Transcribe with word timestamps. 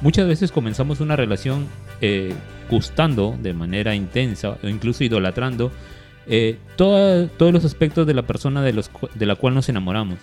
muchas 0.00 0.26
veces 0.26 0.52
comenzamos 0.52 1.00
una 1.00 1.16
relación 1.16 1.66
eh, 2.00 2.34
gustando 2.70 3.36
de 3.40 3.52
manera 3.54 3.94
intensa 3.94 4.56
o 4.62 4.68
incluso 4.68 5.04
idolatrando 5.04 5.70
eh, 6.26 6.58
toda- 6.76 7.28
todos 7.28 7.52
los 7.52 7.64
aspectos 7.64 8.06
de 8.06 8.14
la 8.14 8.22
persona 8.22 8.62
de, 8.62 8.72
los, 8.72 8.90
de 9.14 9.26
la 9.26 9.34
cual 9.36 9.54
nos 9.54 9.68
enamoramos. 9.68 10.18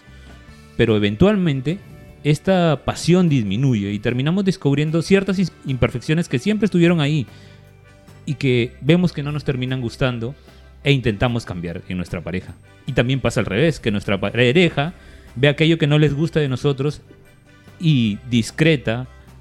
Pero 0.78 0.96
eventualmente 0.96 1.79
esta 2.23 2.81
pasión 2.85 3.29
disminuye 3.29 3.92
y 3.92 3.99
terminamos 3.99 4.46
descubriendo 4.46 5.02
ciertas 5.02 5.39
imperfecciones 5.65 6.29
que 6.29 6.40
siempre 6.40 6.65
estuvieron 6.65 7.01
ahí 7.01 7.26
y 8.26 8.35
que 8.35 8.74
vemos 8.81 9.12
que 9.13 9.24
no 9.24 9.31
nos 9.31 9.44
terminan 9.44 9.81
gustando 9.81 10.35
e 10.83 10.92
intentamos 10.92 11.46
cambiar 11.46 11.81
en 11.90 11.97
nuestra 11.97 12.22
pareja. 12.22 12.53
Y 12.88 12.94
también 12.94 13.19
pasa 13.19 13.40
al 13.40 13.46
revés, 13.46 13.79
que 13.79 13.92
nuestra 13.92 14.19
pareja 14.19 14.94
ve 15.35 15.47
aquello 15.47 15.78
que 15.78 15.88
no 15.88 15.97
les 15.99 16.13
gusta 16.13 16.40
de 16.40 16.49
nosotros 16.49 17.02
y 17.80 18.17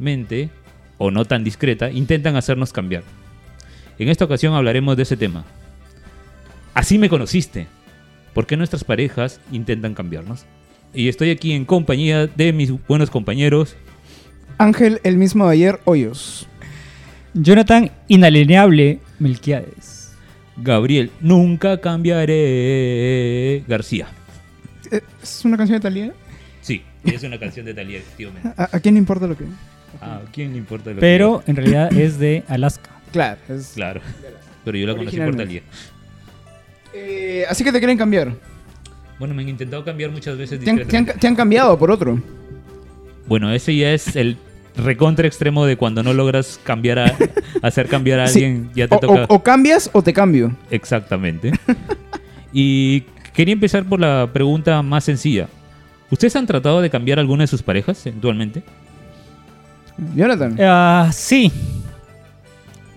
discretamente, 0.01 0.51
o 0.99 1.11
no 1.11 1.25
tan 1.25 1.45
discreta, 1.45 1.91
intentan 1.91 2.37
hacernos 2.37 2.73
cambiar. 2.73 3.03
En 3.99 4.09
esta 4.09 4.25
ocasión 4.25 4.55
hablaremos 4.55 4.97
de 4.97 5.03
ese 5.03 5.17
tema. 5.17 5.45
Así 6.75 6.99
me 6.99 7.09
conociste. 7.09 7.67
¿Por 8.35 8.47
qué 8.47 8.57
nuestras 8.57 8.85
parejas 8.85 9.41
intentan 9.53 9.95
cambiarnos? 9.95 10.47
Y 10.95 11.09
estoy 11.09 11.31
aquí 11.31 11.53
en 11.53 11.65
compañía 11.65 12.27
de 12.27 12.53
mis 12.53 12.73
buenos 12.87 13.11
compañeros. 13.11 13.77
Ángel, 14.59 15.01
el 15.05 15.17
mismo 15.17 15.47
de 15.47 15.53
ayer, 15.53 15.81
Hoyos. 15.85 16.47
Jonathan, 17.35 17.91
inalienable 18.09 19.01
Melquiades. 19.19 20.13
Gabriel, 20.57 21.11
nunca 21.21 21.81
cambiaré. 21.81 23.65
García. 23.69 24.09
¿Es 25.23 25.45
una 25.45 25.57
canción 25.57 25.79
de 25.79 25.83
Talía? 25.83 26.13
Sí, 26.61 26.83
es 27.05 27.23
una 27.23 27.39
canción 27.39 27.67
de 27.67 27.75
Talía, 27.75 27.99
efectivamente. 27.99 28.49
¿A, 28.57 28.77
a 28.77 28.81
quién 28.81 28.95
le 28.95 28.99
importa 28.99 29.27
lo 29.27 29.37
que.? 29.37 29.45
¿A 30.01 30.21
quién 30.33 30.53
le 30.53 30.59
importa 30.59 30.91
lo 30.91 30.97
que 30.97 31.01
Pero 31.01 31.43
en 31.47 31.57
realidad 31.57 31.93
es 31.97 32.19
de 32.19 32.45
Alaska. 32.49 32.91
Claro. 33.13 33.39
es- 33.49 33.73
Claro. 33.75 34.01
Pero 34.65 34.79
yo 34.79 34.87
la 34.87 34.95
conocí 34.97 35.17
por 35.19 35.35
Talía. 35.37 35.63
Eh, 36.95 37.45
así 37.49 37.65
que 37.65 37.73
te 37.73 37.79
quieren 37.79 37.97
cambiar. 37.99 38.33
Bueno, 39.19 39.35
me 39.35 39.43
han 39.43 39.49
intentado 39.49 39.85
cambiar 39.85 40.11
muchas 40.11 40.37
veces 40.37 40.59
Te 40.61 40.71
han, 40.71 40.77
te 40.77 40.83
han- 40.83 40.87
discretamente. 40.87 41.19
te 41.21 41.27
han 41.27 41.37
cambiado 41.37 41.79
por 41.79 41.91
otro. 41.91 42.21
Bueno, 43.27 43.53
ese 43.53 43.77
ya 43.77 43.93
es 43.93 44.17
el 44.17 44.37
recontra 44.77 45.27
extremo 45.27 45.67
de 45.67 45.77
cuando 45.77 46.03
no 46.03 46.13
logras 46.15 46.59
cambiar 46.65 46.99
a 46.99 47.17
hacer 47.63 47.87
cambiar 47.89 48.21
a 48.21 48.27
Sí. 48.29 48.45
alguien, 48.45 48.71
ya 48.75 48.89
te 48.89 48.97
O, 48.97 48.99
toca. 49.01 49.25
o- 49.29 49.35
o 49.37 49.43
cambias 49.43 49.91
o 49.93 50.03
te 50.03 50.13
cambio. 50.13 50.55
Exactamente. 50.71 51.53
y 52.53 53.03
quería 53.35 53.53
empezar 53.53 53.85
por 53.85 54.01
la 54.01 54.29
pregunta 54.33 54.83
más 54.83 55.05
sencilla. 55.05 55.49
¿Ustedes 56.11 56.35
han 56.35 56.47
tratado 56.47 56.81
de 56.81 56.91
cambiar 56.91 57.19
a 57.19 57.21
alguna 57.23 57.45
de 57.45 57.47
sus 57.49 57.63
parejas 57.63 58.05
eventualmente? 58.07 58.63
Jonathan. 60.15 60.57
Ah, 60.61 61.11
sí. 61.13 61.53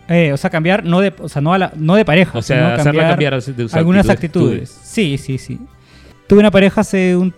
Eh, 0.09 0.33
o 0.33 0.37
sea, 0.37 0.49
cambiar, 0.49 0.83
no 0.83 0.99
de, 0.99 1.13
o 1.19 1.29
sea, 1.29 1.41
no, 1.41 1.53
a 1.53 1.57
la- 1.57 1.71
no 1.75 1.95
de 1.95 2.05
pareja. 2.05 2.37
O 2.37 2.41
sea, 2.41 2.57
sino 2.57 2.81
hacerla 2.81 3.09
cambiar 3.09 3.41
de 3.41 3.67
algunas 3.73 4.09
actitudes. 4.09 4.69
Sí, 4.83 5.17
sí, 5.17 5.37
sí. 5.37 5.59
Tuve 6.27 6.39
una 6.39 6.51
pareja 6.51 6.81
hace, 6.81 7.15
un, 7.15 7.33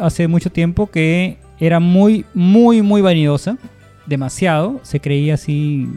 hace 0.00 0.26
mucho 0.28 0.50
tiempo 0.50 0.88
que 0.90 1.38
era 1.60 1.80
muy, 1.80 2.24
muy, 2.34 2.82
muy 2.82 3.00
vanidosa. 3.00 3.56
Demasiado. 4.06 4.80
Se 4.82 5.00
creía 5.00 5.34
así. 5.34 5.88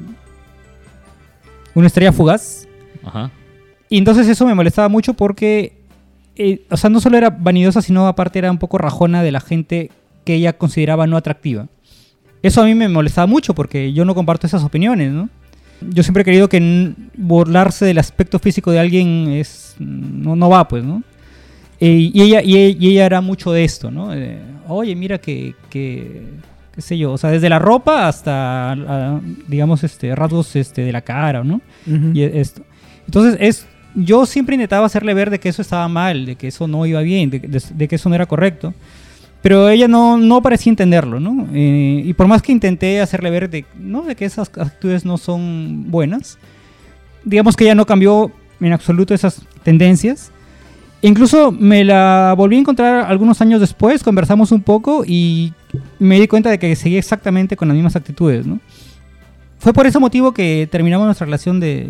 Una 1.73 1.87
estrella 1.87 2.11
fugaz. 2.11 2.67
Ajá. 3.03 3.31
Y 3.89 3.97
entonces 3.97 4.27
eso 4.27 4.45
me 4.45 4.53
molestaba 4.55 4.89
mucho 4.89 5.13
porque, 5.15 5.81
eh, 6.35 6.65
o 6.69 6.77
sea, 6.77 6.89
no 6.89 7.01
solo 7.01 7.17
era 7.17 7.29
vanidosa, 7.29 7.81
sino 7.81 8.07
aparte 8.07 8.39
era 8.39 8.51
un 8.51 8.57
poco 8.57 8.77
rajona 8.77 9.23
de 9.23 9.31
la 9.31 9.41
gente 9.41 9.91
que 10.23 10.35
ella 10.35 10.53
consideraba 10.53 11.07
no 11.07 11.17
atractiva. 11.17 11.67
Eso 12.43 12.61
a 12.61 12.65
mí 12.65 12.73
me 12.75 12.87
molestaba 12.89 13.27
mucho 13.27 13.53
porque 13.53 13.93
yo 13.93 14.03
no 14.05 14.15
comparto 14.15 14.47
esas 14.47 14.63
opiniones, 14.63 15.11
¿no? 15.11 15.29
Yo 15.89 16.03
siempre 16.03 16.21
he 16.21 16.25
querido 16.25 16.47
que 16.49 16.93
burlarse 17.17 17.85
del 17.85 17.97
aspecto 17.97 18.39
físico 18.39 18.71
de 18.71 18.79
alguien 18.79 19.29
es 19.31 19.75
no, 19.79 20.35
no 20.35 20.49
va, 20.49 20.67
pues, 20.67 20.83
¿no? 20.83 21.03
Eh, 21.79 22.11
y, 22.13 22.21
ella, 22.21 22.41
y, 22.43 22.55
e- 22.57 22.77
y 22.79 22.89
ella 22.91 23.05
era 23.07 23.21
mucho 23.21 23.51
de 23.51 23.63
esto, 23.63 23.89
¿no? 23.89 24.13
Eh, 24.13 24.37
Oye, 24.67 24.95
mira 24.95 25.17
que, 25.17 25.55
que, 25.69 26.21
qué 26.73 26.81
sé 26.81 26.97
yo, 26.97 27.11
o 27.13 27.17
sea, 27.17 27.31
desde 27.31 27.49
la 27.49 27.57
ropa 27.59 28.07
hasta, 28.07 28.71
ah, 28.73 29.19
digamos, 29.47 29.83
este, 29.83 30.15
rasgos 30.15 30.55
este, 30.55 30.83
de 30.83 30.91
la 30.91 31.01
cara, 31.01 31.43
¿no? 31.43 31.61
Ujú. 31.87 32.11
y 32.13 32.21
esto. 32.23 32.61
Entonces, 33.07 33.37
es, 33.41 33.67
yo 33.95 34.25
siempre 34.27 34.55
intentaba 34.55 34.85
hacerle 34.85 35.13
ver 35.15 35.29
de 35.31 35.39
que 35.39 35.49
eso 35.49 35.61
estaba 35.63 35.87
mal, 35.87 36.25
de 36.27 36.35
que 36.35 36.47
eso 36.47 36.67
no 36.67 36.85
iba 36.85 37.01
bien, 37.01 37.29
de, 37.31 37.39
de- 37.39 37.61
de 37.73 37.87
que 37.87 37.95
eso 37.95 38.07
no 38.07 38.15
era 38.15 38.27
correcto. 38.27 38.73
Pero 39.41 39.69
ella 39.69 39.87
no, 39.87 40.17
no 40.17 40.41
parecía 40.41 40.69
entenderlo, 40.69 41.19
¿no? 41.19 41.47
Eh, 41.53 42.03
y 42.05 42.13
por 42.13 42.27
más 42.27 42.41
que 42.41 42.51
intenté 42.51 43.01
hacerle 43.01 43.31
ver 43.31 43.49
de, 43.49 43.65
¿no? 43.75 44.03
de 44.03 44.15
que 44.15 44.25
esas 44.25 44.51
actitudes 44.55 45.03
no 45.03 45.17
son 45.17 45.89
buenas, 45.89 46.37
digamos 47.23 47.55
que 47.55 47.63
ella 47.63 47.75
no 47.75 47.85
cambió 47.85 48.31
en 48.59 48.73
absoluto 48.73 49.13
esas 49.13 49.41
tendencias. 49.63 50.31
Incluso 51.01 51.51
me 51.51 51.83
la 51.83 52.35
volví 52.37 52.57
a 52.57 52.59
encontrar 52.59 53.09
algunos 53.09 53.41
años 53.41 53.59
después, 53.59 54.03
conversamos 54.03 54.51
un 54.51 54.61
poco 54.61 55.03
y 55.05 55.51
me 55.97 56.19
di 56.19 56.27
cuenta 56.27 56.51
de 56.51 56.59
que 56.59 56.75
seguía 56.75 56.99
exactamente 56.99 57.57
con 57.57 57.67
las 57.67 57.75
mismas 57.75 57.95
actitudes, 57.95 58.45
¿no? 58.45 58.59
Fue 59.57 59.73
por 59.73 59.87
ese 59.87 59.97
motivo 59.97 60.31
que 60.33 60.67
terminamos 60.71 61.05
nuestra 61.05 61.25
relación 61.25 61.59
de 61.59 61.87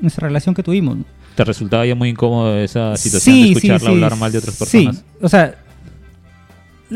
nuestra 0.00 0.28
relación 0.28 0.54
que 0.54 0.62
tuvimos. 0.62 0.98
¿no? 0.98 1.04
¿Te 1.34 1.44
resultaba 1.44 1.84
ya 1.84 1.94
muy 1.94 2.10
incómodo 2.10 2.56
esa 2.58 2.96
situación 2.96 3.34
de 3.34 3.52
escucharla 3.52 3.90
hablar 3.90 4.16
mal 4.16 4.30
de 4.30 4.38
otras 4.38 4.56
personas? 4.56 4.96
Sí, 4.96 5.02
o 5.20 5.28
sea, 5.28 5.56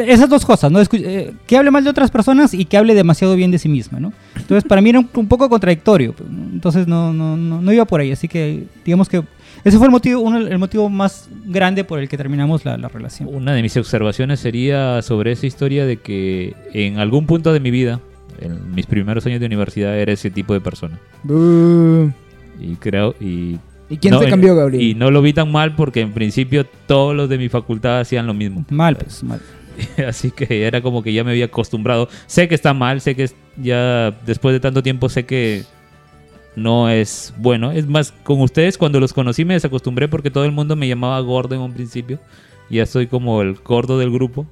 esas 0.01 0.29
dos 0.29 0.45
cosas, 0.45 0.71
¿no? 0.73 0.81
Eh, 0.81 1.33
que 1.47 1.57
hable 1.57 1.71
mal 1.71 1.85
de 1.85 1.91
otras 1.91 2.11
personas 2.11 2.55
y 2.55 2.65
que 2.65 2.77
hable 2.77 2.95
demasiado 2.95 3.35
bien 3.37 3.51
de 3.51 3.59
sí 3.59 3.69
misma, 3.69 4.01
¿no? 4.01 4.13
Entonces, 4.37 4.65
para 4.65 4.81
mí 4.81 4.91
era 4.91 4.99
un, 5.01 5.09
un 5.15 5.29
poco 5.29 5.49
contradictorio. 5.49 6.13
pues. 6.13 6.29
Entonces, 6.53 6.87
no, 6.87 7.13
no, 7.13 7.37
no, 7.37 7.61
no 7.61 7.73
iba 7.73 7.85
por 7.85 8.01
ahí. 8.01 8.13
Así 8.13 8.29
que, 8.29 8.65
digamos 8.85 9.09
que 9.09 9.23
ese 9.65 9.77
fue 9.79 9.87
el 9.87 9.91
motivo, 9.91 10.21
uno, 10.21 10.39
el 10.39 10.59
motivo 10.59 10.89
más 10.89 11.29
grande 11.47 11.85
por 11.85 11.99
el 11.99 12.09
que 12.09 12.17
terminamos 12.17 12.65
la, 12.65 12.77
la 12.79 12.89
relación. 12.89 13.29
Una 13.33 13.53
de 13.53 13.63
mis 13.63 13.77
observaciones 13.77 14.41
sería 14.41 15.03
sobre 15.03 15.33
esa 15.33 15.47
historia 15.47 15.85
de 15.87 15.97
que 15.99 16.55
en 16.73 16.99
algún 16.99 17.27
punto 17.27 17.53
de 17.53 17.61
mi 17.61 17.71
vida, 17.71 18.01
en 18.41 18.73
mis 18.75 18.87
primeros 18.87 19.27
años 19.27 19.41
de 19.41 19.47
universidad, 19.47 19.99
era 19.99 20.13
ese 20.13 20.31
tipo 20.31 20.55
de 20.55 20.61
persona. 20.61 20.99
Y 22.61 22.75
creo, 22.77 23.15
y 23.21 23.59
¿Y 23.91 23.97
quién 23.97 24.13
no, 24.13 24.19
te 24.21 24.25
en- 24.27 24.31
cambió, 24.31 24.55
Gabriel? 24.55 24.83
Y 24.83 24.95
no 24.95 25.11
lo 25.11 25.23
vi 25.23 25.33
tan 25.33 25.51
mal 25.51 25.75
porque 25.75 26.01
en 26.01 26.13
principio 26.13 26.67
todos 26.87 27.15
los 27.17 27.29
de 27.29 27.39
mi 27.39 27.49
facultad 27.49 28.01
hacían 28.01 28.27
lo 28.27 28.35
mismo. 28.35 28.65
Mal, 28.71 28.97
pues, 28.97 29.23
mal. 29.23 29.41
Así 30.07 30.31
que 30.31 30.67
era 30.67 30.81
como 30.83 31.03
que 31.03 31.13
ya 31.13 31.25
me 31.25 31.31
había 31.31 31.47
acostumbrado. 31.47 32.09
Sé 32.27 32.49
que 32.49 32.55
está 32.55 32.75
mal, 32.75 33.01
sé 33.01 33.15
que 33.15 33.31
ya 33.57 34.11
después 34.27 34.53
de 34.53 34.61
tanto 34.61 34.83
tiempo 34.83 35.09
sé 35.09 35.25
que 35.27 35.65
no 36.57 36.89
es 36.89 37.33
bueno. 37.37 37.71
Es 37.73 37.87
más, 37.87 38.13
con 38.25 38.41
ustedes 38.41 38.79
cuando 38.79 39.01
los 39.01 39.13
conocí 39.13 39.45
me 39.45 39.55
desacostumbré 39.55 40.09
porque 40.09 40.31
todo 40.31 40.45
el 40.45 40.53
mundo 40.53 40.77
me 40.77 40.89
llamaba 40.89 41.21
gordo 41.21 41.55
en 41.55 41.61
un 41.61 41.73
principio. 41.73 42.19
Ya 42.71 42.85
soy 42.87 43.07
como 43.07 43.41
el 43.43 43.55
gordo 43.55 43.99
del 43.99 44.11
grupo. 44.11 44.47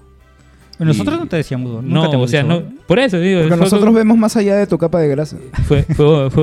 Y- 0.78 0.84
nosotros 0.84 1.19
no 1.19 1.26
te 1.26 1.36
decíamos 1.36 1.70
gordo, 1.72 1.82
nunca 1.82 1.94
No, 2.03 2.10
te 2.10 2.16
hemos 2.16 2.28
o 2.28 2.31
sea, 2.31 2.42
dicho 2.42 2.60
no. 2.60 2.72
Por 2.86 2.98
eso 2.98 3.19
digo. 3.19 3.41
Porque 3.42 3.56
nosotros 3.56 3.94
vemos 3.94 4.16
más 4.16 4.36
allá 4.36 4.56
de 4.56 4.66
tu 4.66 4.78
capa 4.78 5.00
de 5.00 5.09
grasa. 5.09 5.36
Fue, 5.66 5.84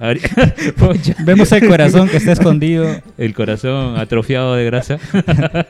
Vemos 1.24 1.52
el 1.52 1.68
corazón 1.68 2.08
que 2.08 2.16
está 2.16 2.32
escondido. 2.32 2.86
el 3.18 3.34
corazón 3.34 3.96
atrofiado 3.98 4.54
de 4.54 4.64
grasa. 4.64 4.98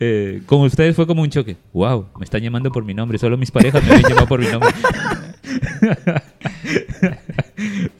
Eh, 0.00 0.40
con 0.46 0.62
ustedes 0.62 0.96
fue 0.96 1.06
como 1.06 1.22
un 1.22 1.30
choque. 1.30 1.56
Wow, 1.72 2.06
me 2.18 2.24
están 2.24 2.40
llamando 2.42 2.72
por 2.72 2.84
mi 2.84 2.94
nombre. 2.94 3.16
Solo 3.18 3.36
mis 3.36 3.50
parejas 3.52 3.84
me 3.84 3.90
habían 3.94 4.08
llamado 4.10 4.26
por 4.26 4.40
mi 4.40 4.46
nombre. 4.46 4.70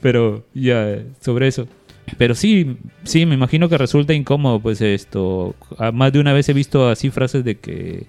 Pero 0.01 0.43
ya, 0.53 0.97
sobre 1.21 1.47
eso. 1.47 1.67
Pero 2.17 2.35
sí, 2.35 2.77
sí, 3.03 3.25
me 3.25 3.35
imagino 3.35 3.69
que 3.69 3.77
resulta 3.77 4.13
incómodo, 4.13 4.59
pues 4.59 4.81
esto. 4.81 5.55
Más 5.93 6.11
de 6.11 6.19
una 6.19 6.33
vez 6.33 6.49
he 6.49 6.53
visto 6.53 6.89
así 6.89 7.09
frases 7.11 7.45
de 7.45 7.55
que 7.57 8.07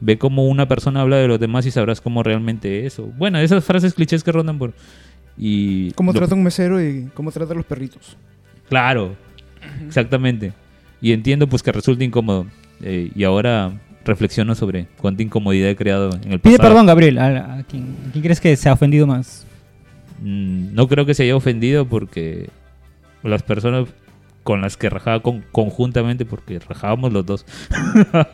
ve 0.00 0.18
cómo 0.18 0.46
una 0.46 0.68
persona 0.68 1.00
habla 1.00 1.16
de 1.16 1.28
los 1.28 1.40
demás 1.40 1.66
y 1.66 1.70
sabrás 1.70 2.00
cómo 2.00 2.22
realmente 2.22 2.86
es. 2.86 2.98
o- 2.98 3.06
Bueno, 3.06 3.38
esas 3.38 3.64
frases 3.64 3.94
clichés 3.94 4.22
que 4.22 4.32
rondan 4.32 4.58
por. 4.58 4.74
Y 5.38 5.90
¿Cómo 5.92 6.12
lo- 6.12 6.18
trata 6.18 6.34
un 6.34 6.42
mesero 6.42 6.82
y 6.82 7.08
cómo 7.14 7.30
trata 7.32 7.52
a 7.52 7.56
los 7.56 7.66
perritos? 7.66 8.16
Claro, 8.68 9.14
exactamente. 9.86 10.52
Y 11.00 11.12
entiendo 11.12 11.46
pues 11.46 11.62
que 11.62 11.72
resulta 11.72 12.04
incómodo. 12.04 12.46
Eh, 12.82 13.10
y 13.14 13.24
ahora 13.24 13.72
reflexiono 14.04 14.54
sobre 14.54 14.86
cuánta 14.98 15.22
incomodidad 15.22 15.70
he 15.70 15.76
creado 15.76 16.10
en 16.22 16.32
el 16.32 16.40
Pide 16.40 16.56
pasado. 16.58 16.70
perdón, 16.74 16.86
Gabriel. 16.86 17.18
¿A, 17.18 17.58
a 17.58 17.62
quién, 17.64 17.96
a 18.08 18.12
quién 18.12 18.22
crees 18.24 18.40
que 18.40 18.56
se 18.56 18.68
ha 18.68 18.72
ofendido 18.72 19.06
más? 19.06 19.46
Mm, 20.22 20.74
no 20.74 20.86
creo 20.88 21.04
que 21.06 21.14
se 21.14 21.24
haya 21.24 21.36
ofendido 21.36 21.86
porque 21.86 22.48
las 23.22 23.42
personas 23.42 23.88
con 24.42 24.60
las 24.60 24.76
que 24.76 24.88
rajaba 24.88 25.20
con- 25.20 25.44
conjuntamente, 25.52 26.24
porque 26.24 26.58
rajábamos 26.60 27.12
los 27.12 27.26
dos. 27.26 27.44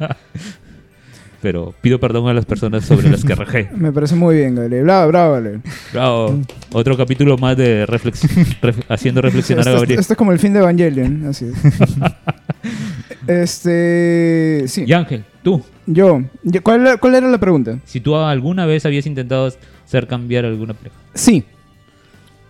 Pero 1.43 1.75
pido 1.81 1.99
perdón 1.99 2.29
a 2.29 2.35
las 2.35 2.47
personas 2.47 2.85
sobre 2.85 3.11
las 3.11 3.25
que 3.25 3.35
rajé. 3.35 3.69
Me 3.77 3.91
parece 3.93 4.15
muy 4.15 4.37
bien, 4.37 4.55
Gabriel. 4.55 4.85
Bravo, 4.85 5.09
bravo, 5.09 5.33
Gabriel. 5.35 5.61
Bravo. 5.93 6.41
Otro 6.73 6.97
capítulo 6.97 7.37
más 7.37 7.57
de 7.57 7.85
reflex- 7.87 8.29
ref- 8.63 8.85
haciendo 8.89 9.21
reflexionar 9.23 9.67
a 9.69 9.73
Gabriel. 9.73 9.99
esto 9.99 10.13
es 10.13 10.17
como 10.17 10.31
el 10.33 10.39
fin 10.39 10.53
de 10.53 10.61
Evangelion, 10.61 11.27
así 11.27 11.47
es. 11.47 11.55
este. 13.27 14.65
Sí. 14.69 14.85
Y 14.87 14.93
Ángel, 14.93 15.25
tú, 15.43 15.63
Yo. 15.87 16.23
¿Cuál, 16.63 16.81
era- 16.83 16.97
¿Cuál 16.97 17.15
era 17.17 17.29
la 17.29 17.39
pregunta? 17.39 17.79
Si 17.85 18.01
tú 18.01 18.17
alguna 18.17 18.67
vez 18.67 18.87
habías 18.87 19.07
intentado 19.07 19.51
hacer 19.85 20.07
cambiar 20.07 20.45
alguna 20.45 20.75
pareja. 20.75 20.95
Sí. 21.15 21.45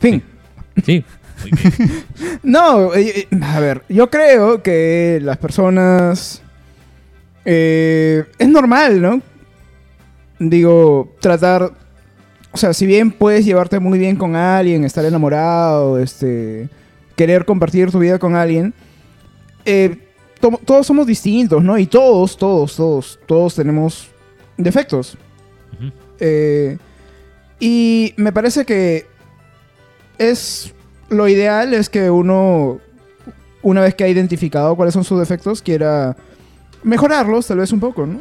Fin. 0.00 0.22
Sí, 0.84 1.04
muy 1.40 1.50
bien. 1.52 2.04
No, 2.42 2.94
eh, 2.94 3.26
eh, 3.30 3.38
a 3.42 3.60
ver, 3.60 3.82
yo 3.88 4.10
creo 4.10 4.62
que 4.62 5.18
las 5.22 5.38
personas... 5.38 6.42
eh, 7.44 8.24
es 8.38 8.48
normal, 8.48 9.00
¿no? 9.00 9.20
Digo, 10.38 11.14
tratar... 11.20 11.72
O 12.54 12.58
sea, 12.58 12.74
si 12.74 12.84
bien 12.84 13.10
puedes 13.10 13.44
llevarte 13.46 13.78
muy 13.78 13.98
bien 13.98 14.16
con 14.16 14.36
alguien, 14.36 14.84
estar 14.84 15.04
enamorado, 15.06 15.98
este, 15.98 16.68
querer 17.16 17.46
compartir 17.46 17.90
tu 17.90 17.98
vida 17.98 18.18
con 18.18 18.34
alguien, 18.34 18.74
eh, 19.64 19.96
to- 20.38 20.60
todos 20.64 20.86
somos 20.86 21.06
distintos, 21.06 21.64
¿no? 21.64 21.78
Y 21.78 21.86
todos, 21.86 22.36
todos, 22.36 22.76
todos, 22.76 23.18
todos 23.26 23.54
tenemos 23.54 24.08
defectos. 24.58 25.16
Eh, 26.20 26.76
y 27.58 28.12
me 28.18 28.32
parece 28.32 28.66
que 28.66 29.06
es 30.18 30.74
lo 31.08 31.26
ideal 31.28 31.72
es 31.72 31.88
que 31.88 32.10
uno, 32.10 32.80
una 33.62 33.80
vez 33.80 33.94
que 33.94 34.04
ha 34.04 34.08
identificado 34.08 34.76
cuáles 34.76 34.92
son 34.92 35.04
sus 35.04 35.18
defectos, 35.18 35.62
quiera 35.62 36.16
mejorarlos 36.82 37.46
tal 37.46 37.58
vez 37.58 37.72
un 37.72 37.80
poco, 37.80 38.06
¿no? 38.06 38.20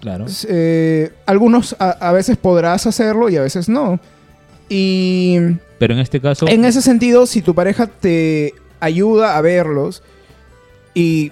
Claro. 0.00 0.26
Eh, 0.48 1.12
algunos 1.26 1.76
a, 1.78 1.90
a 1.90 2.12
veces 2.12 2.36
podrás 2.36 2.86
hacerlo 2.86 3.28
y 3.28 3.36
a 3.36 3.42
veces 3.42 3.68
no. 3.68 4.00
Y 4.68 5.38
Pero 5.78 5.94
en 5.94 6.00
este 6.00 6.20
caso, 6.20 6.48
en 6.48 6.64
ese 6.64 6.82
sentido, 6.82 7.26
si 7.26 7.42
tu 7.42 7.54
pareja 7.54 7.86
te 7.86 8.54
ayuda 8.80 9.36
a 9.36 9.40
verlos 9.42 10.02
y, 10.94 11.30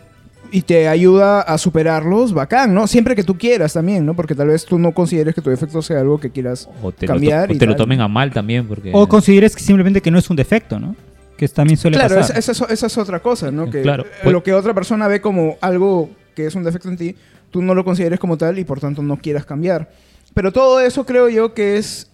y 0.52 0.62
te 0.62 0.88
ayuda 0.88 1.40
a 1.40 1.58
superarlos, 1.58 2.32
bacán, 2.32 2.74
¿no? 2.74 2.86
Siempre 2.86 3.16
que 3.16 3.24
tú 3.24 3.38
quieras 3.38 3.72
también, 3.72 4.04
¿no? 4.04 4.14
Porque 4.14 4.34
tal 4.34 4.48
vez 4.48 4.64
tú 4.66 4.78
no 4.78 4.92
consideres 4.92 5.34
que 5.34 5.40
tu 5.40 5.50
defecto 5.50 5.80
sea 5.82 6.00
algo 6.00 6.20
que 6.20 6.30
quieras 6.30 6.68
o 6.82 6.92
te, 6.92 7.06
lo, 7.06 7.14
cambiar 7.14 7.50
o 7.50 7.54
y 7.54 7.58
te 7.58 7.66
lo 7.66 7.76
tomen 7.76 8.00
a 8.00 8.08
mal 8.08 8.30
también, 8.32 8.66
porque... 8.68 8.90
O 8.94 9.08
consideres 9.08 9.56
que 9.56 9.62
simplemente 9.62 10.00
que 10.00 10.10
no 10.10 10.18
es 10.18 10.28
un 10.30 10.36
defecto, 10.36 10.78
¿no? 10.78 10.94
Que 11.36 11.48
también 11.48 11.78
suele 11.78 11.96
Claro, 11.96 12.16
pasar. 12.16 12.38
esa, 12.38 12.52
esa 12.52 12.64
es- 12.66 12.70
esa 12.72 12.86
es 12.86 12.98
otra 12.98 13.20
cosa, 13.20 13.50
¿no? 13.50 13.64
Que 13.70 13.82
Claro, 13.82 14.04
lo 14.24 14.42
que 14.42 14.52
otra 14.52 14.74
persona 14.74 15.08
ve 15.08 15.20
como 15.20 15.56
algo 15.60 16.10
que 16.34 16.46
es 16.46 16.54
un 16.54 16.64
defecto 16.64 16.88
en 16.88 16.96
ti, 16.96 17.16
tú 17.50 17.62
no 17.62 17.74
lo 17.74 17.84
consideres 17.84 18.18
como 18.18 18.38
tal 18.38 18.58
y 18.58 18.64
por 18.64 18.80
tanto 18.80 19.02
no 19.02 19.16
quieras 19.16 19.44
cambiar. 19.44 19.90
Pero 20.34 20.52
todo 20.52 20.80
eso 20.80 21.04
creo 21.04 21.28
yo 21.28 21.54
que 21.54 21.76
es 21.76 22.10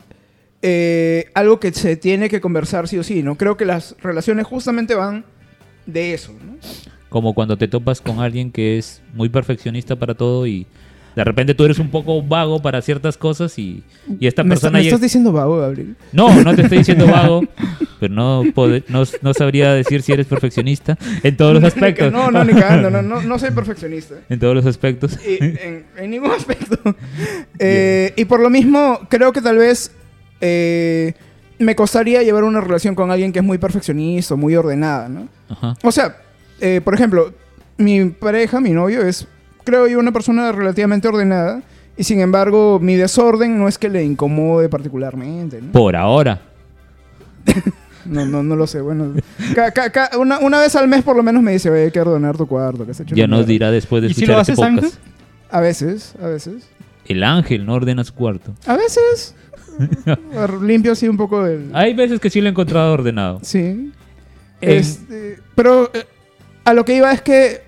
eh, 0.62 1.26
algo 1.34 1.60
que 1.60 1.72
se 1.72 1.96
tiene 1.96 2.28
que 2.28 2.40
conversar 2.40 2.88
sí 2.88 2.98
o 2.98 3.02
sí, 3.02 3.22
¿no? 3.22 3.36
Creo 3.36 3.56
que 3.56 3.64
las 3.64 3.94
relaciones 4.02 4.46
justamente 4.46 4.94
van 4.94 5.24
de 5.84 6.14
eso, 6.14 6.32
¿no? 6.32 6.56
Como 7.08 7.34
cuando 7.34 7.56
te 7.56 7.68
topas 7.68 8.00
con 8.00 8.20
alguien 8.20 8.50
que 8.50 8.78
es 8.78 9.02
muy 9.14 9.28
perfeccionista 9.28 9.96
para 9.96 10.14
todo 10.14 10.46
y 10.46 10.66
de 11.16 11.24
repente 11.24 11.54
tú 11.54 11.64
eres 11.64 11.78
un 11.80 11.90
poco 11.90 12.22
vago 12.22 12.60
para 12.62 12.80
ciertas 12.82 13.16
cosas 13.16 13.58
y, 13.58 13.82
y 14.20 14.26
esta 14.28 14.44
¿Me, 14.44 14.54
está- 14.54 14.66
persona... 14.68 14.78
me 14.78 14.84
estás 14.84 15.00
diciendo 15.00 15.32
vago, 15.32 15.58
Gabriel? 15.58 15.96
No, 16.12 16.42
no 16.44 16.54
te 16.54 16.62
estoy 16.62 16.78
diciendo 16.78 17.06
vago, 17.10 17.42
pero 17.98 18.14
no, 18.14 18.44
no, 18.44 19.02
no 19.22 19.34
sabría 19.34 19.72
decir 19.72 20.02
si 20.02 20.12
eres 20.12 20.26
perfeccionista 20.26 20.96
en 21.22 21.36
todos 21.36 21.54
los 21.54 21.64
aspectos. 21.64 22.12
No, 22.12 22.30
no, 22.30 22.44
ni 22.44 22.52
cagando, 22.52 22.90
no, 22.90 23.02
no, 23.02 23.22
no 23.22 23.38
soy 23.38 23.50
perfeccionista. 23.54 24.14
En 24.28 24.38
todos 24.38 24.54
los 24.54 24.66
aspectos. 24.66 25.18
Y 25.26 25.42
en, 25.42 25.86
en 25.96 26.10
ningún 26.10 26.30
aspecto. 26.30 26.78
Eh, 27.58 28.12
y 28.16 28.26
por 28.26 28.40
lo 28.40 28.50
mismo, 28.50 29.00
creo 29.08 29.32
que 29.32 29.40
tal 29.40 29.56
vez 29.56 29.90
eh, 30.42 31.14
me 31.58 31.74
costaría 31.74 32.22
llevar 32.22 32.44
una 32.44 32.60
relación 32.60 32.94
con 32.94 33.10
alguien 33.10 33.32
que 33.32 33.38
es 33.38 33.44
muy 33.44 33.56
perfeccionista, 33.58 34.34
muy 34.36 34.54
ordenada, 34.54 35.08
¿no? 35.08 35.28
Ajá. 35.48 35.74
O 35.82 35.90
sea, 35.90 36.18
eh, 36.60 36.80
por 36.84 36.92
ejemplo, 36.94 37.32
mi 37.78 38.04
pareja, 38.10 38.60
mi 38.60 38.70
novio, 38.70 39.00
es, 39.06 39.26
creo 39.66 39.86
yo, 39.86 39.98
una 39.98 40.12
persona 40.12 40.50
relativamente 40.52 41.06
ordenada. 41.08 41.62
Y 41.98 42.04
sin 42.04 42.20
embargo, 42.20 42.78
mi 42.80 42.94
desorden 42.94 43.58
no 43.58 43.68
es 43.68 43.76
que 43.78 43.88
le 43.90 44.02
incomode 44.04 44.68
particularmente, 44.70 45.60
¿no? 45.60 45.72
Por 45.72 45.94
ahora. 45.96 46.40
No, 48.04 48.24
no, 48.24 48.40
no 48.44 48.54
lo 48.54 48.68
sé. 48.68 48.80
Bueno, 48.80 49.14
ca- 49.56 49.72
ca- 49.72 49.90
ca- 49.90 50.10
una, 50.16 50.38
una 50.38 50.60
vez 50.60 50.76
al 50.76 50.86
mes 50.86 51.02
por 51.02 51.16
lo 51.16 51.24
menos 51.24 51.42
me 51.42 51.50
dice, 51.50 51.68
oye, 51.70 51.86
hay 51.86 51.90
que 51.90 52.00
ordenar 52.00 52.36
tu 52.36 52.46
cuarto. 52.46 52.84
Que 52.84 52.92
has 52.92 53.00
hecho 53.00 53.16
Ya 53.16 53.26
nos 53.26 53.38
mierda". 53.38 53.48
dirá 53.50 53.70
después 53.72 54.00
de 54.00 54.08
¿Y 54.10 54.14
si 54.14 54.20
escuchar 54.22 54.36
lo 54.36 54.40
este 54.42 54.52
haces, 54.52 54.64
Ángel? 54.64 54.90
A 55.50 55.60
veces, 55.60 56.14
a 56.22 56.28
veces. 56.28 56.68
El 57.06 57.24
ángel 57.24 57.66
no 57.66 57.74
ordena 57.74 58.04
su 58.04 58.14
cuarto. 58.14 58.54
A 58.64 58.76
veces. 58.76 59.34
limpio 60.62 60.92
así 60.92 61.08
un 61.08 61.16
poco 61.16 61.44
el... 61.46 61.70
Hay 61.74 61.94
veces 61.94 62.20
que 62.20 62.30
sí 62.30 62.40
lo 62.40 62.46
he 62.46 62.50
encontrado 62.50 62.92
ordenado. 62.92 63.40
Sí. 63.42 63.58
En- 63.58 63.92
Este, 64.60 65.40
pero 65.56 65.90
eh, 65.92 66.04
a 66.64 66.74
lo 66.74 66.84
que 66.84 66.94
iba 66.96 67.10
es 67.12 67.22
que 67.22 67.62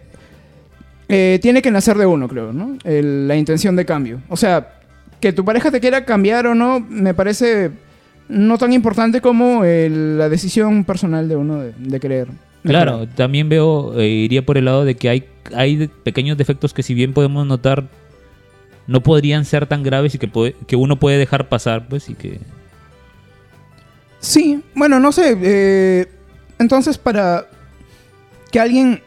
eh, 1.08 1.38
tiene 1.42 1.62
que 1.62 1.70
nacer 1.70 1.96
de 1.98 2.06
uno, 2.06 2.28
creo, 2.28 2.52
¿no? 2.52 2.76
El- 2.84 3.26
la 3.28 3.36
intención 3.36 3.76
de 3.76 3.84
cambio. 3.86 4.20
O 4.28 4.36
sea, 4.36 4.74
que 5.20 5.32
tu 5.32 5.44
pareja 5.44 5.70
te 5.70 5.80
quiera 5.80 6.04
cambiar 6.04 6.46
o 6.46 6.54
no, 6.54 6.80
me 6.80 7.14
parece 7.14 7.70
no 8.28 8.58
tan 8.58 8.72
importante 8.72 9.20
como 9.20 9.64
el- 9.64 10.18
la 10.18 10.28
decisión 10.28 10.84
personal 10.84 11.28
de 11.28 11.36
uno 11.36 11.56
de, 11.62 11.72
de 11.76 12.00
querer. 12.00 12.28
Claro, 12.62 13.08
también 13.08 13.48
veo, 13.48 13.98
eh, 13.98 14.06
iría 14.08 14.44
por 14.44 14.58
el 14.58 14.66
lado 14.66 14.84
de 14.84 14.94
que 14.96 15.08
hay, 15.08 15.24
hay 15.54 15.88
pequeños 16.04 16.36
defectos 16.36 16.74
que 16.74 16.82
si 16.82 16.92
bien 16.92 17.14
podemos 17.14 17.46
notar, 17.46 17.84
no 18.86 19.02
podrían 19.02 19.44
ser 19.46 19.66
tan 19.66 19.82
graves 19.82 20.14
y 20.14 20.18
que, 20.18 20.28
puede- 20.28 20.54
que 20.66 20.76
uno 20.76 20.98
puede 20.98 21.16
dejar 21.18 21.48
pasar, 21.48 21.88
pues, 21.88 22.10
y 22.10 22.14
que... 22.14 22.38
Sí, 24.20 24.60
bueno, 24.74 24.98
no 25.00 25.12
sé. 25.12 25.36
eh, 25.40 26.06
entonces, 26.58 26.98
para 26.98 27.46
que 28.50 28.58
alguien, 28.60 28.94
eh, 28.94 29.00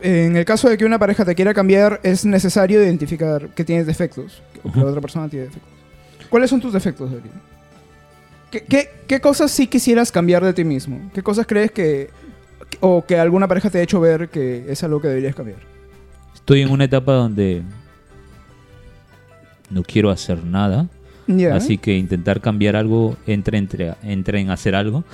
en 0.00 0.36
el 0.36 0.44
caso 0.44 0.68
de 0.68 0.76
que 0.76 0.84
una 0.84 0.98
pareja 0.98 1.24
te 1.24 1.34
quiera 1.34 1.54
cambiar, 1.54 2.00
es 2.02 2.24
necesario 2.24 2.82
identificar 2.82 3.48
que 3.50 3.64
tienes 3.64 3.86
defectos 3.86 4.42
o 4.64 4.72
que 4.72 4.80
la 4.80 4.86
otra 4.86 5.00
persona 5.00 5.28
tiene 5.28 5.46
defectos. 5.46 5.70
¿Cuáles 6.28 6.50
son 6.50 6.60
tus 6.60 6.72
defectos, 6.72 7.10
David? 7.10 7.30
¿Qué, 8.50 8.62
qué, 8.64 8.90
qué 9.06 9.20
cosas 9.20 9.50
sí 9.50 9.66
quisieras 9.66 10.10
cambiar 10.10 10.44
de 10.44 10.52
ti 10.52 10.64
mismo? 10.64 11.10
¿Qué 11.14 11.22
cosas 11.22 11.46
crees 11.46 11.70
que... 11.70 12.10
o 12.80 13.04
que 13.06 13.18
alguna 13.18 13.46
pareja 13.46 13.70
te 13.70 13.78
ha 13.78 13.82
hecho 13.82 14.00
ver 14.00 14.28
que 14.30 14.64
es 14.68 14.82
algo 14.82 15.00
que 15.00 15.08
deberías 15.08 15.34
cambiar? 15.34 15.58
Estoy 16.34 16.62
en 16.62 16.70
una 16.70 16.84
etapa 16.84 17.12
donde 17.12 17.62
no 19.70 19.82
quiero 19.82 20.10
hacer 20.10 20.44
nada, 20.44 20.86
Ya. 21.26 21.54
así 21.54 21.76
que 21.78 21.96
intentar 21.96 22.40
cambiar 22.40 22.74
algo 22.74 23.16
entre, 23.26 23.58
entre, 23.58 23.94
entre 24.02 24.40
en 24.40 24.50
hacer 24.50 24.74
algo. 24.74 25.04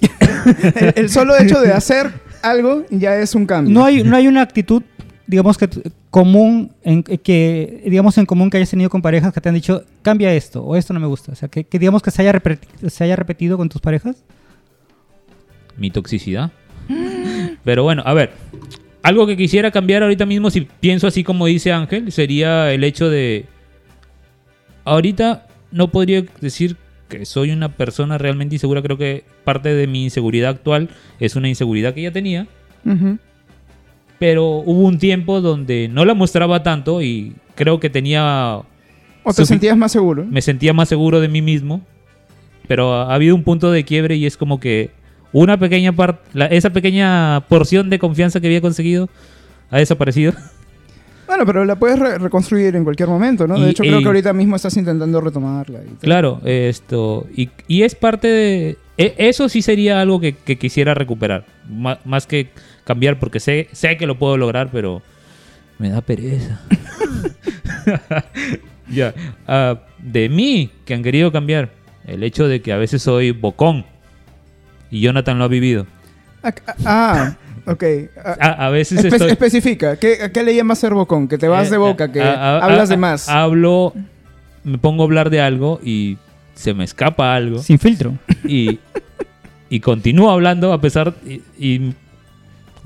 el, 0.76 0.92
el 0.96 1.10
solo 1.10 1.36
hecho 1.38 1.60
de 1.60 1.72
hacer 1.72 2.10
algo 2.42 2.84
ya 2.90 3.16
es 3.16 3.34
un 3.34 3.46
cambio. 3.46 3.72
No 3.72 3.84
hay, 3.84 4.02
no 4.02 4.16
hay 4.16 4.26
una 4.28 4.42
actitud, 4.42 4.82
digamos 5.26 5.58
que 5.58 5.68
común, 6.10 6.72
en, 6.82 7.02
que 7.02 7.82
digamos 7.86 8.16
en 8.18 8.26
común 8.26 8.50
que 8.50 8.56
hayas 8.56 8.70
tenido 8.70 8.90
con 8.90 9.02
parejas 9.02 9.32
que 9.32 9.40
te 9.40 9.48
han 9.48 9.54
dicho, 9.54 9.84
cambia 10.02 10.32
esto 10.32 10.62
o 10.64 10.76
esto 10.76 10.94
no 10.94 11.00
me 11.00 11.06
gusta. 11.06 11.32
O 11.32 11.34
sea, 11.34 11.48
que, 11.48 11.64
que 11.64 11.78
digamos 11.78 12.02
que 12.02 12.10
se 12.10 12.22
haya, 12.22 12.40
se 12.88 13.04
haya 13.04 13.16
repetido 13.16 13.56
con 13.56 13.68
tus 13.68 13.80
parejas. 13.80 14.16
mi 15.76 15.90
toxicidad. 15.90 16.50
Pero 17.64 17.82
bueno, 17.82 18.02
a 18.06 18.14
ver, 18.14 18.32
algo 19.02 19.26
que 19.26 19.36
quisiera 19.36 19.70
cambiar 19.70 20.02
ahorita 20.02 20.26
mismo, 20.26 20.50
si 20.50 20.62
pienso 20.62 21.06
así 21.06 21.22
como 21.22 21.46
dice 21.46 21.72
Ángel, 21.72 22.12
sería 22.12 22.72
el 22.72 22.84
hecho 22.84 23.10
de... 23.10 23.46
Ahorita 24.84 25.46
no 25.70 25.90
podría 25.90 26.24
decir 26.40 26.76
que 27.08 27.24
soy 27.24 27.50
una 27.50 27.70
persona 27.70 28.18
realmente 28.18 28.54
insegura, 28.54 28.82
creo 28.82 28.98
que 28.98 29.24
parte 29.44 29.74
de 29.74 29.86
mi 29.86 30.04
inseguridad 30.04 30.50
actual 30.50 30.90
es 31.20 31.36
una 31.36 31.48
inseguridad 31.48 31.94
que 31.94 32.02
ya 32.02 32.12
tenía, 32.12 32.46
Ujú. 32.84 33.18
pero 34.18 34.44
hubo 34.58 34.82
un 34.86 34.98
tiempo 34.98 35.40
donde 35.40 35.88
no 35.88 36.04
la 36.04 36.14
mostraba 36.14 36.62
tanto 36.62 37.02
y 37.02 37.34
creo 37.54 37.80
que 37.80 37.90
tenía... 37.90 38.60
¿O 39.24 39.32
te 39.34 39.44
sentías 39.44 39.76
más 39.76 39.92
seguro? 39.92 40.24
me 40.24 40.40
sentía 40.42 40.72
más 40.72 40.88
seguro 40.88 41.20
de 41.20 41.28
mí 41.28 41.42
mismo, 41.42 41.82
pero 42.66 42.92
ha 42.94 43.10
ha 43.10 43.14
habido 43.14 43.34
un 43.34 43.42
punto 43.42 43.70
de 43.70 43.84
quiebre 43.84 44.16
y 44.16 44.26
es 44.26 44.36
como 44.36 44.60
que 44.60 44.90
una 45.32 45.58
pequeña 45.58 45.92
parte, 45.92 46.22
esa 46.56 46.70
pequeña 46.70 47.44
porción 47.48 47.90
de 47.90 47.98
confianza 47.98 48.40
que 48.40 48.46
había 48.46 48.60
conseguido 48.60 49.08
ha 49.70 49.78
desaparecido. 49.78 50.32
Bueno, 51.28 51.46
pero 51.46 51.64
la 51.64 51.76
puedes 51.76 51.98
re- 51.98 52.18
reconstruir 52.18 52.74
en 52.74 52.82
cualquier 52.82 53.08
momento, 53.08 53.46
¿no? 53.46 53.60
De 53.60 53.68
Y- 53.68 53.70
hecho, 53.70 53.82
creo 53.84 54.00
que 54.00 54.06
ahorita 54.06 54.32
mismo 54.32 54.56
estás 54.56 54.76
intentando 54.76 55.20
retomarla. 55.20 55.80
y. 55.84 55.94
Claro, 56.00 56.40
esto, 56.44 57.26
y, 57.36 57.50
y 57.68 57.82
es 57.82 57.94
parte 57.94 58.26
de... 58.26 58.78
e- 58.96 59.14
Eso 59.18 59.48
sí 59.48 59.62
sería 59.62 60.00
algo 60.00 60.18
que, 60.20 60.32
que 60.34 60.56
quisiera 60.58 60.94
recuperar, 60.94 61.44
ma- 61.68 62.00
más 62.04 62.26
que 62.26 62.48
cambiar, 62.84 63.20
porque 63.20 63.38
sé, 63.38 63.68
sé 63.72 63.96
que 63.96 64.06
lo 64.06 64.18
puedo 64.18 64.36
lograr, 64.36 64.70
pero 64.72 65.02
me 65.78 65.90
da 65.90 66.00
pereza. 66.00 66.60
ya, 68.90 69.14
ah, 69.46 69.80
de 69.98 70.28
mí, 70.28 70.70
que 70.84 70.94
han 70.94 71.02
querido 71.02 71.30
cambiar, 71.32 71.70
el 72.06 72.22
hecho 72.22 72.48
de 72.48 72.62
que 72.62 72.72
a 72.72 72.76
veces 72.78 73.02
soy 73.02 73.32
bocón, 73.32 73.84
y 74.90 75.00
Jonathan 75.00 75.38
lo 75.38 75.44
ha 75.44 75.48
vivido. 75.48 75.86
Ah, 76.42 76.54
ah, 76.86 77.36
ok. 77.72 77.84
Ah, 78.24 78.36
A, 78.40 78.66
a 78.66 78.70
veces 78.70 79.04
espe- 79.04 79.12
estoy... 79.14 79.30
Especifica, 79.30 79.96
¿qué, 79.96 80.22
¿a 80.22 80.32
qué 80.32 80.42
le 80.42 80.54
llamas 80.54 80.78
ser 80.78 80.94
bocón? 80.94 81.28
Que 81.28 81.38
te 81.38 81.48
vas 81.48 81.68
Eh, 81.68 81.70
de 81.72 81.76
boca, 81.78 82.10
que 82.12 82.20
a- 82.22 82.32
a- 82.34 82.58
hablas 82.64 82.88
a- 82.90 82.92
de 82.92 82.96
más. 82.96 83.28
Hablo, 83.28 83.92
me 84.64 84.78
pongo 84.78 85.02
a 85.02 85.06
hablar 85.06 85.30
de 85.30 85.40
algo 85.40 85.80
y 85.82 86.18
se 86.54 86.74
me 86.74 86.84
escapa 86.84 87.34
algo. 87.34 87.58
Sin 87.58 87.78
filtro. 87.78 88.14
y, 88.44 88.78
y 89.70 89.80
continúo 89.80 90.30
hablando 90.30 90.72
a 90.72 90.80
pesar 90.80 91.14
y, 91.26 91.42
y 91.58 91.94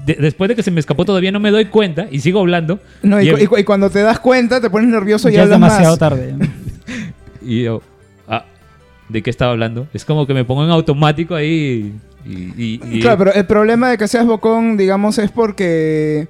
de- 0.04 0.14
después 0.20 0.48
de 0.48 0.56
que 0.56 0.62
se 0.62 0.70
me 0.70 0.80
escapó 0.80 1.04
todavía 1.04 1.30
no 1.32 1.40
me 1.40 1.50
doy 1.50 1.66
cuenta 1.66 2.06
y 2.10 2.20
sigo 2.20 2.40
hablando. 2.40 2.80
No, 3.02 3.20
y, 3.20 3.28
y, 3.28 3.32
cu- 3.32 3.38
y 3.38 3.46
cu- 3.46 3.58
y 3.58 3.64
cuando 3.64 3.88
te 3.90 4.02
das 4.02 4.18
cuenta 4.18 4.60
te 4.60 4.68
pones 4.68 4.88
nervioso 4.90 5.28
y 5.28 5.32
ya 5.32 5.38
es 5.40 5.42
hablas 5.44 5.56
demasiado 5.60 5.92
más. 5.92 5.98
tarde. 5.98 6.34
y 7.42 7.62
yo, 7.62 7.82
ah, 8.28 8.44
¿de 9.08 9.22
qué 9.22 9.30
estaba 9.30 9.52
hablando? 9.52 9.86
Es 9.94 10.04
como 10.04 10.26
que 10.26 10.34
me 10.34 10.44
pongo 10.44 10.64
en 10.64 10.70
automático 10.70 11.34
ahí 11.34 11.92
y... 12.24 12.34
y- 12.62 12.80
y- 12.84 13.00
Claro, 13.00 13.18
pero 13.18 13.32
el 13.34 13.46
problema 13.46 13.90
de 13.90 13.98
que 13.98 14.08
seas 14.08 14.26
bocón, 14.26 14.76
digamos, 14.76 15.18
es 15.18 15.30
porque 15.30 16.28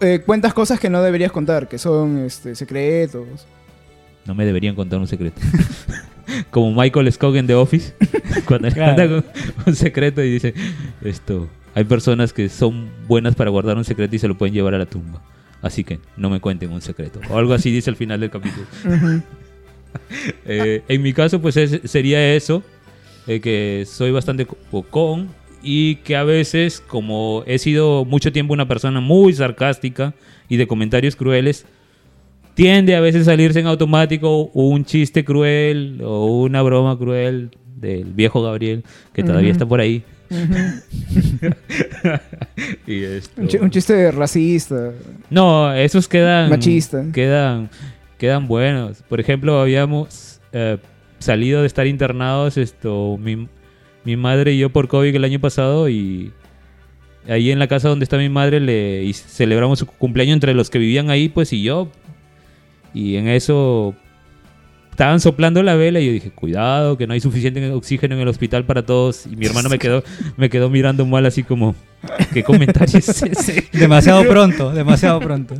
eh, 0.00 0.22
cuentas 0.24 0.54
cosas 0.54 0.78
que 0.80 0.90
no 0.90 1.02
deberías 1.02 1.32
contar, 1.32 1.68
que 1.68 1.78
son 1.78 2.18
este, 2.18 2.54
secretos. 2.54 3.26
No 4.26 4.34
me 4.34 4.44
deberían 4.44 4.74
contar 4.74 4.98
un 4.98 5.06
secreto. 5.06 5.40
Como 6.50 6.72
Michael 6.78 7.10
Scott 7.12 7.36
en 7.36 7.46
The 7.46 7.54
Office, 7.54 7.94
cuando 8.46 8.68
le 8.68 8.74
Claro. 8.74 8.94
cuenta 8.96 9.14
un, 9.16 9.62
un 9.66 9.74
secreto 9.74 10.22
y 10.22 10.30
dice, 10.30 10.52
esto, 11.02 11.48
hay 11.74 11.84
personas 11.84 12.32
que 12.34 12.48
son 12.50 12.90
buenas 13.06 13.34
para 13.34 13.48
guardar 13.50 13.76
un 13.78 13.84
secreto 13.84 14.14
y 14.14 14.18
se 14.18 14.28
lo 14.28 14.36
pueden 14.36 14.54
llevar 14.54 14.74
a 14.74 14.78
la 14.78 14.86
tumba. 14.86 15.22
Así 15.62 15.82
que 15.84 15.98
no 16.16 16.28
me 16.30 16.38
cuenten 16.40 16.70
un 16.70 16.82
secreto. 16.82 17.20
O 17.30 17.38
algo 17.38 17.52
así 17.54 17.70
dice 17.72 17.88
al 17.90 17.96
final 17.96 18.20
del 18.20 18.30
capítulo. 18.30 18.66
Eh, 20.44 20.82
en 20.86 21.02
mi 21.02 21.12
caso, 21.12 21.40
pues 21.40 21.56
es- 21.56 21.80
sería 21.90 22.34
eso, 22.34 22.62
eh, 23.28 23.38
que 23.40 23.84
soy 23.86 24.10
bastante 24.10 24.44
co- 24.46 24.56
cocón 24.70 25.28
y 25.62 25.96
que 25.96 26.16
a 26.16 26.24
veces, 26.24 26.80
como 26.80 27.44
he 27.46 27.58
sido 27.58 28.04
mucho 28.04 28.32
tiempo 28.32 28.52
una 28.54 28.66
persona 28.66 29.00
muy 29.00 29.32
sarcástica 29.34 30.14
y 30.48 30.56
de 30.56 30.66
comentarios 30.66 31.14
crueles, 31.14 31.64
tiende 32.54 32.96
a 32.96 33.00
veces 33.00 33.22
a 33.22 33.32
salirse 33.32 33.60
en 33.60 33.66
automático 33.68 34.50
un 34.54 34.84
chiste 34.84 35.24
cruel 35.24 36.00
o 36.04 36.26
una 36.42 36.62
broma 36.62 36.98
cruel 36.98 37.50
del 37.76 38.04
viejo 38.14 38.42
Gabriel, 38.42 38.82
que 39.12 39.22
todavía 39.22 39.50
Ujú. 39.50 39.52
está 39.52 39.66
por 39.66 39.80
ahí. 39.80 40.02
Y 42.86 43.04
esto- 43.04 43.40
un, 43.40 43.48
chi- 43.48 43.58
un 43.58 43.70
chiste 43.70 44.10
racista. 44.10 44.92
No, 45.30 45.72
esos 45.72 46.08
quedan. 46.08 46.50
Machista. 46.50 47.04
Quedan, 47.12 47.70
quedan 48.18 48.46
buenos. 48.48 49.02
Por 49.08 49.20
ejemplo, 49.20 49.60
habíamos 49.60 50.40
eh, 50.52 50.78
salido 51.18 51.60
de 51.60 51.66
estar 51.66 51.86
internados, 51.86 52.56
esto, 52.56 53.18
mi, 53.20 53.48
mi 54.04 54.16
madre 54.16 54.52
y 54.52 54.58
yo 54.58 54.70
por 54.70 54.88
COVID 54.88 55.14
el 55.14 55.24
año 55.24 55.40
pasado 55.40 55.88
y 55.88 56.32
ahí 57.28 57.50
en 57.50 57.58
la 57.58 57.68
casa 57.68 57.88
donde 57.88 58.04
está 58.04 58.16
mi 58.16 58.28
madre 58.28 58.60
le 58.60 59.04
y 59.04 59.12
celebramos 59.12 59.80
su 59.80 59.86
cumpleaños 59.86 60.34
entre 60.34 60.54
los 60.54 60.70
que 60.70 60.78
vivían 60.78 61.10
ahí, 61.10 61.28
pues 61.28 61.52
y 61.52 61.62
yo. 61.62 61.88
Y 62.94 63.16
en 63.16 63.28
eso 63.28 63.94
estaban 64.90 65.20
soplando 65.20 65.62
la 65.62 65.76
vela 65.76 66.00
y 66.00 66.06
yo 66.06 66.12
dije, 66.12 66.30
cuidado, 66.30 66.96
que 66.96 67.06
no 67.06 67.12
hay 67.12 67.20
suficiente 67.20 67.70
oxígeno 67.70 68.16
en 68.16 68.22
el 68.22 68.28
hospital 68.28 68.64
para 68.64 68.84
todos. 68.84 69.26
Y 69.26 69.36
mi 69.36 69.46
hermano 69.46 69.68
me 69.68 69.78
quedó, 69.78 70.02
me 70.36 70.50
quedó 70.50 70.70
mirando 70.70 71.06
mal 71.06 71.26
así 71.26 71.44
como, 71.44 71.74
¿qué 72.32 72.42
comentario 72.42 72.98
es 72.98 73.08
ese? 73.08 73.68
demasiado 73.72 74.26
pronto, 74.26 74.72
demasiado 74.72 75.20
pronto. 75.20 75.54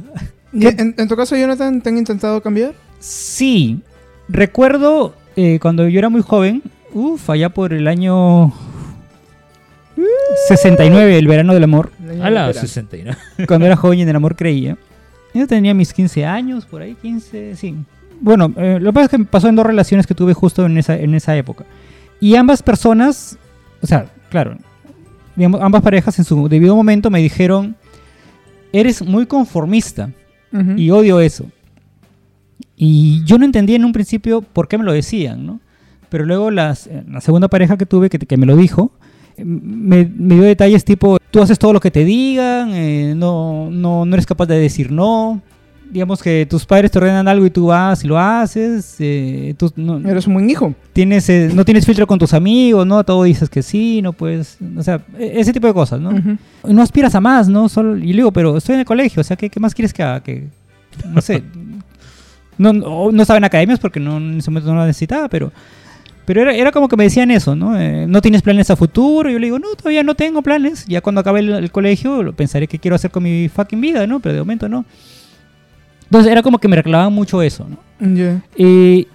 ¿Y 0.53 0.67
en, 0.67 0.95
en 0.97 1.09
tu 1.09 1.15
caso, 1.15 1.37
Jonathan, 1.37 1.81
te 1.83 1.91
han 1.91 1.99
intentado 1.99 2.41
cambiar? 2.41 2.75
Sí, 2.99 3.81
recuerdo 4.29 5.15
eh, 5.40 5.59
cuando 5.61 5.87
yo 5.88 5.99
era 6.00 6.09
muy 6.09 6.21
joven, 6.23 6.62
uff, 6.92 7.30
allá 7.30 7.49
por 7.49 7.73
el 7.73 7.87
año 7.87 8.52
69, 10.49 11.16
el 11.16 11.28
verano 11.28 11.54
del 11.54 11.64
amor, 11.64 11.92
A 12.21 12.30
la 12.30 12.47
Verano. 12.47 12.52
69. 12.54 13.16
cuando 13.47 13.66
era 13.66 13.76
joven 13.83 14.00
y 14.00 14.02
en 14.02 14.09
el 14.09 14.16
amor 14.16 14.35
creía. 14.35 14.76
Yo 15.35 15.47
tenía 15.47 15.75
mis 15.75 15.92
15 15.92 16.25
años, 16.26 16.66
por 16.66 16.83
ahí, 16.83 16.97
15, 17.00 17.54
sí. 17.54 17.76
Bueno, 18.21 18.52
eh, 18.57 18.78
lo 18.80 18.90
que 18.90 18.95
pasa 18.95 19.04
es 19.04 19.11
que 19.11 19.18
me 19.18 19.25
pasó 19.26 19.49
en 19.49 19.54
dos 19.54 19.64
relaciones 19.64 20.07
que 20.09 20.14
tuve 20.14 20.35
justo 20.35 20.66
en 20.66 20.76
esa, 20.76 20.97
en 20.97 21.14
esa 21.14 21.37
época. 21.37 21.64
Y 22.21 22.35
ambas 22.35 22.61
personas, 22.62 23.38
o 23.80 23.87
sea, 23.87 24.07
claro, 24.30 24.57
digamos, 25.37 25.61
ambas 25.61 25.83
parejas 25.83 26.18
en 26.18 26.25
su 26.25 26.49
debido 26.49 26.75
momento 26.75 27.11
me 27.11 27.21
dijeron, 27.21 27.76
eres 28.73 29.02
muy 29.02 29.26
conformista. 29.26 30.11
Ujú. 30.52 30.73
Y 30.76 30.90
odio 30.90 31.21
eso. 31.21 31.47
Y 32.80 33.25
yo 33.25 33.38
no 33.38 33.44
entendía 33.44 33.75
en 33.76 33.85
un 33.85 33.92
principio 33.92 34.40
por 34.40 34.68
qué 34.68 34.78
me 34.78 34.85
lo 34.85 34.92
decían, 34.92 35.44
¿no? 35.44 35.61
Pero 36.08 36.25
luego 36.25 36.50
las, 36.50 36.87
eh, 36.87 37.02
la 37.11 37.20
segunda 37.20 37.49
pareja 37.49 37.76
que 37.76 37.85
tuve 37.87 38.08
que, 38.08 38.18
que 38.18 38.37
me 38.37 38.47
lo 38.47 38.56
dijo, 38.56 38.92
eh, 39.37 39.44
me, 39.44 40.04
me 40.16 40.37
dio 40.37 40.44
detalles 40.44 40.85
tipo, 40.85 41.18
tú 41.32 41.42
haces 41.42 41.58
todo 41.58 41.73
lo 41.73 41.80
que 41.80 41.90
te 41.90 42.04
digan, 42.04 42.70
eh, 42.73 43.14
no, 43.16 43.68
no, 43.70 44.06
no 44.06 44.14
eres 44.14 44.25
capaz 44.26 44.47
de 44.47 44.58
decir 44.58 44.92
no. 44.92 45.42
Digamos 45.90 46.23
que 46.23 46.47
tus 46.49 46.66
padres 46.66 46.90
te 46.90 46.99
ordenan 46.99 47.26
algo 47.28 47.47
y 47.47 47.50
tú 47.50 47.66
vas 47.66 48.04
y 48.04 48.08
lo 48.08 48.18
haces. 48.18 48.94
eh, 49.00 49.54
tú 49.58 49.73
no, 49.76 49.97
Eres 50.08 50.26
un 50.26 50.35
buen 50.35 50.49
hijo. 50.49 50.75
tienes, 50.92 51.28
eh, 51.30 51.50
no 51.54 51.64
tienes 51.64 51.85
filtro 51.87 52.06
con 52.06 52.18
tus 52.18 52.32
amigos, 52.35 52.87
¿no? 52.87 53.02
Todo 53.04 53.25
dices 53.25 53.49
que 53.49 53.62
sí, 53.62 54.02
no 54.02 54.12
puedes... 54.12 54.58
O 54.76 54.82
sea, 54.82 55.00
e- 55.18 55.40
ese 55.40 55.50
tipo 55.52 55.66
de 55.66 55.73
cosas, 55.75 55.99
¿no? 55.99 56.11
Ujú. 56.11 56.37
no 56.73 56.82
aspiras 56.82 57.14
a 57.14 57.20
más, 57.23 57.49
¿no? 57.49 57.68
Solo, 57.70 57.97
y 57.97 58.08
le 58.08 58.16
digo, 58.18 58.32
pero 58.32 58.56
estoy 58.58 58.75
en 58.75 58.80
el 58.80 58.87
colegio, 58.87 59.20
o 59.23 59.25
sea, 59.25 59.37
¿qué, 59.37 59.49
qué 59.49 59.58
más 59.61 59.75
quieres 59.75 59.92
que 59.94 60.02
haga? 60.02 60.23
Que, 60.23 60.49
no 61.12 61.20
sé. 61.23 61.42
No, 62.59 62.73
no, 62.73 63.12
no 63.12 63.23
estaba 63.23 63.38
en 63.38 63.45
academias 63.45 63.79
porque 63.79 64.00
no, 64.00 64.17
en 64.19 64.38
ese 64.38 64.50
momento 64.50 64.73
no 64.73 64.81
la 64.81 64.87
necesitaba, 64.87 65.29
pero, 65.29 65.53
pero 66.25 66.43
era, 66.43 66.55
era 66.55 66.73
como 66.73 66.88
que 66.88 66.97
me 66.97 67.05
decían 67.05 67.31
eso, 67.31 67.57
¿no? 67.57 67.79
Eh, 67.79 68.07
no 68.07 68.21
tienes 68.21 68.43
planes 68.43 68.71
a 68.71 68.77
futuro. 68.77 69.31
Y 69.31 69.35
yo 69.35 69.38
le 69.38 69.47
digo, 69.47 69.59
no, 69.59 69.69
todavía 69.77 70.03
no 70.03 70.15
tengo 70.15 70.43
planes. 70.43 70.85
Ya 70.87 71.00
cuando 71.00 71.21
acabe 71.21 71.41
el, 71.41 71.50
el 71.50 71.71
colegio 71.71 72.23
lo 72.23 72.35
pensaré 72.35 72.67
qué 72.67 72.79
quiero 72.79 72.97
hacer 72.97 73.11
con 73.11 73.23
mi 73.23 73.49
fucking 73.49 73.81
vida, 73.81 74.07
¿no? 74.07 74.21
Pero 74.21 74.35
de 74.35 74.41
momento 74.41 74.69
no. 74.69 74.85
Entonces 76.05 76.33
era 76.33 76.43
como 76.43 76.59
que 76.59 76.69
me 76.69 76.77
reclamaban 76.77 77.12
mucho 77.12 77.43
eso, 77.43 77.67
¿no? 77.69 78.15
Ya. 78.15 78.43
Eh, 78.57 79.07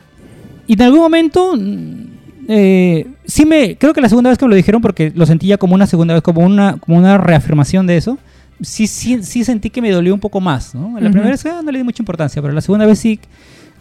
y 0.67 0.73
en 0.73 0.81
algún 0.81 0.99
momento, 0.99 1.55
mm, 1.55 2.05
eh, 2.47 3.07
sí 3.25 3.45
me, 3.45 3.77
creo 3.77 3.93
que 3.93 4.01
la 4.01 4.09
segunda 4.09 4.29
vez 4.29 4.37
que 4.37 4.45
me 4.45 4.49
lo 4.49 4.55
dijeron, 4.55 4.81
porque 4.81 5.11
lo 5.15 5.25
sentía 5.25 5.57
como 5.57 5.73
una 5.73 5.87
segunda 5.87 6.13
vez, 6.13 6.21
como 6.21 6.41
una, 6.41 6.77
como 6.77 6.97
una 6.97 7.17
reafirmación 7.17 7.87
de 7.87 7.97
eso, 7.97 8.19
sí, 8.63 8.87
sí, 8.87 9.21
sí 9.23 9.43
sentí 9.43 9.69
que 9.69 9.81
me 9.81 9.91
dolió 9.91 10.13
un 10.13 10.19
poco 10.19 10.41
más, 10.41 10.73
¿no? 10.73 10.99
La 10.99 11.09
primera 11.09 11.29
vez 11.31 11.45
ah, 11.45 11.61
no 11.63 11.71
le 11.71 11.77
di 11.77 11.83
mucha 11.83 12.01
importancia, 12.01 12.41
pero 12.41 12.53
la 12.53 12.61
segunda 12.61 12.85
vez 12.85 12.97
sí. 12.99 13.19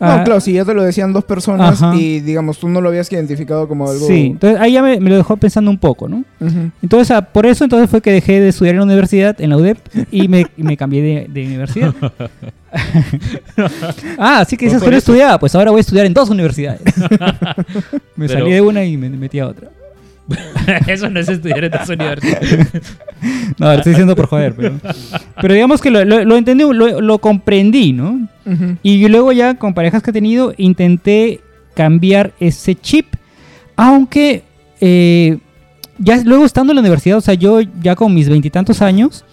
No, 0.01 0.09
ah, 0.09 0.25
claro, 0.25 0.41
si 0.41 0.55
ya 0.55 0.65
te 0.65 0.75
lo 0.75 0.83
decían 0.83 1.13
dos 1.13 1.23
personas 1.23 1.81
Ajá. 1.81 1.95
y, 1.95 2.19
digamos, 2.21 2.59
tú 2.59 2.69
no 2.69 2.81
lo 2.81 2.89
habías 2.89 3.13
identificado 3.13 3.69
como 3.69 3.89
algo... 3.89 4.05
Sí, 4.05 4.29
entonces 4.33 4.59
ahí 4.61 4.73
ya 4.73 4.83
me, 4.83 4.99
me 4.99 5.11
lo 5.11 5.17
dejó 5.17 5.37
pensando 5.37 5.71
un 5.71 5.79
poco, 5.79 6.09
¿no? 6.09 6.25
Entonces, 6.83 7.13
ah, 7.13 7.23
por 7.23 7.47
eso 7.47 7.63
entonces 7.63 7.89
fue 7.89 8.01
que 8.01 8.11
dejé 8.11 8.41
de 8.41 8.49
estudiar 8.49 8.75
en 8.75 8.81
la 8.81 8.85
universidad, 8.87 9.41
en 9.41 9.51
la 9.51 9.57
UDEP, 9.59 9.79
y 10.11 10.27
me, 10.27 10.47
y 10.57 10.63
me 10.65 10.77
cambié 10.77 11.03
de, 11.03 11.29
de 11.33 11.47
universidad. 11.47 11.95
ah, 14.19 14.41
así 14.41 14.57
que 14.57 14.69
por 14.71 14.81
que 14.83 14.91
no 14.91 14.97
estudiaba, 14.97 15.39
pues 15.39 15.55
ahora 15.55 15.71
voy 15.71 15.79
a 15.79 15.83
estudiar 15.83 16.07
en 16.07 16.15
dos 16.15 16.31
universidades. 16.31 16.81
me 18.17 18.27
Pero- 18.27 18.41
salí 18.41 18.53
de 18.53 18.61
una 18.61 18.85
y 18.85 18.97
me 18.97 19.09
metí 19.09 19.39
a 19.39 19.47
otra. 19.47 19.69
Eso 20.87 21.09
no 21.11 21.21
es 21.21 21.29
estudiar 21.29 21.65
en 21.65 21.75
esa 21.75 21.93
universidad. 21.93 22.41
No, 23.59 23.67
lo 23.67 23.73
estoy 23.75 23.91
diciendo 23.93 24.17
por 24.17 24.27
joder, 24.27 24.55
pero, 24.57 24.75
pero 25.41 25.55
digamos 25.55 25.81
que 25.81 25.91
lo, 25.93 26.05
lo- 26.05 26.25
lo 26.25 26.37
entendí, 26.37 26.65
lo, 26.65 27.01
lo 27.01 27.19
comprendí, 27.19 27.93
¿no? 27.93 28.27
Y 28.83 29.07
luego 29.09 29.31
ya 29.31 29.55
con 29.55 29.75
parejas 29.75 30.03
que 30.03 30.11
he 30.11 30.13
tenido 30.13 30.53
intenté 30.57 31.41
cambiar 31.75 32.33
ese 32.41 32.75
chip, 32.75 33.15
aunque 33.77 34.43
eh, 34.81 35.39
ya 35.99 36.17
luego 36.25 36.45
estando 36.45 36.73
en 36.73 36.77
la 36.77 36.81
universidad, 36.81 37.19
o 37.19 37.21
sea, 37.21 37.35
yo 37.35 37.61
ya 37.81 37.95
con 37.95 38.13
mis 38.13 38.29
veintitantos 38.29 38.83
años, 38.83 39.25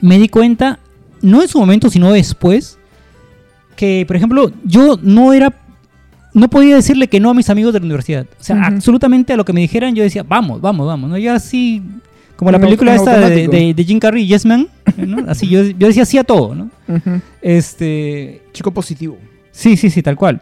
me 0.00 0.18
di 0.18 0.28
cuenta, 0.28 0.80
no 1.22 1.40
en 1.42 1.48
su 1.48 1.60
momento, 1.60 1.90
sino 1.90 2.10
después, 2.12 2.78
que, 3.76 4.04
por 4.08 4.16
ejemplo, 4.16 4.50
yo 4.64 4.98
no 5.02 5.32
era, 5.32 5.52
no 6.38 6.48
podía 6.48 6.76
decirle 6.76 7.08
que 7.08 7.20
no 7.20 7.30
a 7.30 7.34
mis 7.34 7.50
amigos 7.50 7.72
de 7.72 7.80
la 7.80 7.86
universidad. 7.86 8.26
O 8.40 8.42
sea, 8.42 8.56
absolutamente 8.66 9.32
a 9.32 9.36
lo 9.36 9.44
que 9.44 9.52
me 9.52 9.60
dijeran, 9.60 9.94
yo 9.94 10.02
decía, 10.02 10.22
vamos, 10.22 10.60
vamos, 10.60 10.86
vamos, 10.86 11.10
¿no? 11.10 11.18
Yo 11.18 11.32
así, 11.32 11.82
como 12.36 12.50
la 12.50 12.58
película 12.66 12.94
esta 12.94 13.28
de, 13.28 13.48
de- 13.48 13.74
de 13.74 13.84
Jim 13.84 13.98
Carrey, 13.98 14.26
Yes 14.26 14.44
Man, 14.46 14.68
¿no? 14.96 15.24
Así 15.28 15.48
yo, 15.48 15.62
yo 15.64 15.86
decía 15.88 16.04
sí 16.04 16.18
a 16.18 16.24
todo, 16.24 16.54
¿no? 16.54 16.70
Este, 17.42 18.42
Chico 18.52 18.70
positivo. 18.72 19.16
Sí, 19.50 19.76
sí, 19.76 19.90
sí, 19.90 20.02
tal 20.02 20.16
cual. 20.16 20.40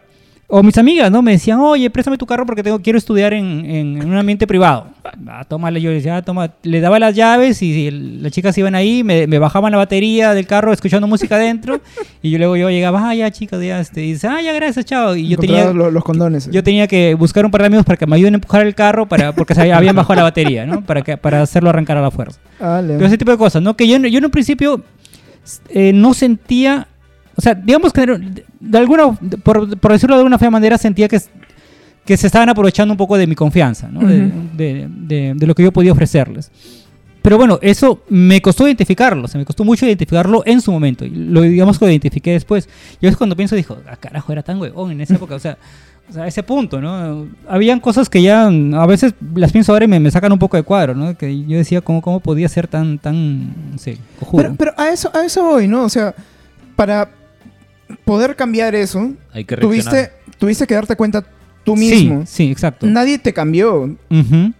O 0.49 0.63
mis 0.63 0.77
amigas, 0.77 1.11
¿no? 1.11 1.21
Me 1.21 1.33
decían, 1.33 1.59
oye, 1.59 1.89
préstame 1.89 2.17
tu 2.17 2.25
carro 2.25 2.45
porque 2.45 2.63
tengo, 2.63 2.79
quiero 2.79 2.97
estudiar 2.97 3.33
en, 3.33 3.65
en- 3.65 4.01
en 4.01 4.09
un 4.09 4.15
ambiente 4.15 4.47
privado. 4.47 4.87
Ah, 5.27 5.43
tómale, 5.45 5.81
yo 5.81 5.89
le 5.89 5.97
decía, 5.97 6.15
ah, 6.15 6.21
toma. 6.21 6.51
Le 6.63 6.79
daba 6.79 6.99
las 6.99 7.13
llaves 7.15 7.61
y 7.61 7.91
las 7.91 8.31
chicas 8.31 8.57
iban 8.57 8.73
ahí, 8.73 9.03
me, 9.03 9.27
me 9.27 9.39
bajaban 9.39 9.73
la 9.73 9.77
batería 9.77 10.33
del 10.33 10.47
carro 10.47 10.71
escuchando 10.71 11.05
música 11.05 11.35
adentro. 11.35 11.81
y 12.21 12.29
yo 12.29 12.37
luego 12.37 12.55
yo 12.55 12.69
llegaba, 12.69 13.09
ah, 13.09 13.13
ya, 13.13 13.29
chicas, 13.29 13.61
ya, 13.61 13.81
este. 13.81 14.05
Y 14.05 14.13
dice, 14.13 14.27
ah, 14.27 14.41
ya, 14.41 14.53
gracias, 14.53 14.85
chao. 14.85 15.17
Y 15.17 15.27
yo 15.27 15.37
tenía, 15.37 15.73
los 15.73 16.03
condones. 16.05 16.49
yo 16.49 16.63
tenía 16.63 16.87
que 16.87 17.13
buscar 17.15 17.43
un 17.43 17.51
par 17.51 17.59
de 17.61 17.67
amigos 17.67 17.85
para 17.85 17.97
que 17.97 18.07
me 18.07 18.15
ayuden 18.15 18.35
a 18.35 18.37
empujar 18.37 18.65
el 18.65 18.73
carro 18.73 19.05
para, 19.05 19.33
porque 19.33 19.53
se 19.53 19.69
habían 19.73 19.97
bajado 19.97 20.15
la 20.15 20.23
batería, 20.23 20.65
¿no? 20.65 20.81
Para, 20.81 21.01
que, 21.01 21.17
para 21.17 21.41
hacerlo 21.41 21.69
arrancar 21.71 21.97
a 21.97 22.01
la 22.01 22.09
fuerza. 22.11 22.39
Vale. 22.57 22.95
Todo 22.95 23.05
ese 23.05 23.17
tipo 23.17 23.31
de 23.31 23.37
cosas, 23.37 23.61
¿no? 23.61 23.75
Que 23.75 23.85
yo, 23.85 23.97
yo 23.97 24.17
en 24.17 24.23
un 24.25 24.31
principio 24.31 24.81
eh, 25.69 25.91
no 25.93 26.13
sentía, 26.13 26.87
o 27.37 27.41
sea, 27.41 27.53
digamos 27.55 27.93
que 27.93 28.05
de, 28.59 28.77
alguna, 28.77 29.11
por, 29.43 29.77
por 29.77 29.91
decirlo 29.93 30.15
de 30.15 30.21
alguna 30.21 30.37
fea 30.39 30.49
manera, 30.49 30.77
sentía 30.77 31.07
que, 31.07 31.21
que 32.03 32.17
se 32.17 32.27
estaban 32.27 32.49
aprovechando 32.49 32.93
un 32.93 32.97
poco 32.97 33.17
de 33.17 33.27
mi 33.27 33.35
confianza, 33.35 33.87
¿no? 33.89 33.99
De- 34.05 34.25
Ujú. 34.25 34.33
de, 34.57 34.87
de- 34.89 35.33
de 35.35 35.47
lo 35.47 35.53
que 35.55 35.63
yo 35.63 35.71
podía 35.71 35.91
ofrecerles. 35.91 36.51
Pero 37.21 37.37
bueno, 37.37 37.59
eso 37.61 38.03
me 38.09 38.41
costó 38.41 38.65
identificarlo, 38.67 39.25
o 39.25 39.27
sea, 39.27 39.37
me 39.37 39.45
costó 39.45 39.63
mucho 39.65 39.85
identificarlo 39.85 40.43
en 40.45 40.61
su 40.61 40.71
momento. 40.71 41.03
Y 41.05 41.09
lo 41.09 41.41
digamos 41.41 41.77
que 41.77 41.85
lo 41.85 41.91
identifiqué 41.91 42.31
después. 42.31 42.69
Yo 43.01 43.09
es 43.09 43.17
cuando 43.17 43.35
pienso, 43.35 43.55
dijo, 43.55 43.77
ah, 43.89 43.97
carajo, 43.97 44.31
era 44.31 44.43
tan 44.43 44.59
huevón 44.61 44.91
en 44.91 45.01
esa 45.01 45.15
época, 45.15 45.35
o 45.35 45.39
sea, 45.39 45.57
o 46.09 46.13
sea, 46.13 46.23
a 46.23 46.27
ese 46.27 46.41
punto, 46.41 46.79
¿no? 46.79 47.27
Habían 47.49 47.81
cosas 47.81 48.07
que 48.07 48.21
ya 48.21 48.45
a 48.47 48.85
veces 48.85 49.13
las 49.35 49.51
pienso 49.51 49.73
ahora 49.73 49.83
y 49.83 49.89
me, 49.89 49.99
me 49.99 50.09
sacan 50.09 50.31
un 50.31 50.39
poco 50.39 50.55
de 50.55 50.63
cuadro, 50.63 50.95
¿no? 50.95 51.17
Que 51.17 51.43
yo 51.45 51.57
decía, 51.57 51.81
¿cómo, 51.81 52.01
cómo 52.01 52.21
podía 52.21 52.47
ser 52.47 52.65
tan, 52.69 52.97
tan, 52.97 53.71
no 53.73 53.77
sé, 53.77 53.97
cojudo? 54.17 54.43
Pero, 54.43 54.55
pero 54.55 54.73
a 54.77 54.87
eso, 54.89 55.11
a 55.13 55.25
eso 55.25 55.43
voy, 55.43 55.67
¿no? 55.67 55.83
O 55.83 55.89
sea, 55.89 56.15
para 56.77 57.09
poder 58.05 58.35
cambiar 58.35 58.75
eso, 58.75 59.11
Hay 59.31 59.43
que 59.45 59.57
tuviste, 59.57 60.11
tuviste 60.37 60.67
que 60.67 60.73
darte 60.75 60.95
cuenta 60.95 61.23
tú 61.63 61.75
sí, 61.75 61.79
mismo. 61.79 62.23
sí, 62.25 62.51
exacto. 62.51 62.85
Nadie 62.85 63.17
te 63.19 63.33
cambió. 63.33 63.95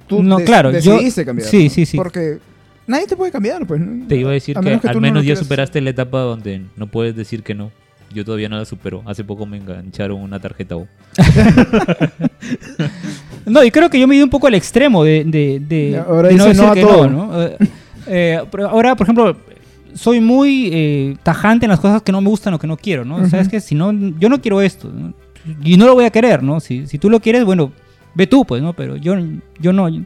Tú 0.08 0.24
no, 0.24 0.38
claro, 0.40 0.72
yo... 0.72 0.94
decidiste 0.94 1.26
cambiar. 1.26 1.50
Sí, 1.50 1.66
¿no? 1.66 1.70
sí, 1.70 1.86
sí. 1.86 1.98
Porque 1.98 2.40
nadie 2.86 3.08
te 3.08 3.16
puede 3.16 3.32
cambiar, 3.32 3.66
pues. 3.66 3.80
¿no? 3.82 4.08
Te 4.08 4.16
iba 4.18 4.30
a 4.30 4.34
decir 4.34 4.58
A 4.58 4.62
que, 4.62 4.66
menos 4.66 4.82
que 4.82 4.90
al 4.90 4.96
no 4.96 5.02
menos 5.02 5.24
lo 5.24 5.30
ya 5.30 5.36
superaste 5.36 5.80
la 5.82 5.90
etapa 5.90 6.20
donde 6.20 6.62
no 6.76 6.88
puedes 6.88 7.16
decir 7.16 7.44
que 7.44 7.54
no. 7.54 7.72
Yo 8.14 8.24
todavía 8.24 8.48
no 8.48 8.58
la 8.58 8.64
supero. 8.64 9.04
Hace 9.06 9.26
poco 9.26 9.46
me 9.46 9.58
engancharon 9.58 10.22
una 10.22 10.40
tarjeta 10.40 10.78
O. 10.78 10.88
No, 13.46 13.64
y 13.64 13.72
creo 13.72 13.90
que 13.90 14.00
yo 14.00 14.08
me 14.08 14.16
he 14.16 14.18
ido 14.18 14.26
un 14.26 14.30
poco 14.30 14.48
al 14.48 14.54
extremo 14.56 15.04
de, 15.04 15.24
de, 15.26 15.62
de- 15.66 15.92
Ya, 15.92 16.02
ahora 16.04 16.28
de 16.30 16.36
decir 16.36 16.56
no 16.56 16.70
a 16.70 16.74
que 16.74 16.82
todo. 16.82 17.10
¿no? 17.10 17.42
Eh, 17.44 17.58
eh, 18.08 18.42
pero 18.52 18.70
ahora, 18.70 18.96
por 18.96 19.06
ejemplo, 19.06 19.38
soy 19.98 20.22
muy 20.22 20.70
eh, 20.72 21.18
tajante 21.24 21.66
en 21.66 21.72
las 21.72 21.80
cosas 21.80 22.02
que 22.02 22.12
no 22.12 22.22
me 22.22 22.30
gustan 22.30 22.54
o 22.54 22.60
que 22.60 22.68
no 22.68 22.78
quiero, 22.78 23.04
¿no? 23.04 23.18
Ujú. 23.18 23.30
Sabes 23.30 23.50
que 23.50 23.60
si 23.60 23.76
no, 23.76 23.92
yo 23.92 24.30
no 24.30 24.42
quiero 24.42 24.62
esto 24.62 24.90
¿no? 24.94 25.14
y 25.64 25.78
no 25.78 25.86
lo 25.86 25.96
voy 25.96 26.06
a 26.06 26.10
querer, 26.10 26.44
¿no? 26.44 26.60
Si, 26.60 26.88
si 26.88 26.98
tú 26.98 27.10
lo 27.10 27.20
quieres, 27.20 27.44
bueno, 27.46 27.72
ve 28.14 28.28
tú, 28.28 28.46
pues, 28.46 28.62
¿no? 28.62 28.74
Pero 28.74 28.96
yo, 28.96 29.16
yo 29.60 29.74
no. 29.74 29.86
o 29.86 30.04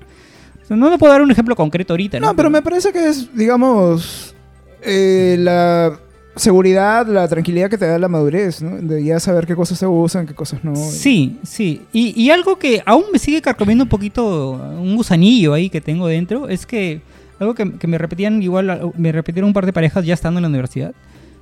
sea, 0.63 0.77
no 0.77 0.89
le 0.89 0.97
puedo 0.97 1.11
dar 1.11 1.21
un 1.21 1.31
ejemplo 1.31 1.55
concreto 1.55 1.93
ahorita, 1.93 2.19
¿no? 2.19 2.27
No, 2.27 2.35
pero 2.35 2.49
me 2.49 2.61
parece 2.61 2.91
que 2.91 3.07
es, 3.07 3.35
digamos, 3.35 4.35
eh, 4.81 5.35
la 5.39 5.99
seguridad, 6.35 7.07
la 7.07 7.27
tranquilidad 7.27 7.69
que 7.69 7.77
te 7.77 7.85
da 7.85 7.99
la 7.99 8.07
madurez, 8.07 8.61
¿no? 8.61 8.77
De 8.77 9.03
ya 9.03 9.19
saber 9.19 9.45
qué 9.45 9.55
cosas 9.55 9.79
te 9.79 9.85
gustan, 9.85 10.25
qué 10.25 10.33
cosas 10.33 10.63
no. 10.63 10.75
Sí, 10.75 11.37
sí. 11.43 11.81
Y, 11.91 12.19
y 12.21 12.29
algo 12.29 12.57
que 12.57 12.81
aún 12.85 13.05
me 13.11 13.19
sigue 13.19 13.41
carcomiendo 13.41 13.83
un 13.83 13.89
poquito, 13.89 14.51
un 14.51 14.95
gusanillo 14.95 15.53
ahí 15.53 15.69
que 15.69 15.81
tengo 15.81 16.07
dentro, 16.07 16.47
es 16.47 16.65
que 16.65 17.01
algo 17.41 17.53
que, 17.55 17.71
que 17.73 17.87
me 17.87 17.97
repetían 17.97 18.41
igual, 18.41 18.91
me 18.97 19.11
repitieron 19.11 19.47
un 19.49 19.53
par 19.53 19.65
de 19.65 19.73
parejas 19.73 20.05
ya 20.05 20.13
estando 20.13 20.37
en 20.39 20.43
la 20.43 20.49
universidad, 20.49 20.93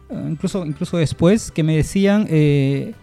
eh, 0.10 0.28
incluso, 0.32 0.66
incluso 0.66 0.98
después, 0.98 1.52
que 1.52 1.62
me 1.64 1.76
decían, 1.76 2.26
eh, 2.30 2.94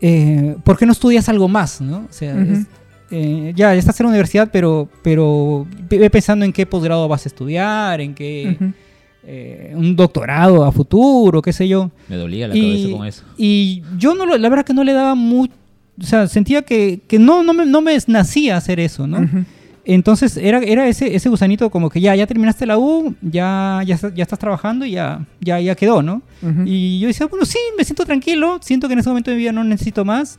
eh, 0.00 0.56
¿por 0.64 0.78
qué 0.78 0.86
no 0.86 0.92
estudias 0.92 1.28
algo 1.28 1.48
más? 1.48 1.80
¿no? 1.80 2.06
O 2.08 2.12
sea, 2.12 2.40
es- 2.40 2.66
eh, 3.10 3.52
ya, 3.56 3.72
ya 3.74 3.78
estás 3.78 3.98
en 4.00 4.04
la 4.04 4.10
universidad, 4.10 4.50
pero, 4.52 4.88
pero 5.02 5.66
ve 5.88 6.08
pensando 6.10 6.44
en 6.44 6.52
qué 6.52 6.64
posgrado 6.64 7.08
vas 7.08 7.26
a 7.26 7.28
estudiar, 7.28 8.00
en 8.00 8.14
qué... 8.14 8.56
Eh, 9.22 9.72
un 9.76 9.94
doctorado 9.96 10.64
a 10.64 10.72
futuro, 10.72 11.42
qué 11.42 11.52
sé 11.52 11.68
yo. 11.68 11.90
Me 12.08 12.16
dolía 12.16 12.48
la 12.48 12.56
Y- 12.56 12.60
cabeza 12.84 12.96
con 12.96 13.06
eso. 13.06 13.22
Y 13.36 13.82
yo 13.98 14.14
no 14.14 14.24
lo- 14.24 14.38
la 14.38 14.48
verdad 14.48 14.64
que 14.64 14.72
no 14.72 14.82
le 14.82 14.94
daba 14.94 15.14
mucho, 15.14 15.52
o 16.00 16.04
sea, 16.04 16.26
sentía 16.26 16.62
que, 16.62 17.00
que 17.06 17.18
no, 17.18 17.42
no, 17.42 17.52
me, 17.52 17.66
no 17.66 17.82
me 17.82 17.98
nacía 18.06 18.56
hacer 18.56 18.80
eso, 18.80 19.06
¿no? 19.06 19.28
Entonces 19.84 20.36
era, 20.36 20.58
era 20.58 20.86
ese, 20.86 21.14
ese 21.16 21.28
gusanito 21.30 21.70
como 21.70 21.88
que 21.88 22.00
ya, 22.00 22.14
ya 22.14 22.26
terminaste 22.26 22.66
la 22.66 22.78
U, 22.78 23.14
ya, 23.22 23.80
ya, 23.86 23.94
estás, 23.94 24.14
ya 24.14 24.22
estás 24.22 24.38
trabajando 24.38 24.84
y 24.84 24.92
ya, 24.92 25.24
ya, 25.40 25.58
ya 25.60 25.74
quedó, 25.74 26.02
¿no? 26.02 26.22
Ujú. 26.42 26.62
Y 26.66 27.00
yo 27.00 27.08
decía, 27.08 27.26
bueno, 27.26 27.46
sí, 27.46 27.58
me 27.78 27.84
siento 27.84 28.04
tranquilo, 28.04 28.58
siento 28.62 28.86
que 28.88 28.92
en 28.92 28.98
ese 29.00 29.08
momento 29.08 29.30
de 29.30 29.36
mi 29.36 29.42
vida 29.42 29.52
no 29.52 29.64
necesito 29.64 30.04
más. 30.04 30.38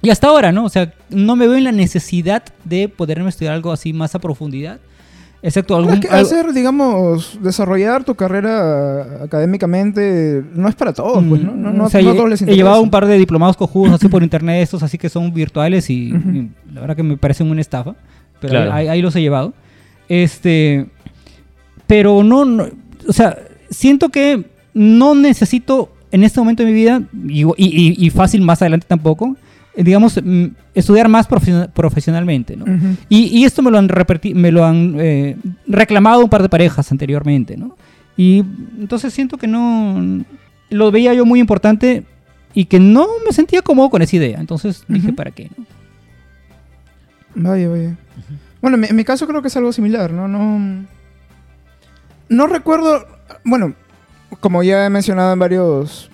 Y 0.00 0.10
hasta 0.10 0.28
ahora, 0.28 0.50
¿no? 0.52 0.64
O 0.64 0.68
sea, 0.68 0.92
no 1.10 1.36
me 1.36 1.46
veo 1.46 1.56
en 1.56 1.64
la 1.64 1.72
necesidad 1.72 2.42
de 2.64 2.88
poderme 2.88 3.28
estudiar 3.28 3.52
algo 3.54 3.70
así 3.72 3.92
más 3.92 4.14
a 4.14 4.18
profundidad. 4.20 4.78
Excepto 5.42 5.76
algún... 5.76 5.94
es 5.94 6.00
que 6.00 6.08
hacer, 6.08 6.52
digamos, 6.52 7.38
desarrollar 7.42 8.02
tu 8.04 8.14
carrera 8.16 9.22
académicamente 9.24 10.42
no 10.54 10.68
es 10.68 10.74
para 10.74 10.92
todos, 10.92 11.24
pues, 11.28 11.42
¿no? 11.42 11.52
No, 11.54 11.70
Mm, 11.72 11.76
no, 11.76 11.84
o 11.84 11.88
sea, 11.90 12.00
no 12.02 12.10
a 12.10 12.12
he- 12.12 12.16
todos 12.16 12.30
les 12.30 12.40
he 12.40 12.44
interesa. 12.44 12.56
llevado 12.56 12.82
un 12.82 12.90
par 12.90 13.06
de 13.06 13.16
diplomados 13.18 13.56
cojudos 13.56 13.94
así 13.94 14.08
por 14.08 14.22
internet, 14.24 14.62
estos 14.62 14.82
así 14.82 14.98
que 14.98 15.08
son 15.08 15.32
virtuales 15.32 15.90
y, 15.90 16.12
Ujú. 16.12 16.28
y 16.30 16.50
la 16.72 16.80
verdad 16.80 16.96
que 16.96 17.02
me 17.02 17.16
parecen 17.16 17.50
una 17.50 17.60
estafa. 17.60 17.94
Pero 18.40 18.52
Claro. 18.52 18.72
ahí, 18.72 18.88
ahí 18.88 19.02
los 19.02 19.14
he 19.16 19.20
llevado. 19.20 19.54
Este, 20.08 20.86
pero 21.86 22.22
no, 22.22 22.44
no, 22.44 22.66
o 23.06 23.12
sea, 23.12 23.36
siento 23.70 24.08
que 24.10 24.44
no 24.74 25.14
necesito 25.14 25.92
en 26.10 26.24
este 26.24 26.40
momento 26.40 26.62
de 26.62 26.70
mi 26.70 26.74
vida, 26.74 27.02
y, 27.28 27.42
y- 27.42 27.54
y- 27.56 28.06
y 28.06 28.10
fácil 28.10 28.40
más 28.42 28.62
adelante 28.62 28.86
tampoco, 28.88 29.36
eh, 29.76 29.84
digamos, 29.84 30.18
mm, 30.22 30.44
estudiar 30.74 31.08
más 31.08 31.26
profesio- 31.28 31.68
profesionalmente, 31.72 32.56
¿no? 32.56 32.64
Y, 33.08 33.24
y 33.38 33.44
esto 33.44 33.62
me 33.62 33.70
lo 33.70 33.78
han, 33.78 33.88
me 34.34 34.50
lo 34.52 34.64
han 34.64 34.94
eh, 34.98 35.36
reclamado 35.66 36.22
un 36.24 36.30
par 36.30 36.42
de 36.42 36.48
parejas 36.48 36.90
anteriormente, 36.92 37.56
¿no? 37.56 37.76
Y 38.16 38.38
entonces 38.80 39.12
siento 39.12 39.36
que 39.36 39.46
no... 39.46 40.24
Lo 40.70 40.90
veía 40.90 41.14
yo 41.14 41.24
muy 41.24 41.40
importante 41.40 42.04
y 42.52 42.64
que 42.66 42.78
no 42.80 43.06
me 43.26 43.32
sentía 43.32 43.62
cómodo 43.62 43.88
con 43.90 44.02
esa 44.02 44.16
idea. 44.16 44.38
Entonces 44.40 44.84
dije. 44.88 45.12
¿para 45.12 45.30
qué? 45.30 45.48
no? 45.56 45.64
Vaya, 47.38 47.68
vaya. 47.68 47.96
Bueno, 48.60 48.74
en 48.76 48.80
mi, 48.80 48.86
en 48.88 48.96
mi 48.96 49.04
caso 49.04 49.26
creo 49.26 49.40
que 49.42 49.48
es 49.48 49.56
algo 49.56 49.72
similar, 49.72 50.10
¿no? 50.12 50.26
No, 50.26 50.86
no 52.28 52.46
recuerdo, 52.46 53.06
bueno, 53.44 53.74
como 54.40 54.62
ya 54.62 54.84
he 54.84 54.90
mencionado 54.90 55.32
en 55.32 55.38
varios 55.38 56.10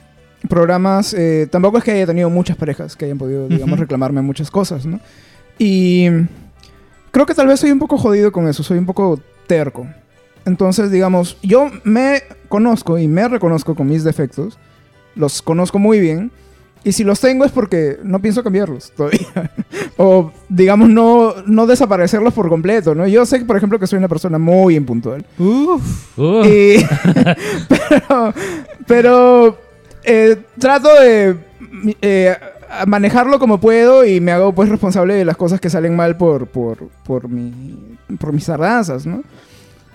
programas, 0.49 1.15
eh, 1.15 1.49
tampoco 1.51 1.79
es 1.79 1.85
que 1.85 1.93
haya 1.93 2.07
tenido 2.07 2.29
muchas 2.31 2.57
parejas 2.57 2.97
que 2.97 3.07
hayan 3.07 3.19
podido, 3.19 3.49
digamos, 3.49 3.79
reclamarme 3.79 4.21
muchas 4.21 4.51
cosas, 4.51 4.85
¿no? 4.85 5.01
Y 5.59 6.09
creo 7.11 7.27
que 7.27 7.35
tal 7.35 7.47
vez 7.47 7.61
soy 7.61 7.71
un 7.71 7.79
poco 7.79 7.97
jodido 7.97 8.31
con 8.31 8.47
eso, 8.47 8.63
soy 8.63 8.79
un 8.79 8.87
poco 8.87 9.19
terco. 9.47 9.87
Entonces, 10.45 10.91
digamos, 10.91 11.39
yo 11.43 11.71
me 11.85 12.23
conozco 12.49 12.99
y 12.99 13.09
me 13.09 13.27
reconozco 13.29 13.75
con 13.75 13.89
mis 13.89 14.05
defectos, 14.05 14.59
los 15.15 15.41
conozco 15.41 15.79
muy 15.79 16.01
bien, 16.01 16.31
y 16.85 16.93
si 16.93 17.03
los 17.05 17.19
tengo 17.21 17.45
es 17.45 17.51
porque 17.53 17.99
no 18.03 18.21
pienso 18.21 18.43
cambiarlos 18.45 18.93
todavía. 18.93 19.51
o, 19.97 20.31
digamos, 20.49 20.89
no, 20.91 21.35
no 21.47 21.67
desaparecerlos 21.67 22.35
por 22.35 22.49
completo, 22.49 22.95
¿no? 22.95 23.07
Yo 23.07 23.25
sé, 23.27 23.41
por 23.45 23.57
ejemplo, 23.57 23.79
que 23.79 23.87
soy 23.87 23.99
una 23.99 24.09
persona 24.09 24.39
muy 24.39 24.77
impuntual. 24.77 25.25
Uf. 25.39 26.19
Y- 26.47 26.77
pero 27.69 28.35
pero 28.87 29.59
eh, 30.05 30.37
trato 30.59 30.89
de 31.01 31.37
eh, 32.03 32.37
manejarlo 32.87 33.39
como 33.39 33.59
puedo 33.61 34.05
y 34.05 34.21
me 34.21 34.33
hago 34.33 34.53
pues 34.55 34.69
responsable 34.69 35.15
de 35.15 35.25
las 35.25 35.37
cosas 35.37 35.61
que 35.61 35.71
salen 35.71 35.97
mal 35.97 36.17
por, 36.17 36.47
por, 36.49 36.89
por, 37.05 37.29
mi, 37.29 37.97
por 38.19 38.33
mis 38.33 38.45
tardanzas, 38.47 39.07
¿no? 39.07 39.23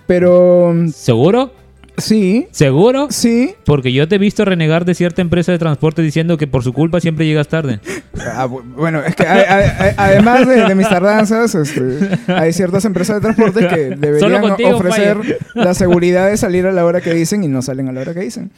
Pero 0.07 0.73
¿Seguro? 0.93 1.51
Sí, 1.99 2.47
¿Seguro? 2.51 3.07
sí. 3.09 3.55
Porque 3.65 3.91
yo 3.93 4.07
te 4.07 4.15
he 4.15 4.17
visto 4.17 4.45
renegar 4.45 4.85
de 4.85 4.93
cierta 4.95 5.21
empresa 5.21 5.51
de 5.51 5.59
transporte 5.59 6.01
diciendo 6.01 6.37
que 6.37 6.47
por 6.47 6.63
su 6.63 6.73
culpa 6.73 6.99
siempre 6.99 7.25
llegas 7.25 7.47
tarde. 7.47 7.79
Ah, 8.33 8.47
bu- 8.47 8.63
bueno, 8.75 9.01
es 9.03 9.15
que 9.15 9.25
además 9.27 10.47
de, 10.47 10.65
de 10.65 10.75
mis 10.75 10.87
tardanzas, 10.89 11.55
este, 11.55 11.99
hay 12.27 12.53
ciertas 12.53 12.85
empresas 12.85 13.17
de 13.17 13.21
transporte 13.21 13.67
que 13.67 13.95
deberían 13.95 14.41
contigo 14.41 14.75
ofrecer 14.77 15.17
falla. 15.17 15.35
la 15.55 15.73
seguridad 15.73 16.29
de 16.29 16.37
salir 16.37 16.65
a 16.65 16.71
la 16.71 16.85
hora 16.85 17.01
que 17.01 17.13
dicen 17.13 17.43
y 17.43 17.47
no 17.47 17.61
salen 17.61 17.87
a 17.89 17.91
la 17.91 18.01
hora 18.01 18.13
que 18.13 18.21
dicen. 18.21 18.51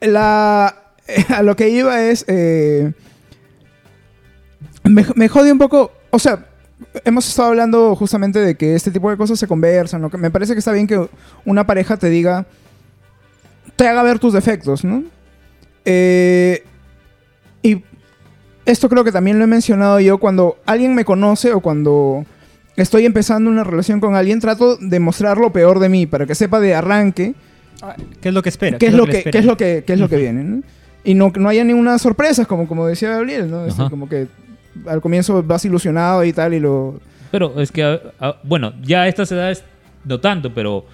La, 0.00 0.74
a 1.28 1.42
lo 1.42 1.56
que 1.56 1.68
iba 1.68 2.02
es... 2.02 2.24
eh, 2.28 2.92
me, 4.84 5.04
me 5.14 5.28
jode 5.28 5.52
un 5.52 5.58
poco... 5.58 5.92
O 6.10 6.18
sea, 6.18 6.46
hemos 7.04 7.28
estado 7.28 7.48
hablando 7.48 7.94
justamente 7.96 8.38
de 8.38 8.54
que 8.56 8.74
este 8.74 8.90
tipo 8.90 9.10
de 9.10 9.16
cosas 9.16 9.38
se 9.38 9.46
conversan. 9.46 10.00
¿no? 10.00 10.10
Que 10.10 10.18
Me 10.18 10.30
parece 10.30 10.52
que 10.52 10.58
está 10.58 10.72
bien 10.72 10.86
que 10.86 11.08
una 11.44 11.66
pareja 11.66 11.96
te 11.96 12.08
diga... 12.08 12.46
Te 13.76 13.88
haga 13.88 14.02
ver 14.02 14.18
tus 14.18 14.34
defectos, 14.34 14.84
¿no? 14.84 15.04
Eh, 15.84 16.64
y 17.62 17.82
esto 18.66 18.88
creo 18.88 19.04
que 19.04 19.12
también 19.12 19.38
lo 19.38 19.44
he 19.44 19.46
mencionado 19.46 20.00
yo 20.00 20.18
cuando 20.18 20.58
alguien 20.66 20.94
me 20.94 21.04
conoce 21.04 21.52
o 21.52 21.60
cuando 21.60 22.26
estoy 22.76 23.06
empezando 23.06 23.48
una 23.50 23.64
relación 23.64 24.00
con 24.00 24.14
alguien, 24.14 24.40
trato 24.40 24.76
de 24.76 25.00
mostrar 25.00 25.38
lo 25.38 25.50
peor 25.52 25.78
de 25.78 25.88
mí 25.88 26.06
para 26.06 26.26
que 26.26 26.34
sepa 26.34 26.60
de 26.60 26.74
arranque 26.74 27.34
¿Qué 28.20 28.28
es 28.28 28.34
lo 28.34 28.42
que 28.42 28.48
espera? 28.50 28.78
qué 28.78 28.86
es 28.86 28.94
lo 28.94 29.06
que, 29.06 29.24
qué 29.24 29.38
es 29.38 29.44
lo 29.44 29.56
que, 29.56 29.84
qué 29.86 29.92
es 29.94 29.98
lo 29.98 30.08
que 30.08 30.16
viene. 30.16 30.44
¿no? 30.44 30.62
Y 31.04 31.14
no, 31.14 31.32
no 31.34 31.48
haya 31.48 31.64
ninguna 31.64 31.98
sorpresa, 31.98 32.44
como, 32.44 32.68
como 32.68 32.86
decía 32.86 33.10
Gabriel, 33.10 33.50
¿no? 33.50 33.64
Este, 33.64 33.88
como 33.88 34.08
que 34.08 34.28
al 34.86 35.00
comienzo 35.00 35.42
vas 35.42 35.64
ilusionado 35.64 36.24
y 36.24 36.32
tal 36.32 36.54
y 36.54 36.60
lo... 36.60 37.00
Pero 37.30 37.60
es 37.60 37.70
que, 37.72 37.82
a- 37.84 38.00
a- 38.20 38.36
bueno, 38.42 38.72
ya 38.82 39.02
a 39.02 39.08
estas 39.08 39.30
edades 39.32 39.64
no 40.04 40.18
tanto, 40.20 40.52
pero 40.52 40.84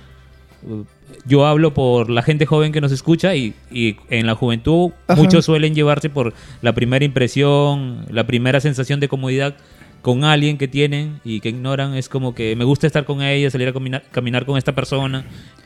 uh, 0.64 0.82
yo 1.24 1.46
hablo 1.46 1.72
por 1.72 2.10
la 2.10 2.22
gente 2.22 2.46
joven 2.46 2.72
que 2.72 2.80
nos 2.80 2.92
escucha 2.92 3.34
y, 3.34 3.54
y 3.70 3.96
en 4.10 4.26
la 4.26 4.34
juventud 4.34 4.90
Ajá. 5.06 5.20
muchos 5.20 5.44
suelen 5.44 5.74
llevarse 5.74 6.10
por 6.10 6.34
la 6.62 6.74
primera 6.74 7.04
impresión, 7.04 8.04
la 8.10 8.26
primera 8.26 8.60
sensación 8.60 9.00
de 9.00 9.08
comodidad 9.08 9.54
con 10.02 10.24
alguien 10.24 10.58
que 10.58 10.68
tienen 10.68 11.20
y 11.24 11.40
que 11.40 11.48
ignoran. 11.48 11.94
Es 11.94 12.08
como 12.08 12.34
que 12.34 12.54
me 12.54 12.64
gusta 12.64 12.86
estar 12.86 13.04
con 13.04 13.22
ella, 13.22 13.50
salir 13.50 13.68
a 13.68 13.72
caminar, 13.72 14.04
caminar 14.12 14.44
con 14.46 14.56
esta 14.58 14.72
persona 14.74 15.24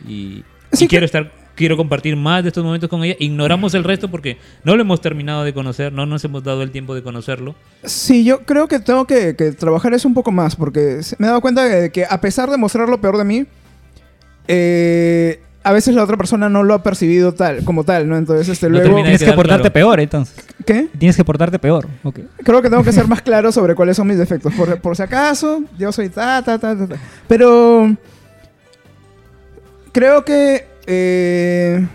y, 0.08 0.44
Y 0.78 0.86
quiero 0.86 1.06
estar 1.06 1.30
quiero 1.60 1.76
compartir 1.76 2.16
más 2.16 2.42
de 2.42 2.48
estos 2.48 2.64
momentos 2.64 2.88
con 2.88 3.04
ella. 3.04 3.16
Ignoramos 3.18 3.74
el 3.74 3.84
resto 3.84 4.10
porque 4.10 4.38
no 4.64 4.76
lo 4.76 4.82
hemos 4.82 5.02
terminado 5.02 5.44
de 5.44 5.52
conocer, 5.52 5.92
no 5.92 6.06
nos 6.06 6.24
hemos 6.24 6.42
dado 6.42 6.62
el 6.62 6.70
tiempo 6.70 6.94
de 6.94 7.02
conocerlo. 7.02 7.54
Sí, 7.84 8.24
yo 8.24 8.40
creo 8.46 8.66
que 8.66 8.78
tengo 8.80 9.04
que, 9.04 9.36
que 9.36 9.52
trabajar 9.52 9.92
eso 9.92 10.08
un 10.08 10.14
poco 10.14 10.32
más, 10.32 10.56
porque 10.56 11.00
me 11.18 11.26
he 11.26 11.28
dado 11.28 11.42
cuenta 11.42 11.64
de 11.64 11.90
que 11.92 12.06
a 12.08 12.18
pesar 12.20 12.50
de 12.50 12.56
mostrar 12.56 12.88
lo 12.88 12.98
peor 12.98 13.18
de 13.18 13.24
mí, 13.24 13.46
eh, 14.48 15.40
a 15.62 15.72
veces 15.72 15.94
la 15.94 16.02
otra 16.02 16.16
persona 16.16 16.48
no 16.48 16.62
lo 16.62 16.72
ha 16.72 16.82
percibido 16.82 17.32
tal, 17.32 17.62
como 17.64 17.84
tal, 17.84 18.08
¿no? 18.08 18.16
Entonces, 18.16 18.48
este, 18.48 18.70
No 18.70 18.78
luego... 18.78 18.96
Tienes 18.96 19.22
que 19.22 19.32
portarte 19.32 19.70
claro. 19.70 19.72
peor, 19.74 20.00
entonces. 20.00 20.42
¿Qué? 20.64 20.88
Tienes 20.98 21.16
que 21.16 21.24
portarte 21.24 21.58
peor. 21.58 21.86
ok. 22.02 22.20
Creo 22.42 22.62
que 22.62 22.70
tengo 22.70 22.82
que 22.82 22.92
ser 22.92 23.06
más 23.08 23.20
claro 23.20 23.52
sobre 23.52 23.74
cuáles 23.74 23.98
son 23.98 24.06
mis 24.06 24.16
defectos. 24.16 24.54
Por, 24.54 24.80
por 24.80 24.96
si 24.96 25.02
acaso, 25.02 25.62
yo 25.78 25.92
soy 25.92 26.08
ta, 26.08 26.42
ta, 26.42 26.58
ta, 26.58 26.74
ta, 26.74 26.86
ta. 26.86 26.96
Pero 27.28 27.94
creo 29.92 30.24
que 30.24 30.66
eh, 30.86 31.86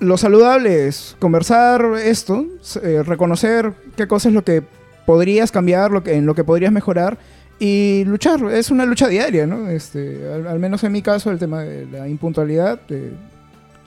lo 0.00 0.16
saludable 0.16 0.86
es 0.88 1.16
conversar 1.18 1.84
esto, 2.04 2.46
eh, 2.82 3.02
reconocer 3.04 3.72
qué 3.96 4.06
cosa 4.06 4.28
es 4.28 4.34
lo 4.34 4.44
que 4.44 4.62
podrías 5.06 5.50
cambiar, 5.50 5.90
lo 5.90 6.02
que, 6.02 6.14
en 6.14 6.26
lo 6.26 6.34
que 6.34 6.44
podrías 6.44 6.72
mejorar 6.72 7.18
y 7.58 8.04
luchar. 8.06 8.44
Es 8.52 8.70
una 8.70 8.84
lucha 8.86 9.08
diaria, 9.08 9.46
¿no? 9.46 9.68
Este, 9.68 10.30
al, 10.32 10.46
al 10.46 10.58
menos 10.58 10.84
en 10.84 10.92
mi 10.92 11.02
caso, 11.02 11.30
el 11.30 11.38
tema 11.38 11.62
de 11.62 11.86
la 11.86 12.08
impuntualidad 12.08 12.78
eh, 12.90 13.12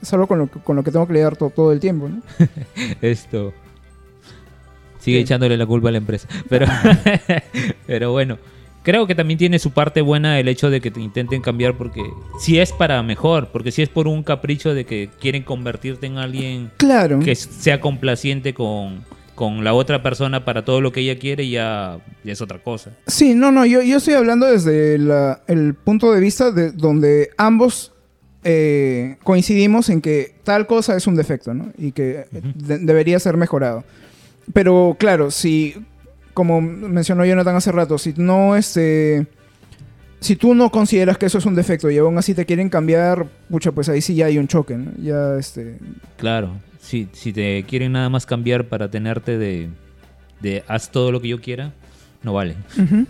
es 0.02 0.12
algo 0.14 0.28
con 0.28 0.40
lo, 0.40 0.48
con 0.48 0.76
lo 0.76 0.84
que 0.84 0.92
tengo 0.92 1.08
que 1.08 1.14
lidiar 1.14 1.38
to- 1.38 1.52
todo 1.56 1.72
el 1.72 1.80
tiempo, 1.80 2.10
¿no? 2.10 2.22
Esto. 3.02 3.54
Sigue 5.00 5.18
¿Qué? 5.18 5.24
echándole 5.24 5.58
la 5.58 5.66
culpa 5.66 5.90
a 5.90 5.92
la 5.92 5.98
empresa. 6.00 6.28
Pero, 6.50 6.66
pero 7.88 8.12
bueno, 8.12 8.38
creo 8.84 9.06
que 9.08 9.16
también 9.16 9.38
tiene 9.38 9.60
su 9.60 9.72
parte 9.72 10.02
buena 10.02 10.40
el 10.40 10.48
hecho 10.48 10.70
de 10.70 10.82
que 10.82 10.92
te 10.92 11.00
intenten 11.02 11.42
cambiar 11.42 11.78
porque 11.78 12.02
si 12.40 12.60
es 12.60 12.72
para 12.72 13.02
mejor, 13.04 13.50
porque 13.52 13.72
si 13.72 13.82
es 13.82 13.90
por 13.90 14.08
un 14.08 14.24
capricho 14.24 14.74
de 14.74 14.86
que 14.86 15.10
quieren 15.20 15.44
convertirte 15.44 16.08
en 16.08 16.18
alguien 16.18 16.72
Claro. 16.78 17.20
que 17.20 17.36
sea 17.36 17.80
complaciente 17.80 18.54
con, 18.54 19.04
con 19.36 19.64
la 19.64 19.74
otra 19.74 20.02
persona 20.04 20.46
para 20.46 20.66
todo 20.66 20.82
lo 20.82 20.92
que 20.92 21.02
ella 21.02 21.18
quiere, 21.20 21.48
ya, 21.50 22.00
ya 22.24 22.34
es 22.34 22.42
otra 22.42 22.60
cosa. 22.60 22.92
Sí, 23.08 23.34
no, 23.36 23.52
no, 23.52 23.66
yo, 23.66 23.82
yo 23.82 23.98
estoy 23.98 24.14
hablando 24.16 24.46
desde 24.48 24.98
la- 24.98 25.42
el 25.48 25.74
punto 25.76 26.12
de 26.12 26.20
vista 26.22 26.52
de 26.52 26.72
donde 26.72 27.30
ambos 27.38 27.92
eh, 28.44 29.18
coincidimos 29.24 29.90
en 29.90 30.02
que 30.02 30.34
tal 30.44 30.66
cosa 30.66 30.96
es 30.98 31.06
un 31.06 31.16
defecto, 31.16 31.54
¿no? 31.54 31.72
Y 31.78 31.92
que 31.92 32.26
eh, 32.32 32.42
de- 32.56 32.80
debería 32.80 33.20
ser 33.20 33.38
mejorado. 33.38 33.84
Pero 34.54 34.96
claro, 35.00 35.30
si, 35.30 35.76
como 36.34 36.62
mencionó 36.62 37.26
Jonathan 37.26 37.56
hace 37.56 37.72
rato, 37.72 37.98
si 37.98 38.14
no 38.18 38.56
este, 38.56 39.28
si 40.20 40.36
tú 40.36 40.54
no 40.54 40.70
consideras 40.70 41.18
que 41.18 41.26
eso 41.26 41.38
es 41.38 41.46
un 41.46 41.56
defecto 41.56 41.90
y 41.90 41.98
aún 41.98 42.18
así 42.18 42.34
te 42.34 42.46
quieren 42.46 42.70
cambiar, 42.70 43.26
pucha, 43.50 43.72
pues 43.72 43.90
ahí 43.90 44.02
sí 44.02 44.16
ya 44.16 44.28
hay 44.28 44.38
un 44.38 44.48
choque, 44.48 44.76
¿no? 44.78 44.92
Ya 45.02 45.36
este, 45.38 45.78
Claro, 46.18 46.52
si, 46.80 47.08
si 47.14 47.34
te 47.34 47.64
quieren 47.64 47.94
nada 47.94 48.10
más 48.10 48.26
cambiar 48.26 48.66
para 48.66 48.90
tenerte 48.92 49.38
de, 49.38 49.70
de 50.42 50.64
haz 50.68 50.92
todo 50.92 51.12
lo 51.12 51.22
que 51.22 51.28
yo 51.30 51.42
quiera, 51.42 51.74
no 52.24 52.34
vale. 52.34 52.56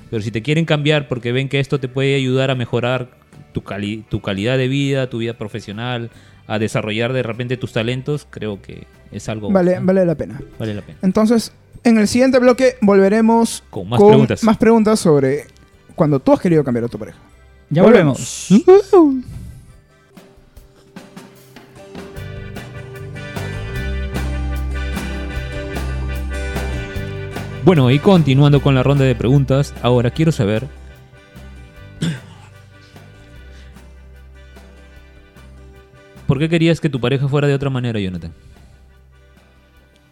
Pero 0.09 0.21
si 0.23 0.31
te 0.31 0.41
quieren 0.41 0.63
cambiar 0.65 1.07
porque 1.09 1.31
ven 1.33 1.49
que 1.49 1.59
esto 1.59 1.79
te 1.79 1.89
puede 1.89 2.15
ayudar 2.15 2.49
a 2.49 2.55
mejorar 2.55 3.09
tu, 3.51 3.61
cali- 3.61 4.05
tu 4.09 4.21
calidad 4.21 4.57
de 4.57 4.69
vida, 4.69 5.09
tu 5.09 5.17
vida 5.17 5.33
profesional, 5.33 6.09
a 6.51 6.59
desarrollar 6.59 7.13
de 7.13 7.23
repente 7.23 7.55
tus 7.55 7.71
talentos, 7.71 8.27
creo 8.29 8.61
que 8.61 8.85
es 9.09 9.29
algo 9.29 9.49
vale, 9.51 9.79
¿no? 9.79 9.85
vale 9.85 10.05
la 10.05 10.15
pena. 10.15 10.41
Vale 10.59 10.73
la 10.73 10.81
pena. 10.81 10.99
Entonces, 11.01 11.53
en 11.85 11.97
el 11.97 12.09
siguiente 12.09 12.39
bloque 12.39 12.75
volveremos 12.81 13.63
Con 13.69 13.87
más 13.87 14.01
preguntas. 14.01 14.43
más 14.43 14.57
preguntas 14.57 14.99
sobre 14.99 15.45
cuando 15.95 16.19
tú 16.19 16.33
has 16.33 16.41
querido 16.41 16.61
cambiar 16.65 16.85
a 16.85 16.87
tu 16.89 16.99
pareja. 16.99 17.19
Ya 17.69 17.83
Volvemos. 17.83 18.47
volvemos. 18.67 19.25
Bueno, 27.63 27.91
y 27.91 27.99
continuando 27.99 28.61
con 28.61 28.75
la 28.75 28.83
ronda 28.83 29.05
de 29.05 29.15
preguntas, 29.15 29.73
ahora 29.81 30.11
quiero 30.11 30.31
saber... 30.33 30.80
¿Por 36.31 36.39
qué 36.39 36.47
querías 36.47 36.79
que 36.79 36.89
tu 36.89 37.01
pareja 37.01 37.27
fuera 37.27 37.45
de 37.45 37.53
otra 37.53 37.69
manera, 37.69 37.99
Jonathan? 37.99 38.31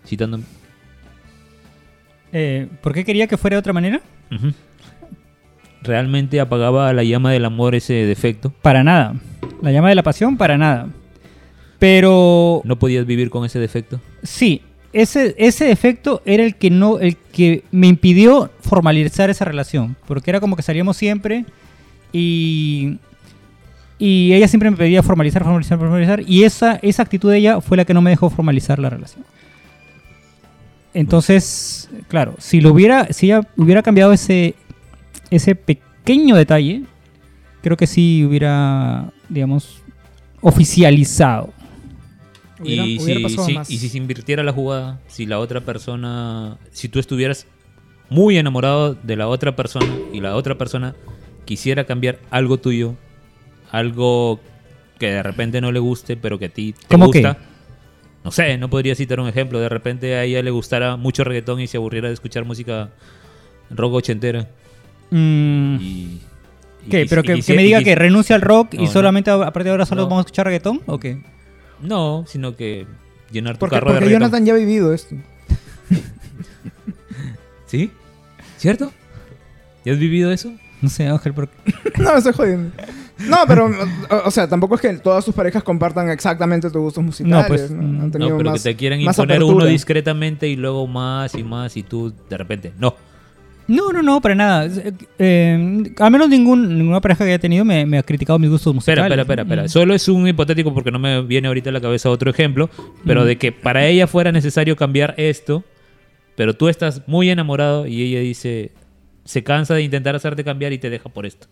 Citando... 0.06 0.42
Eh, 2.34 2.68
¿Por 2.82 2.94
qué 2.94 3.06
quería 3.06 3.26
que 3.26 3.38
fuera 3.38 3.56
de 3.56 3.60
otra 3.60 3.72
manera? 3.72 4.02
¿Realmente 5.82 6.42
apagaba 6.42 6.92
la 6.92 7.06
llama 7.06 7.32
del 7.32 7.46
amor 7.46 7.74
ese 7.74 7.94
defecto? 7.94 8.50
Para 8.62 8.84
nada. 8.84 9.16
La 9.62 9.72
llama 9.72 9.88
de 9.88 9.96
la 9.96 10.04
pasión, 10.04 10.36
para 10.36 10.58
nada. 10.58 10.90
Pero 11.80 12.64
¿No 12.66 12.78
podías 12.78 13.06
vivir 13.06 13.30
con 13.30 13.46
ese 13.46 13.60
defecto? 13.60 14.02
sí, 14.22 14.62
ese, 14.92 15.36
ese 15.38 15.64
defecto 15.64 16.22
era 16.26 16.44
el 16.44 16.56
que 16.56 16.70
no, 16.70 17.00
el 17.00 17.16
que 17.16 17.64
me 17.72 17.88
impidió 17.88 18.52
formalizar 18.60 19.30
esa 19.30 19.46
relación. 19.46 19.96
Porque 20.06 20.32
era 20.32 20.42
como 20.42 20.58
que 20.58 20.64
salíamos 20.64 20.98
siempre 20.98 21.46
y. 22.12 22.98
Y 24.00 24.34
ella 24.34 24.48
siempre 24.48 24.72
me 24.72 24.78
pedía 24.78 25.04
formalizar, 25.04 25.44
formalizar, 25.44 25.78
formalizar. 25.78 26.24
Y 26.26 26.44
esa, 26.46 26.78
esa 26.82 27.04
actitud 27.04 27.30
de 27.30 27.38
ella 27.38 27.60
fue 27.62 27.76
la 27.78 27.84
que 27.86 27.94
no 27.94 28.02
me 28.02 28.10
dejó 28.12 28.30
formalizar 28.30 28.80
la 28.80 28.90
relación. 28.90 29.26
Entonces, 30.94 31.90
claro, 32.08 32.36
si 32.40 32.62
lo 32.62 32.72
hubiera, 32.72 33.12
si 33.14 33.28
ella 33.28 33.42
hubiera 33.58 33.84
cambiado 33.84 34.12
ese, 34.12 34.56
ese 35.30 35.54
pequeño 35.56 36.36
detalle, 36.36 36.84
creo 37.62 37.78
que 37.78 37.86
sí 37.88 38.24
hubiera, 38.26 39.12
digamos, 39.28 39.82
oficializado. 40.42 41.54
Hubiera- 42.60 42.86
y, 42.86 42.98
hubiera 43.00 43.20
si, 43.20 43.24
pasado 43.24 43.48
si- 43.48 43.54
más. 43.54 43.70
y 43.70 43.78
si 43.78 43.90
se 43.90 43.98
invirtiera 43.98 44.44
la 44.44 44.52
jugada, 44.52 45.00
si 45.08 45.26
la 45.26 45.40
otra 45.40 45.62
persona, 45.62 46.58
si 46.72 46.90
tú 46.90 47.00
estuvieras 47.00 47.46
muy 48.10 48.38
enamorado 48.38 48.96
de 48.96 49.16
la 49.16 49.28
otra 49.28 49.56
persona 49.56 49.86
y 50.12 50.20
la 50.22 50.36
otra 50.36 50.58
persona 50.58 50.96
quisiera 51.46 51.86
cambiar 51.86 52.18
algo 52.32 52.58
tuyo, 52.58 52.96
algo 53.72 54.40
que 54.98 55.08
de 55.12 55.24
repente 55.24 55.62
no 55.62 55.72
le 55.72 55.80
guste, 55.80 56.18
pero 56.18 56.38
que 56.40 56.46
a 56.46 56.50
ti 56.50 56.74
te 56.74 56.88
¿Cómo 56.88 57.08
gusta. 57.08 57.36
qué? 57.36 57.40
No 58.24 58.32
sé, 58.32 58.58
no 58.58 58.70
podría 58.70 58.96
citar 58.96 59.20
un 59.20 59.28
ejemplo. 59.30 59.60
De 59.60 59.70
repente 59.70 60.16
a 60.16 60.24
ella 60.24 60.44
le 60.44 60.52
gustara 60.52 60.98
mucho 60.98 61.24
reggaetón 61.24 61.62
y 61.62 61.68
se 61.68 61.78
aburriera 61.78 62.10
de 62.10 62.14
escuchar 62.14 62.44
música 62.46 62.90
rock 63.70 63.94
ochentera. 63.94 64.50
Mm, 65.12 65.78
Y, 65.80 66.22
y 66.86 66.90
¿Qué? 66.90 67.06
¿Pero 67.10 67.22
y 67.22 67.28
que, 67.28 67.42
que 67.42 67.54
me 67.54 67.64
diga 67.64 67.82
que 67.82 67.96
renuncia 67.96 68.36
al 68.36 68.42
rock 68.42 68.74
No, 68.74 68.82
y 68.84 68.86
no. 68.86 68.92
solamente 68.92 69.32
a 69.32 69.36
a 69.36 69.54
partir 69.54 69.64
de 69.66 69.70
ahora 69.72 69.86
solo 69.86 70.02
No. 70.04 70.08
vamos 70.10 70.20
a 70.20 70.26
escuchar 70.28 70.46
reggaetón? 70.48 70.82
¿O 70.86 71.00
qué? 71.00 71.22
No, 71.82 72.26
sino 72.28 72.56
que 72.58 72.86
llenar 73.32 73.56
tu 73.56 73.60
Porque, 73.62 73.76
carro 73.78 73.88
de 73.88 73.94
porque 73.94 74.06
reggaetón. 74.06 74.22
Jonathan 74.32 74.46
ya 74.46 74.54
ha 74.54 74.58
vivido 74.58 74.94
esto. 74.94 75.16
¿Sí? 77.68 77.92
¿Cierto? 78.58 78.92
¿Ya 79.86 79.94
has 79.94 80.00
vivido 80.00 80.32
eso? 80.32 80.52
No 80.82 80.90
sé, 80.90 81.08
Ángel, 81.08 81.34
¿por 81.34 81.48
qué? 81.50 81.74
No, 82.00 82.12
me 82.12 82.18
estoy 82.18 82.34
jodiendo. 82.34 82.72
No, 83.28 83.38
pero, 83.48 83.66
o, 83.68 84.28
o 84.28 84.32
sea, 84.32 84.48
tampoco 84.48 84.76
es 84.76 84.82
que 84.82 84.94
todas 84.94 85.26
tus 85.26 85.34
parejas 85.36 85.64
compartan 85.64 86.10
exactamente 86.10 86.70
tus 86.70 86.82
gustos 86.82 87.04
musicales. 87.04 87.36
No, 87.42 87.48
pues, 87.48 87.72
¿no? 87.72 88.04
Han 88.04 88.12
tenido 88.12 88.32
No, 88.32 88.38
pero 88.38 88.52
más- 88.52 88.64
que 88.64 88.72
te 88.72 88.76
quieren 88.78 89.04
más 89.04 89.18
imponer 89.18 89.44
uno 89.44 89.66
discretamente 89.66 90.48
y 90.48 90.56
luego 90.56 90.88
más 90.88 91.36
y 91.36 91.44
más 91.44 91.76
y 91.78 91.84
tú 91.84 92.14
de 92.30 92.38
repente, 92.38 92.72
no. 92.80 92.96
No, 93.68 93.92
no, 93.94 94.02
no, 94.02 94.20
para 94.20 94.34
nada. 94.34 94.66
Eh, 94.66 94.94
eh, 95.20 95.94
al 96.00 96.10
menos 96.12 96.28
ningún, 96.28 96.76
ninguna 96.76 97.02
pareja 97.02 97.24
que 97.24 97.30
haya 97.32 97.40
tenido 97.40 97.64
me, 97.64 97.86
me 97.86 98.00
ha 98.00 98.04
criticado 98.04 98.40
mis 98.40 98.50
gustos 98.50 98.74
musicales. 98.74 99.04
espera, 99.06 99.22
espera, 99.22 99.42
espera. 99.44 99.64
Mm. 99.66 99.70
Solo 99.70 99.94
es 99.94 100.08
un 100.08 100.28
hipotético 100.28 100.74
porque 100.74 100.90
no 100.90 100.98
me 100.98 101.22
viene 101.22 101.50
ahorita 101.50 101.70
a 101.70 101.74
la 101.74 101.80
cabeza 101.82 102.10
otro 102.10 102.32
ejemplo, 102.32 102.68
pero 103.06 103.22
Mm. 103.22 103.26
de 103.28 103.38
que 103.38 103.52
para 103.52 103.86
ella 103.86 104.08
fuera 104.08 104.32
necesario 104.32 104.76
cambiar 104.76 105.14
esto, 105.18 105.64
pero 106.36 106.56
tú 106.56 106.68
estás 106.68 107.04
muy 107.08 107.30
enamorado 107.30 107.86
y 107.86 108.02
ella 108.02 108.22
dice, 108.22 108.72
se 109.24 109.44
cansa 109.44 109.76
de 109.76 109.84
intentar 109.84 110.16
hacerte 110.16 110.44
cambiar 110.44 110.74
y 110.74 110.80
te 110.80 110.90
deja 110.90 111.10
por 111.10 111.28
esto. 111.28 111.46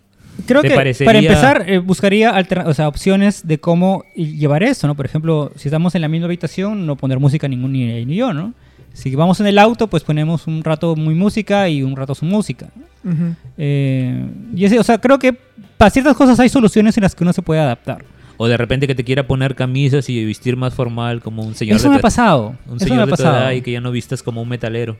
Creo 0.45 0.61
¿Te 0.61 0.69
que 0.69 0.75
parecería- 0.75 1.05
para 1.05 1.19
empezar 1.19 1.63
eh, 1.67 1.79
buscaría 1.79 2.33
o 2.65 2.73
sea, 2.73 2.87
opciones 2.87 3.47
de 3.47 3.59
cómo 3.59 4.03
llevar 4.15 4.63
eso, 4.63 4.85
¿no? 4.87 4.95
Por 4.95 5.05
ejemplo, 5.05 5.51
si 5.55 5.67
estamos 5.67 5.95
en 5.95 6.01
la 6.01 6.07
misma 6.07 6.25
habitación, 6.25 6.85
no 6.85 6.95
poner 6.95 7.19
música 7.19 7.47
ningún 7.47 7.71
ni 7.73 8.05
ni 8.05 8.15
yo, 8.15 8.33
¿no? 8.33 8.53
Si 8.93 9.13
vamos 9.15 9.39
en 9.39 9.47
el 9.47 9.57
auto, 9.59 9.87
pues 9.87 10.03
ponemos 10.03 10.47
un 10.47 10.63
rato 10.63 10.95
muy 10.95 11.13
música 11.15 11.69
y 11.69 11.83
un 11.83 11.95
rato 11.95 12.15
su 12.15 12.25
música. 12.25 12.67
¿no? 13.03 13.11
Ujú. 13.11 13.35
Eh, 13.57 14.25
y 14.55 14.65
ese- 14.65 14.79
o 14.79 14.83
sea, 14.83 14.97
creo 14.99 15.19
que 15.19 15.35
para 15.77 15.91
ciertas 15.91 16.15
cosas 16.15 16.39
hay 16.39 16.49
soluciones 16.49 16.97
en 16.97 17.03
las 17.03 17.13
que 17.15 17.23
uno 17.23 17.31
se 17.33 17.41
puede 17.41 17.61
adaptar. 17.61 18.03
O 18.37 18.47
de 18.47 18.57
repente 18.57 18.85
que 18.87 18.93
te 18.95 19.03
quiera 19.03 19.25
poner 19.25 19.55
camisas 19.55 20.09
y 20.09 20.23
vestir 20.25 20.55
más 20.57 20.73
formal 20.73 21.21
como 21.21 21.43
un 21.43 21.55
señor 21.55 21.77
Eso 21.77 21.85
de 21.89 21.89
me 21.95 21.95
ha 21.97 22.01
pasado. 22.01 22.55
Un 22.67 22.75
Eso 22.77 22.85
me 22.85 22.89
señor 22.89 23.01
ha 23.01 23.05
de 23.05 23.11
pasado. 23.11 23.37
edad 23.37 23.51
y 23.51 23.61
que 23.61 23.71
ya 23.71 23.81
no 23.81 23.91
vistas 23.91 24.21
como 24.23 24.41
un 24.41 24.49
metalero. 24.49 24.97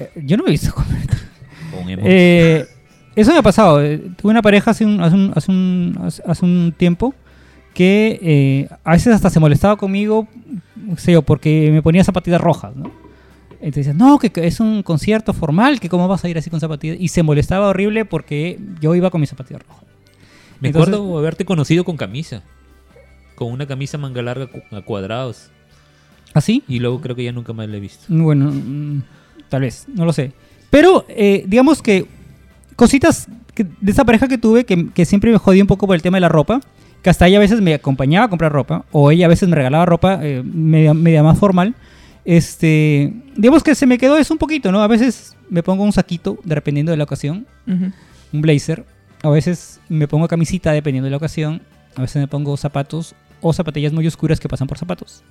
Eh, 0.00 0.10
Yo 0.24 0.36
no 0.36 0.42
me 0.44 0.50
he 0.50 0.52
visto 0.52 0.70
como- 0.74 0.86
o 1.76 1.80
un 1.82 1.90
emo. 1.90 2.02
Eh, 2.06 2.66
eso 3.16 3.32
me 3.32 3.38
ha 3.38 3.42
pasado. 3.42 3.82
Eh, 3.82 3.98
Tuve 4.16 4.30
una 4.32 4.42
pareja 4.42 4.70
hace 4.72 4.84
un, 4.84 5.00
hace 5.00 5.14
un, 5.14 5.32
hace 5.34 5.50
un, 5.50 5.98
hace- 6.26 6.44
un 6.44 6.74
tiempo 6.76 7.14
que 7.74 8.18
eh, 8.22 8.68
a 8.84 8.92
veces 8.92 9.14
hasta 9.14 9.30
se 9.30 9.40
molestaba 9.40 9.76
conmigo, 9.76 10.28
no 10.76 10.96
sé 10.96 11.12
yo, 11.12 11.22
porque 11.22 11.70
me 11.72 11.82
ponía 11.82 12.04
zapatillas 12.04 12.40
rojas, 12.40 12.74
¿no? 12.76 12.90
Entonces, 13.60 13.94
no, 13.94 14.18
que, 14.18 14.30
que 14.30 14.46
es 14.46 14.60
un 14.60 14.82
concierto 14.82 15.32
formal, 15.32 15.80
que 15.80 15.88
cómo 15.88 16.06
vas 16.06 16.24
a 16.24 16.28
ir 16.28 16.36
así 16.38 16.50
con 16.50 16.60
zapatillas. 16.60 16.98
Y 17.00 17.08
se 17.08 17.22
molestaba 17.22 17.68
horrible 17.68 18.04
porque 18.04 18.58
yo 18.80 18.94
iba 18.94 19.10
con 19.10 19.20
mis 19.20 19.30
zapatillas 19.30 19.62
rojas. 19.66 19.84
Me 20.60 20.68
entonces- 20.68 20.94
acuerdo 20.94 21.18
haberte 21.18 21.44
conocido 21.44 21.82
con 21.84 21.96
camisa. 21.96 22.42
Con 23.34 23.50
una 23.50 23.66
camisa 23.66 23.98
manga 23.98 24.22
larga 24.22 24.48
a 24.70 24.80
cuadrados. 24.82 25.50
¿Así? 26.34 26.62
Y 26.68 26.78
luego 26.78 27.00
creo 27.00 27.16
que 27.16 27.24
ya 27.24 27.32
nunca 27.32 27.52
más 27.52 27.68
la 27.68 27.76
he 27.76 27.80
visto. 27.80 28.04
Bueno, 28.08 28.50
mm, 28.52 29.02
tal 29.48 29.62
vez, 29.62 29.86
no 29.88 30.04
lo 30.04 30.12
sé. 30.12 30.32
Pero 30.70 31.04
eh, 31.08 31.44
digamos 31.48 31.80
que 31.82 32.06
cositas 32.76 33.26
que- 33.54 33.64
de 33.80 33.92
esa 33.92 34.04
pareja 34.04 34.28
que 34.28 34.38
tuve 34.38 34.64
que, 34.64 34.90
que 34.90 35.04
siempre 35.04 35.30
me 35.32 35.38
jodía 35.38 35.62
un 35.62 35.66
poco 35.68 35.86
por 35.86 35.94
el 35.96 36.02
tema 36.02 36.16
de 36.16 36.22
la 36.22 36.28
ropa 36.28 36.60
que 37.02 37.10
hasta 37.10 37.26
ella 37.26 37.36
a 37.36 37.40
veces 37.40 37.60
me 37.60 37.74
acompañaba 37.74 38.26
a 38.26 38.28
comprar 38.30 38.50
ropa, 38.50 38.84
o 38.90 39.10
ella 39.10 39.26
a 39.26 39.28
veces 39.28 39.46
me 39.48 39.54
regalaba 39.56 39.84
ropa 39.84 40.20
eh, 40.22 40.42
media, 40.42 40.94
media 40.94 41.22
más 41.22 41.38
formal. 41.38 41.74
Este, 42.24 43.12
digamos 43.36 43.62
que 43.62 43.74
se 43.74 43.86
me 43.86 43.98
quedó 43.98 44.16
eso 44.16 44.32
un 44.32 44.38
poquito, 44.38 44.72
¿no? 44.72 44.82
A 44.82 44.86
veces 44.86 45.36
me 45.50 45.62
pongo 45.62 45.84
un 45.84 45.92
saquito, 45.92 46.38
dependiendo 46.44 46.90
de 46.92 46.96
la 46.96 47.04
ocasión, 47.04 47.46
un 47.66 48.40
blazer. 48.40 48.84
A 49.22 49.28
veces 49.28 49.80
me 49.90 50.08
pongo 50.08 50.26
camisita, 50.28 50.72
dependiendo 50.72 51.04
de 51.04 51.10
la 51.10 51.18
ocasión. 51.18 51.60
A 51.94 52.00
veces 52.00 52.16
me 52.16 52.26
pongo 52.26 52.56
zapatos 52.56 53.14
o 53.42 53.52
zapatillas 53.52 53.92
muy 53.92 54.06
oscuras 54.06 54.40
que 54.40 54.48
pasan 54.48 54.66
por 54.66 54.78
zapatos. 54.78 55.22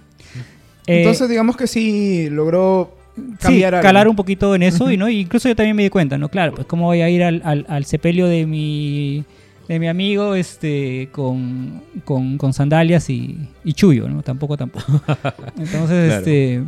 Eh, 0.85 0.99
Entonces, 0.99 1.27
digamos 1.29 1.57
que 1.57 1.65
sí 1.67 2.29
logró 2.29 2.95
sí, 3.15 3.21
cambiar 3.39 3.75
algo. 3.75 3.83
calar 3.83 4.07
un 4.07 4.15
poquito 4.15 4.55
en 4.55 4.63
eso. 4.63 4.91
Y 4.91 4.97
no 4.97 5.09
incluso 5.09 5.47
yo 5.49 5.55
también 5.55 5.75
me 5.75 5.83
di 5.83 5.89
cuenta, 5.89 6.17
¿no? 6.17 6.29
Claro, 6.29 6.53
pues 6.55 6.67
cómo 6.67 6.85
voy 6.85 7.01
a 7.01 7.09
ir 7.09 7.23
al, 7.23 7.41
al, 7.45 7.65
al 7.69 7.85
sepelio 7.85 8.27
de 8.27 8.45
mi, 8.45 9.23
de 9.67 9.79
mi 9.79 9.87
amigo 9.87 10.35
este 10.35 11.09
con, 11.11 11.81
con, 12.05 12.37
con 12.37 12.53
sandalias 12.53 13.09
y, 13.09 13.37
y 13.63 13.73
chullo, 13.73 14.07
¿no? 14.09 14.21
Tampoco, 14.23 14.57
tampoco. 14.57 14.85
Entonces, 15.57 16.07
Claro. 16.07 16.17
este... 16.19 16.63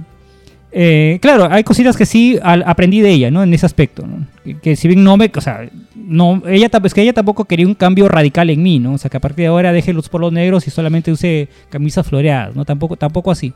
eh, 0.72 1.20
claro, 1.22 1.48
hay 1.50 1.64
cositas 1.64 1.96
que 1.96 2.06
sí 2.06 2.38
al- 2.44 2.64
aprendí 2.68 3.02
de 3.02 3.10
ella, 3.12 3.32
¿no? 3.32 3.42
En 3.44 3.54
ese 3.54 3.66
aspecto, 3.66 4.06
¿no? 4.06 4.26
Que, 4.44 4.58
que 4.60 4.76
si 4.76 4.88
bien 4.88 5.04
no 5.04 5.16
me... 5.18 5.32
O 5.36 5.42
sea, 5.42 5.68
no, 5.96 6.44
ella, 6.48 6.70
es 6.84 6.94
que 6.94 7.02
ella 7.02 7.14
tampoco 7.14 7.46
quería 7.46 7.66
un 7.66 7.76
cambio 7.76 8.08
radical 8.10 8.50
en 8.50 8.62
mí, 8.62 8.78
¿no? 8.80 8.94
O 8.94 8.98
sea, 8.98 9.10
que 9.10 9.18
a 9.18 9.22
partir 9.22 9.44
de 9.44 9.48
ahora 9.48 9.72
deje 9.72 9.94
los 9.94 10.10
polos 10.10 10.32
negros 10.34 10.68
y 10.68 10.72
solamente 10.72 11.12
use 11.12 11.48
camisas 11.70 12.06
floreadas, 12.08 12.56
¿no? 12.56 12.66
Tampoco, 12.66 12.96
tampoco 12.98 13.32
así. 13.32 13.54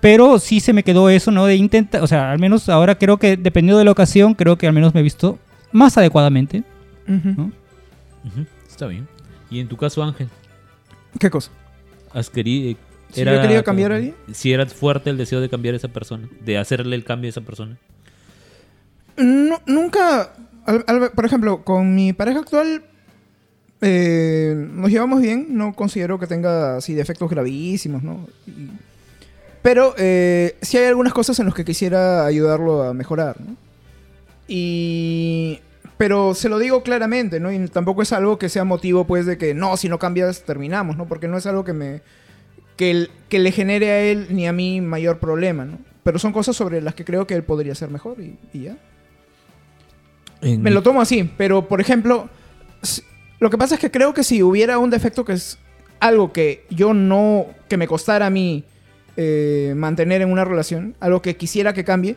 Pero 0.00 0.38
sí 0.38 0.60
se 0.60 0.72
me 0.72 0.82
quedó 0.82 1.08
eso, 1.10 1.30
¿no? 1.30 1.46
De 1.46 1.56
intentar, 1.56 2.02
o 2.02 2.06
sea, 2.06 2.30
al 2.30 2.38
menos 2.38 2.68
ahora 2.68 2.96
creo 2.98 3.16
que, 3.18 3.36
dependiendo 3.36 3.78
de 3.78 3.84
la 3.84 3.90
ocasión, 3.92 4.34
creo 4.34 4.56
que 4.58 4.66
al 4.66 4.72
menos 4.72 4.94
me 4.94 5.00
he 5.00 5.02
visto 5.02 5.38
más 5.72 5.96
adecuadamente. 5.98 6.62
¿no? 7.06 7.50
Está 8.68 8.86
bien. 8.86 9.06
Y 9.50 9.60
en 9.60 9.68
tu 9.68 9.76
caso, 9.76 10.02
Ángel, 10.02 10.28
¿Qué 11.18 11.30
cosa? 11.30 11.50
¿has 12.12 12.28
querido... 12.30 12.76
Si 13.12 13.24
yo 13.24 13.30
he 13.32 13.40
querido 13.40 13.64
cambiar 13.64 13.92
a 13.92 13.96
alguien. 13.96 14.14
Si 14.32 14.52
era 14.52 14.66
fuerte 14.66 15.08
el 15.10 15.16
deseo 15.16 15.40
de 15.40 15.48
cambiar 15.48 15.74
a 15.74 15.76
esa 15.78 15.88
persona, 15.88 16.28
de 16.44 16.58
hacerle 16.58 16.96
el 16.96 17.04
cambio 17.04 17.28
a 17.28 17.30
esa 17.30 17.40
persona. 17.40 17.76
No, 19.16 19.60
nunca, 19.66 20.32
al- 20.66 20.84
al- 20.86 21.10
por 21.12 21.24
ejemplo, 21.24 21.64
con 21.64 21.94
mi 21.94 22.12
pareja 22.12 22.40
actual 22.40 22.82
eh, 23.80 24.54
nos 24.72 24.90
llevamos 24.90 25.22
bien, 25.22 25.46
no 25.50 25.72
considero 25.74 26.18
que 26.18 26.26
tenga 26.26 26.76
así 26.76 26.92
defectos 26.94 27.30
gravísimos, 27.30 28.02
¿no? 28.02 28.26
Y- 28.46 28.70
pero 29.66 29.96
eh, 29.98 30.54
sí 30.62 30.76
hay 30.78 30.84
algunas 30.84 31.12
cosas 31.12 31.40
en 31.40 31.46
las 31.46 31.54
que 31.56 31.64
quisiera 31.64 32.24
ayudarlo 32.24 32.84
a 32.84 32.94
mejorar, 32.94 33.34
¿no? 33.40 33.56
Y... 34.46 35.58
Pero 35.98 36.34
se 36.34 36.48
lo 36.48 36.60
digo 36.60 36.84
claramente, 36.84 37.40
¿no? 37.40 37.50
Y 37.50 37.66
tampoco 37.66 38.02
es 38.02 38.12
algo 38.12 38.38
que 38.38 38.48
sea 38.48 38.62
motivo, 38.62 39.08
pues, 39.08 39.26
de 39.26 39.38
que 39.38 39.54
no, 39.54 39.76
si 39.76 39.88
no 39.88 39.98
cambias, 39.98 40.44
terminamos, 40.44 40.96
¿no? 40.96 41.08
Porque 41.08 41.26
no 41.26 41.36
es 41.36 41.46
algo 41.46 41.64
que 41.64 41.72
me... 41.72 42.02
Que, 42.76 42.92
el- 42.92 43.10
que 43.28 43.40
le 43.40 43.50
genere 43.50 43.90
a 43.90 44.00
él 44.02 44.28
ni 44.30 44.46
a 44.46 44.52
mí 44.52 44.80
mayor 44.80 45.18
problema, 45.18 45.64
¿no? 45.64 45.78
Pero 46.04 46.20
son 46.20 46.32
cosas 46.32 46.54
sobre 46.54 46.80
las 46.80 46.94
que 46.94 47.04
creo 47.04 47.26
que 47.26 47.34
él 47.34 47.42
podría 47.42 47.74
ser 47.74 47.90
mejor 47.90 48.20
y, 48.20 48.38
y 48.52 48.60
ya. 48.66 48.76
Me 50.42 50.70
lo 50.70 50.84
tomo 50.84 51.00
así, 51.00 51.28
pero 51.36 51.66
por 51.66 51.80
ejemplo, 51.80 52.28
lo 53.40 53.50
que 53.50 53.58
pasa 53.58 53.74
es 53.74 53.80
que 53.80 53.90
creo 53.90 54.14
que 54.14 54.22
si 54.22 54.44
hubiera 54.44 54.78
un 54.78 54.90
defecto 54.90 55.24
que 55.24 55.32
es 55.32 55.58
algo 55.98 56.32
que 56.32 56.66
yo 56.70 56.94
no, 56.94 57.46
que 57.68 57.76
me 57.76 57.88
costara 57.88 58.26
a 58.26 58.30
mí 58.30 58.62
eh, 59.16 59.74
mantener 59.76 60.22
en 60.22 60.30
una 60.30 60.44
relación, 60.44 60.94
algo 61.00 61.22
que 61.22 61.36
quisiera 61.36 61.72
que 61.72 61.84
cambie, 61.84 62.16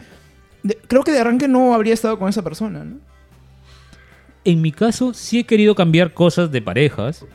creo 0.87 1.03
que 1.03 1.11
de 1.11 1.19
arranque 1.19 1.47
no 1.47 1.73
habría 1.73 1.93
estado 1.93 2.19
con 2.19 2.29
esa 2.29 2.43
persona, 2.43 2.83
¿no? 2.83 2.97
En 4.45 4.61
mi 4.61 4.71
caso, 4.71 5.13
sí 5.13 5.39
he 5.39 5.43
querido 5.43 5.75
cambiar 5.75 6.13
cosas 6.13 6.51
de 6.51 6.61
parejas, 6.61 7.25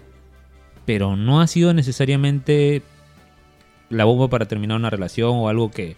pero 0.86 1.16
no 1.16 1.40
ha 1.40 1.46
sido 1.46 1.74
necesariamente 1.74 2.82
la 3.90 4.04
bomba 4.04 4.28
para 4.28 4.46
terminar 4.46 4.78
una 4.78 4.90
relación 4.90 5.30
o 5.34 5.48
algo 5.48 5.70
que 5.70 5.96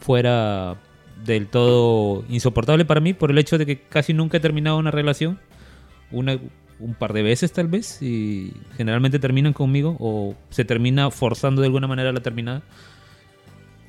fuera 0.00 0.76
del 1.24 1.46
todo 1.46 2.24
insoportable 2.28 2.84
para 2.84 3.00
mí 3.00 3.14
por 3.14 3.30
el 3.30 3.38
hecho 3.38 3.58
de 3.58 3.66
que 3.66 3.80
casi 3.80 4.14
nunca 4.14 4.36
he 4.36 4.40
terminado 4.40 4.78
una 4.78 4.90
relación. 4.90 5.38
Una, 6.10 6.38
un 6.80 6.94
par 6.94 7.12
de 7.12 7.22
veces 7.22 7.52
tal 7.52 7.68
vez 7.68 8.00
y 8.02 8.52
generalmente 8.76 9.18
terminan 9.18 9.52
conmigo 9.52 9.96
o 9.98 10.34
se 10.50 10.64
termina 10.64 11.10
forzando 11.10 11.60
de 11.60 11.66
alguna 11.66 11.86
manera 11.86 12.12
la 12.12 12.20
terminada. 12.20 12.62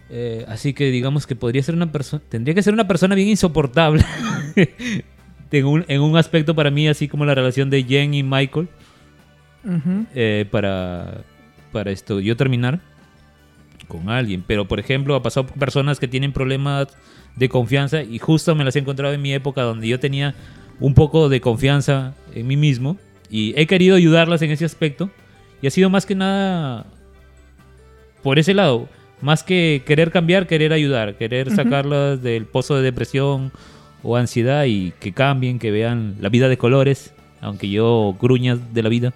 Eh, 0.10 0.44
así 0.48 0.74
que 0.74 0.90
digamos 0.90 1.28
que 1.28 1.36
podría 1.36 1.62
ser 1.62 1.76
una 1.76 1.92
persona, 1.92 2.24
tendría 2.30 2.56
que 2.56 2.64
ser 2.64 2.74
una 2.74 2.88
persona 2.88 3.14
bien 3.14 3.28
insoportable 3.28 4.04
en, 5.52 5.66
un, 5.66 5.86
en 5.88 6.02
un 6.02 6.18
aspecto 6.18 6.56
para 6.56 6.72
mí, 6.72 6.88
así 6.88 7.08
como 7.08 7.26
la 7.26 7.36
relación 7.36 7.70
de 7.70 7.84
Jen 7.84 8.14
y 8.16 8.24
Michael, 8.24 8.70
eh, 10.16 10.46
para, 10.50 11.22
para 11.72 11.92
esto, 11.92 12.20
yo 12.20 12.36
terminar 12.36 12.80
con 13.88 14.10
alguien. 14.10 14.44
Pero, 14.46 14.68
por 14.68 14.80
ejemplo, 14.80 15.16
ha 15.16 15.22
pasado 15.22 15.46
personas 15.48 16.00
que 16.00 16.08
tienen 16.08 16.32
problemas 16.34 16.88
de 17.36 17.50
confianza 17.50 18.02
y 18.02 18.20
justo 18.20 18.56
me 18.56 18.64
las 18.64 18.76
he 18.76 18.80
encontrado 18.80 19.14
en 19.14 19.22
mi 19.22 19.34
época 19.34 19.62
donde 19.62 19.88
yo 19.88 20.00
tenía 20.00 20.36
un 20.80 20.94
poco 20.94 21.30
de 21.30 21.42
confianza 21.42 22.16
en 22.34 22.48
mí 22.48 22.58
mismo 22.58 22.98
y 23.30 23.54
he 23.60 23.68
querido 23.68 23.96
ayudarlas 23.96 24.42
en 24.42 24.52
ese 24.52 24.66
aspecto. 24.66 25.12
Y 25.62 25.68
ha 25.68 25.72
sido 25.72 25.90
más 25.90 26.06
que 26.06 26.16
nada 26.16 26.86
por 28.24 28.40
ese 28.40 28.54
lado, 28.54 28.88
más 29.22 29.44
que 29.44 29.84
querer 29.86 30.12
cambiar, 30.12 30.48
querer 30.48 30.74
ayudar, 30.74 31.16
querer 31.16 31.52
sacarlas 31.56 32.22
del 32.22 32.46
pozo 32.46 32.76
de 32.76 32.84
depresión 32.84 33.52
o 34.04 34.16
ansiedad 34.16 34.64
y 34.66 34.92
que 35.00 35.12
cambien, 35.14 35.60
que 35.60 35.72
vean 35.72 36.16
la 36.20 36.30
vida 36.30 36.48
de 36.48 36.58
colores, 36.58 37.14
aunque 37.42 37.70
yo 37.70 38.16
gruñas 38.20 38.74
de 38.74 38.84
la 38.84 38.90
vida. 38.90 39.14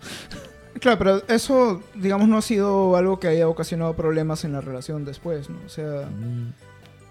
Claro, 0.79 0.97
pero 0.97 1.21
eso, 1.29 1.81
digamos, 1.95 2.27
no 2.27 2.37
ha 2.37 2.41
sido 2.41 2.95
algo 2.97 3.19
que 3.19 3.27
haya 3.27 3.47
ocasionado 3.47 3.95
problemas 3.95 4.43
en 4.43 4.51
la 4.53 4.59
relación 4.61 5.05
después, 5.05 5.49
¿no? 5.49 5.57
O 5.65 5.69
sea, 5.69 6.09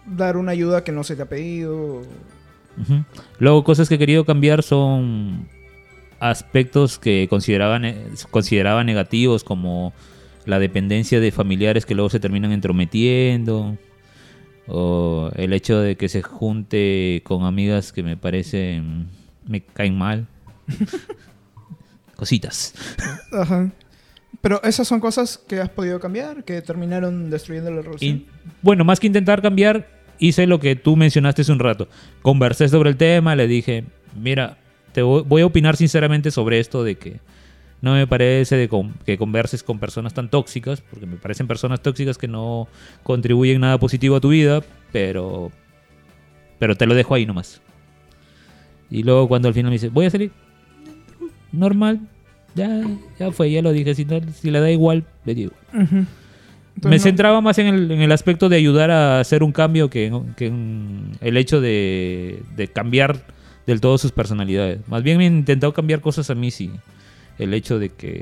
dar 0.05 0.37
una 0.37 0.53
ayuda 0.53 0.85
que 0.85 0.93
no 0.93 1.05
se 1.05 1.17
te 1.17 1.23
ha 1.23 1.27
pedido. 1.27 1.99
Ujú. 2.81 3.05
Luego, 3.39 3.65
cosas 3.65 3.89
que 3.89 3.95
he 3.95 3.99
querido 3.99 4.25
cambiar 4.27 4.63
son 4.63 5.47
aspectos 6.21 6.99
que 6.99 7.27
consideraba, 7.31 7.79
ne- 7.79 7.97
consideraba 8.31 8.85
negativos, 8.85 9.45
como 9.45 9.93
la 10.47 10.59
dependencia 10.59 11.21
de 11.21 11.31
familiares 11.31 11.87
que 11.87 11.95
luego 11.95 12.11
se 12.11 12.21
terminan 12.21 12.53
entrometiendo, 12.53 13.77
o 14.67 15.31
el 15.37 15.53
hecho 15.53 15.81
de 15.81 15.97
que 15.97 16.09
se 16.09 16.23
junte 16.23 17.23
con 17.25 17.45
amigas 17.45 17.93
que 17.93 18.03
me 18.03 18.17
parecen, 18.17 19.09
me 19.47 19.61
caen 19.61 19.97
mal. 19.97 20.27
Cositas. 22.17 22.75
Ajá. 23.33 23.71
Pero 24.41 24.63
esas 24.63 24.89
son 24.89 25.01
cosas 25.01 25.39
que 25.39 25.61
has 25.61 25.69
podido 25.69 26.01
cambiar, 26.01 26.45
que 26.45 26.63
terminaron 26.63 27.31
destruyendo 27.31 27.71
la 27.71 27.83
relación. 27.83 28.17
Y, 28.17 28.27
bueno, 28.63 28.85
más 28.85 28.99
que 28.99 29.07
intentar 29.07 29.43
cambiar, 29.43 29.89
hice 30.19 30.47
lo 30.47 30.59
que 30.59 30.75
tú 30.77 30.97
mencionaste 30.97 31.43
hace 31.43 31.53
un 31.53 31.59
rato. 31.59 31.89
Conversé 32.23 32.69
sobre 32.69 32.91
el 32.91 32.97
tema, 32.97 33.37
le 33.37 33.47
dije, 33.47 33.85
mira, 34.21 34.59
te 34.93 35.03
voy, 35.03 35.23
voy 35.27 35.43
a 35.43 35.47
opinar 35.47 35.77
sinceramente 35.77 36.31
sobre 36.31 36.61
esto 36.61 36.83
de 36.83 36.97
que 36.97 37.21
no 37.83 37.93
me 37.95 38.07
parece 38.07 38.57
de 38.57 38.69
con- 38.69 38.95
que 39.05 39.19
converses 39.19 39.63
con 39.63 39.79
personas 39.79 40.15
tan 40.15 40.31
tóxicas, 40.31 40.81
porque 40.81 41.05
me 41.05 41.17
parecen 41.17 41.47
personas 41.47 41.81
tóxicas 41.83 42.17
que 42.17 42.29
no 42.29 42.69
contribuyen 43.03 43.61
nada 43.61 43.79
positivo 43.79 44.17
a 44.17 44.21
tu 44.21 44.31
vida, 44.31 44.63
pero, 44.93 45.51
pero 46.59 46.77
te 46.77 46.87
lo 46.87 46.95
dejo 46.95 47.15
ahí 47.15 47.27
nomás. 47.27 47.61
Y 48.91 49.03
luego 49.03 49.29
cuando 49.29 49.49
al 49.49 49.55
final 49.55 49.71
me 49.71 49.75
dice, 49.77 49.89
voy 49.89 50.07
a 50.07 50.11
salir, 50.11 50.31
normal, 51.51 52.01
ya, 52.55 52.83
ya 53.19 53.31
fue, 53.31 53.51
ya 53.51 53.63
lo 53.63 53.73
dije, 53.73 53.95
si, 53.95 54.05
no- 54.05 54.21
si 54.33 54.51
le 54.51 54.61
da 54.61 54.71
igual, 54.71 55.05
le 55.25 55.35
digo. 55.35 55.53
Me 56.83 56.97
no- 56.97 56.99
centraba 57.03 57.41
más 57.41 57.59
en 57.59 57.67
el, 57.67 57.91
en 57.91 58.01
el 58.03 58.13
aspecto 58.13 58.49
de 58.49 58.57
ayudar 58.57 58.91
a 58.91 59.21
hacer 59.21 59.43
un 59.43 59.53
cambio 59.53 59.91
que, 59.91 60.13
que 60.37 60.47
en 60.47 61.13
el 61.21 61.37
hecho 61.37 61.61
de, 61.61 62.43
de 62.57 62.69
cambiar 62.69 63.25
del 63.67 63.81
todo 63.81 63.99
sus 63.99 64.13
personalidades. 64.13 64.81
Más 64.89 65.03
bien 65.03 65.19
me 65.19 65.25
he 65.25 65.29
intentado 65.29 65.73
cambiar 65.73 66.01
cosas 66.01 66.31
a 66.31 66.35
mí, 66.35 66.51
sí. 66.51 66.71
El 67.39 67.55
hecho 67.55 67.79
de 67.79 67.89
que, 67.91 68.21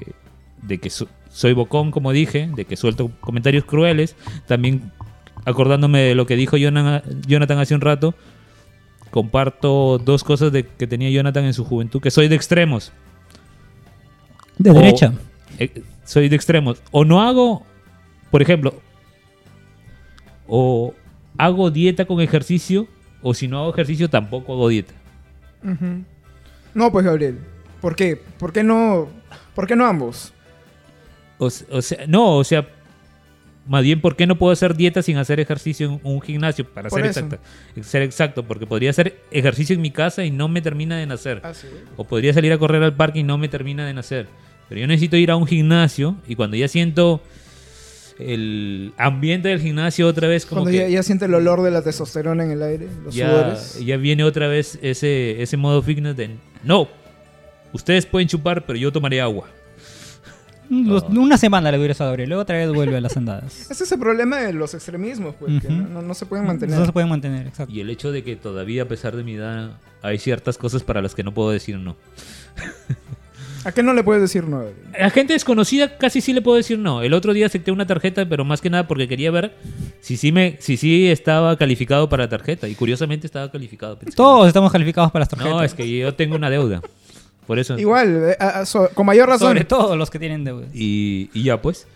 de 0.62 0.79
que 0.79 0.90
so- 0.90 1.09
soy 1.31 1.53
bocón, 1.53 1.90
como 1.90 2.12
dije, 2.12 2.51
de 2.55 2.64
que 2.64 2.77
suelto 2.77 3.11
comentarios 3.20 3.64
crueles. 3.64 4.16
También 4.46 4.92
acordándome 5.44 6.01
de 6.01 6.14
lo 6.14 6.27
que 6.27 6.37
dijo 6.37 6.57
Jonathan 6.57 7.59
hace 7.59 7.75
un 7.75 7.81
rato, 7.81 8.14
comparto 9.11 9.99
dos 9.99 10.23
cosas 10.25 10.53
de, 10.53 10.64
que 10.66 10.87
tenía 10.87 11.11
Jonathan 11.11 11.44
en 11.44 11.55
su 11.55 11.64
juventud, 11.64 12.01
que 12.01 12.11
soy 12.11 12.29
de 12.29 12.37
extremos. 12.37 12.92
De 14.59 14.70
O- 14.70 14.75
derecha. 14.75 15.12
eh, 15.59 15.83
soy 16.05 16.29
de 16.29 16.37
extremos. 16.37 16.83
O 16.90 17.05
no 17.05 17.20
hago, 17.23 17.64
por 18.31 18.42
ejemplo, 18.42 18.75
o 20.46 20.94
hago 21.38 21.70
dieta 21.70 22.05
con 22.05 22.20
ejercicio, 22.20 22.87
o 23.23 23.35
si 23.35 23.49
no 23.49 23.61
hago 23.61 23.70
ejercicio 23.73 24.09
tampoco 24.11 24.53
hago 24.53 24.68
dieta. 24.68 24.92
No, 26.75 26.90
pues 26.92 27.05
Gabriel. 27.05 27.38
¿Por 27.81 27.97
qué? 27.97 28.21
¿Por 28.38 28.53
qué 28.53 28.62
no, 28.62 29.09
¿por 29.55 29.66
qué 29.66 29.77
no 29.77 29.87
ambos? 29.87 30.33
O, 31.38 31.47
s- 31.49 31.64
o 31.71 31.81
sea, 31.81 32.07
no, 32.07 32.37
o 32.37 32.45
sea, 32.45 32.69
más 33.66 33.83
bien, 33.83 34.01
¿por 34.01 34.16
qué 34.16 34.27
no 34.27 34.37
puedo 34.37 34.53
hacer 34.53 34.75
dieta 34.75 35.01
sin 35.03 35.16
hacer 35.16 35.40
ejercicio 35.40 35.87
en 35.87 36.01
un 36.03 36.21
gimnasio? 36.21 36.66
Para 36.66 36.90
ser 36.90 37.07
eso. 37.07 37.21
exacta, 37.21 37.38
ser 37.83 38.03
exacto, 38.03 38.43
porque 38.45 38.66
podría 38.66 38.90
hacer 38.90 39.21
ejercicio 39.31 39.75
en 39.75 39.81
mi 39.81 39.90
casa 39.90 40.25
y 40.25 40.31
no 40.31 40.49
me 40.49 40.61
termina 40.61 40.99
de 40.99 41.07
nacer. 41.07 41.40
Ah, 41.45 41.55
sí. 41.55 41.69
O 41.97 42.05
podría 42.05 42.35
salir 42.35 42.53
a 42.53 42.59
correr 42.59 42.83
al 42.83 42.95
parque 42.97 43.21
y 43.21 43.23
no 43.23 43.38
me 43.38 43.49
termina 43.49 43.87
de 43.87 43.95
nacer. 43.95 44.27
Pero 44.69 44.81
yo 44.83 44.87
necesito 44.87 45.16
ir 45.16 45.31
a 45.31 45.37
un 45.37 45.47
gimnasio 45.47 46.16
y 46.29 46.35
cuando 46.37 46.57
ya 46.57 46.69
siento 46.69 47.23
el 48.19 48.93
ambiente 48.99 49.49
del 49.49 49.61
gimnasio 49.61 50.07
otra 50.07 50.29
vez 50.29 50.45
como 50.45 50.62
Cuando 50.62 50.73
que 50.79 50.85
ya, 50.85 50.88
ya 50.88 51.03
siente 51.03 51.25
el 51.25 51.35
olor 51.35 51.62
de 51.62 51.71
la 51.71 51.83
testosterona 51.83 52.45
en 52.45 52.51
el 52.51 52.62
aire, 52.62 52.87
los 53.05 53.14
ya, 53.14 53.29
sudores. 53.31 53.85
ya 53.85 53.97
viene 53.97 54.25
otra 54.25 54.47
vez 54.47 54.79
ese, 54.83 55.40
ese 55.43 55.57
modo 55.57 55.83
fitness 55.83 56.16
de 56.16 56.37
no, 56.62 56.88
ustedes 57.72 58.06
pueden 58.06 58.28
chupar, 58.28 58.64
pero 58.66 58.78
yo 58.78 58.92
tomaré 58.92 59.20
agua. 59.20 59.48
Los- 60.68 61.02
Una 61.09 61.37
semana 61.37 61.72
le 61.72 61.78
dura 61.78 61.90
esa 61.90 62.04
doble, 62.04 62.28
luego 62.28 62.42
otra 62.42 62.56
vez 62.56 62.70
vuelve 62.72 62.96
a 62.96 63.00
las 63.00 63.16
andadas. 63.16 63.66
Ese 63.70 63.83
es 63.83 63.90
el 63.90 63.98
problema 63.98 64.37
de 64.37 64.52
los 64.52 64.72
extremismos, 64.72 65.35
pues, 65.35 65.61
que 65.61 65.66
Ujú. 65.66 65.76
no, 65.76 65.88
no- 65.88 66.02
no 66.02 66.14
se 66.14 66.26
pueden 66.26 66.46
mantener. 66.46 66.78
No 66.78 66.87
se 66.87 66.92
pueden 66.92 67.09
mantener, 67.09 67.48
exacto. 67.48 67.74
Y 67.74 67.80
el 67.80 67.90
hecho 67.90 68.12
de 68.12 68.22
que 68.22 68.37
todavía, 68.37 68.83
a 68.85 68.87
pesar 68.87 69.16
de 69.16 69.24
mi 69.24 69.35
edad, 69.35 69.72
hay 70.00 70.18
ciertas 70.18 70.56
cosas 70.59 70.85
para 70.85 71.02
las 71.02 71.14
que 71.16 71.24
no 71.24 71.35
puedo 71.35 71.50
decir 71.50 71.76
no. 71.76 71.96
¿A 73.64 73.72
qué 73.72 73.83
no 73.83 73.92
le 73.92 74.02
puedes 74.02 74.22
decir 74.22 74.44
no? 74.44 74.62
A 74.98 75.11
gente 75.11 75.35
desconocida 75.35 75.98
casi 75.98 76.22
sí 76.22 76.33
le 76.33 76.40
puedo 76.40 76.56
decir 76.56 76.78
no. 76.78 77.02
El 77.02 77.12
otro 77.12 77.35
día 77.35 77.44
acepté 77.46 77.70
una 77.72 77.87
tarjeta, 77.87 78.26
pero 78.26 78.42
más 78.44 78.61
que 78.62 78.70
nada 78.70 78.87
porque 78.88 79.06
quería 79.06 79.30
ver 79.30 79.54
si 80.00 80.16
sí, 80.16 80.33
me, 80.33 80.56
si 80.61 80.76
sí 80.78 81.09
estaba 81.09 81.56
calificado 81.59 82.09
para 82.09 82.22
la 82.24 82.28
tarjeta. 82.30 82.68
Y 82.68 82.74
curiosamente 82.74 83.26
estaba 83.26 83.50
calificado. 83.50 83.98
Pensé, 83.98 84.16
Todos 84.16 84.46
estamos 84.46 84.72
calificados 84.72 85.11
para 85.12 85.22
las 85.22 85.28
tarjetas. 85.28 85.52
No, 85.52 85.62
es 85.62 85.74
que 85.74 85.98
yo 85.98 86.14
tengo 86.14 86.37
una 86.37 86.48
deuda. 86.48 86.80
Por 87.51 87.59
eso. 87.59 87.77
Igual, 87.77 88.29
eh, 88.31 88.37
a- 88.39 88.61
a- 88.61 88.65
so- 88.65 88.91
con 88.95 89.05
mayor 89.07 89.29
razón. 89.29 89.49
Sobre 89.49 89.65
todo 89.65 89.97
los 89.97 90.09
que 90.09 90.21
tienen 90.21 90.45
deuda. 90.45 90.67
Y, 90.73 91.31
y 91.35 91.43
ya 91.43 91.61
pues. 91.61 91.89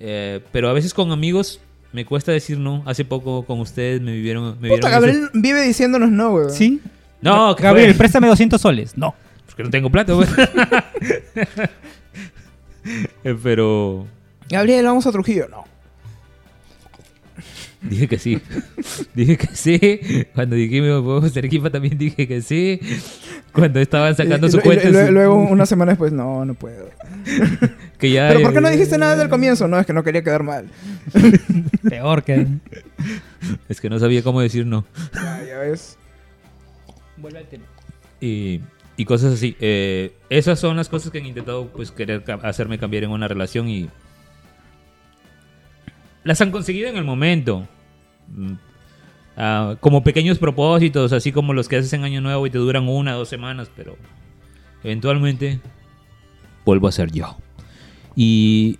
Eh, 0.00 0.40
pero 0.52 0.68
a 0.68 0.74
veces 0.74 0.92
con 0.92 1.12
amigos 1.12 1.60
me 1.94 2.04
cuesta 2.04 2.30
decir 2.30 2.58
no. 2.58 2.82
Hace 2.84 3.06
poco 3.06 3.46
con 3.46 3.58
ustedes 3.60 4.02
me 4.02 4.12
vivieron... 4.12 4.58
Me 4.60 4.68
Puta, 4.68 4.88
vieron 4.88 4.90
Gabriel 4.90 5.30
vive 5.32 5.62
diciéndonos 5.62 6.10
no, 6.10 6.34
weón. 6.34 6.50
¿Sí? 6.50 6.82
No, 7.22 7.56
que 7.56 7.62
Gabriel, 7.62 7.92
fue- 7.92 7.98
préstame 8.00 8.28
200 8.28 8.60
soles. 8.60 8.98
No. 8.98 9.14
Porque 9.46 9.62
no 9.62 9.70
tengo 9.70 9.88
plata, 9.88 10.12
güey. 10.12 10.28
Eh, 13.24 13.34
pero 13.42 14.06
Gabriel, 14.50 14.84
vamos 14.84 15.06
a 15.06 15.10
Trujillo. 15.12 15.48
No. 15.48 15.64
Dije 17.82 18.08
que 18.08 18.18
sí. 18.18 18.40
dije 19.14 19.36
que 19.36 19.48
sí. 19.54 19.78
Cuando 20.34 20.56
dijimos 20.56 21.02
podemos 21.02 21.24
hacer 21.24 21.44
equipo 21.46 21.70
también 21.70 21.98
dije 21.98 22.26
que 22.28 22.40
sí. 22.42 22.80
Cuando 23.52 23.80
estaban 23.80 24.14
sacando 24.16 24.46
Y- 24.46 24.50
su 24.50 24.56
y- 24.56 24.60
y- 24.60 24.62
cuenta. 24.62 24.88
y 24.88 24.92
su- 25.06 25.12
luego, 25.12 25.34
una 25.36 25.66
semana 25.66 25.92
después, 25.92 26.12
no, 26.12 26.44
no 26.44 26.54
puedo. 26.54 26.88
que 27.98 28.10
ya, 28.10 28.28
¿Pero 28.28 28.42
por 28.42 28.52
qué 28.54 28.60
no 28.60 28.68
eh, 28.68 28.72
dijiste 28.72 28.96
nada 28.98 29.16
del 29.16 29.28
comienzo? 29.28 29.68
No, 29.68 29.78
es 29.78 29.86
que 29.86 29.92
no 29.92 30.02
quería 30.02 30.22
quedar 30.24 30.42
mal. 30.42 30.68
Peor 31.88 32.22
que... 32.24 32.46
Es 33.68 33.80
que 33.80 33.90
no 33.90 33.98
sabía 33.98 34.22
cómo 34.22 34.40
decir 34.40 34.64
no. 34.66 34.84
Ya, 35.14 35.44
ya 35.46 35.58
ves. 35.58 35.96
Vuelve 37.16 37.38
al 37.40 37.46
tema. 37.46 37.64
y, 38.20 38.60
y 38.96 39.04
cosas 39.04 39.34
así. 39.34 39.56
Eh, 39.60 40.12
esas 40.30 40.58
son 40.58 40.76
las 40.76 40.88
cosas 40.88 41.10
que 41.12 41.18
han 41.18 41.26
intentado 41.26 41.68
pues 41.68 41.90
querer 41.90 42.24
ca- 42.24 42.40
hacerme 42.42 42.78
cambiar 42.78 43.04
en 43.04 43.10
una 43.10 43.28
relación 43.28 43.68
y 43.68 43.88
las 46.24 46.40
han 46.40 46.50
conseguido 46.50 46.88
en 46.88 46.96
el 46.96 47.04
momento. 47.04 47.66
Mm, 48.28 48.52
ah, 49.36 49.76
como 49.80 50.02
pequeños 50.02 50.38
propósitos, 50.38 51.12
así 51.12 51.32
como 51.32 51.52
los 51.52 51.68
que 51.68 51.76
haces 51.76 51.92
en 51.92 52.04
Año 52.04 52.20
Nuevo 52.20 52.46
y 52.46 52.50
te 52.50 52.58
duran 52.58 52.88
una 52.88 53.16
o 53.16 53.20
dos 53.20 53.28
semanas, 53.28 53.70
pero 53.74 53.96
eventualmente 54.84 55.60
vuelvo 56.64 56.88
a 56.88 56.92
ser 56.92 57.10
yo. 57.10 57.36
Y 58.14 58.78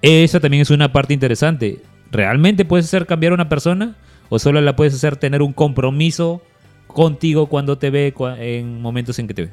esa 0.00 0.40
también 0.40 0.62
es 0.62 0.70
una 0.70 0.92
parte 0.92 1.14
interesante. 1.14 1.80
¿Realmente 2.10 2.64
puedes 2.64 2.86
hacer 2.86 3.06
cambiar 3.06 3.32
a 3.32 3.36
una 3.36 3.48
persona? 3.48 3.96
¿O 4.28 4.38
solo 4.38 4.60
la 4.60 4.76
puedes 4.76 4.94
hacer 4.94 5.16
tener 5.16 5.42
un 5.42 5.52
compromiso 5.52 6.42
contigo 6.86 7.46
cuando 7.46 7.78
te 7.78 7.90
ve, 7.90 8.14
en 8.38 8.80
momentos 8.80 9.18
en 9.18 9.26
que 9.28 9.34
te 9.34 9.42
ve? 9.42 9.50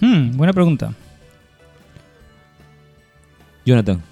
Hmm, 0.00 0.36
buena 0.36 0.52
pregunta. 0.52 0.94
Jonathan, 3.64 4.02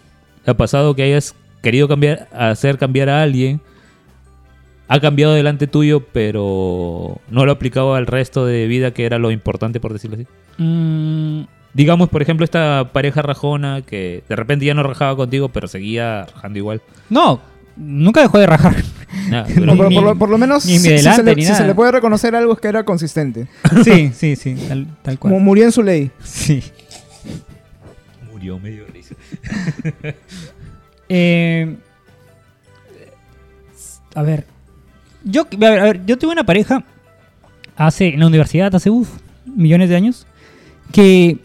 ¿te 0.47 0.51
ha 0.53 0.57
pasado 0.57 0.95
que 0.95 1.03
hayas 1.03 1.35
querido 1.63 1.89
cambiar, 1.89 2.29
hacer 2.33 2.79
cambiar 2.79 3.11
a 3.11 3.21
alguien? 3.21 3.61
Ha 4.89 5.01
cambiado 5.01 5.35
delante 5.35 5.67
tuyo, 5.67 6.05
pero 6.13 7.19
no 7.29 7.45
lo 7.45 7.53
aplicaba 7.53 7.99
al 7.99 8.07
resto 8.07 8.47
de 8.47 8.67
vida, 8.69 8.93
que 8.93 9.05
era 9.05 9.19
lo 9.19 9.33
importante, 9.33 9.81
por 9.81 9.93
decirlo 9.93 10.17
así. 10.17 10.27
Mm, 10.59 11.43
Digamos, 11.75 12.09
por 12.09 12.23
ejemplo, 12.23 12.45
esta 12.45 12.89
pareja 12.93 13.21
rajona 13.21 13.83
que 13.83 14.23
de 14.29 14.37
repente 14.37 14.65
ya 14.65 14.73
no 14.73 14.83
rajaba 14.83 15.15
contigo, 15.17 15.51
pero 15.51 15.69
seguía 15.69 16.25
rajando 16.35 16.59
igual. 16.59 16.81
no, 17.11 17.41
nunca 17.77 18.23
dejó 18.23 18.39
de 18.39 18.47
rajar. 18.47 18.77
No, 19.31 19.45
pero- 19.47 19.67
No, 19.67 19.77
pero 19.77 19.89
Ni- 19.91 19.95
por, 19.97 20.05
lo, 20.05 20.17
por 20.17 20.29
lo 20.31 20.39
menos, 20.39 20.65
ni 20.65 20.79
si, 20.79 20.79
mi 20.79 20.79
si 20.79 20.89
se 20.89 20.95
delante, 21.11 21.23
le, 21.25 21.35
ni 21.35 21.45
si 21.45 21.55
se 21.55 21.67
le 21.67 21.75
puede 21.75 21.93
reconocer 21.93 22.35
algo 22.35 22.55
es 22.55 22.61
que 22.61 22.69
era 22.69 22.85
consistente. 22.85 23.47
Sí, 23.85 24.11
sí, 24.15 24.37
sí, 24.37 24.55
tal, 24.69 24.87
tal 25.03 25.19
Como 25.19 25.35
cual. 25.35 25.43
murió 25.45 25.65
en 25.65 25.73
su 25.73 25.83
ley. 25.83 26.11
Sí. 26.23 26.63
Murió 28.55 28.59
medio 28.61 28.87
risa. 28.93 29.15
Eh, 31.09 31.77
a 34.17 34.23
ver. 34.23 34.45
Yo, 35.23 35.43
a 35.43 35.93
tuve 36.17 36.33
una 36.33 36.45
pareja 36.45 36.85
hace, 37.77 38.09
en 38.09 38.19
la 38.21 38.27
universidad, 38.27 38.75
hace 38.75 38.91
uf, 38.91 39.09
millones 39.45 39.89
de 39.89 39.95
años, 39.97 40.27
que... 40.93 41.39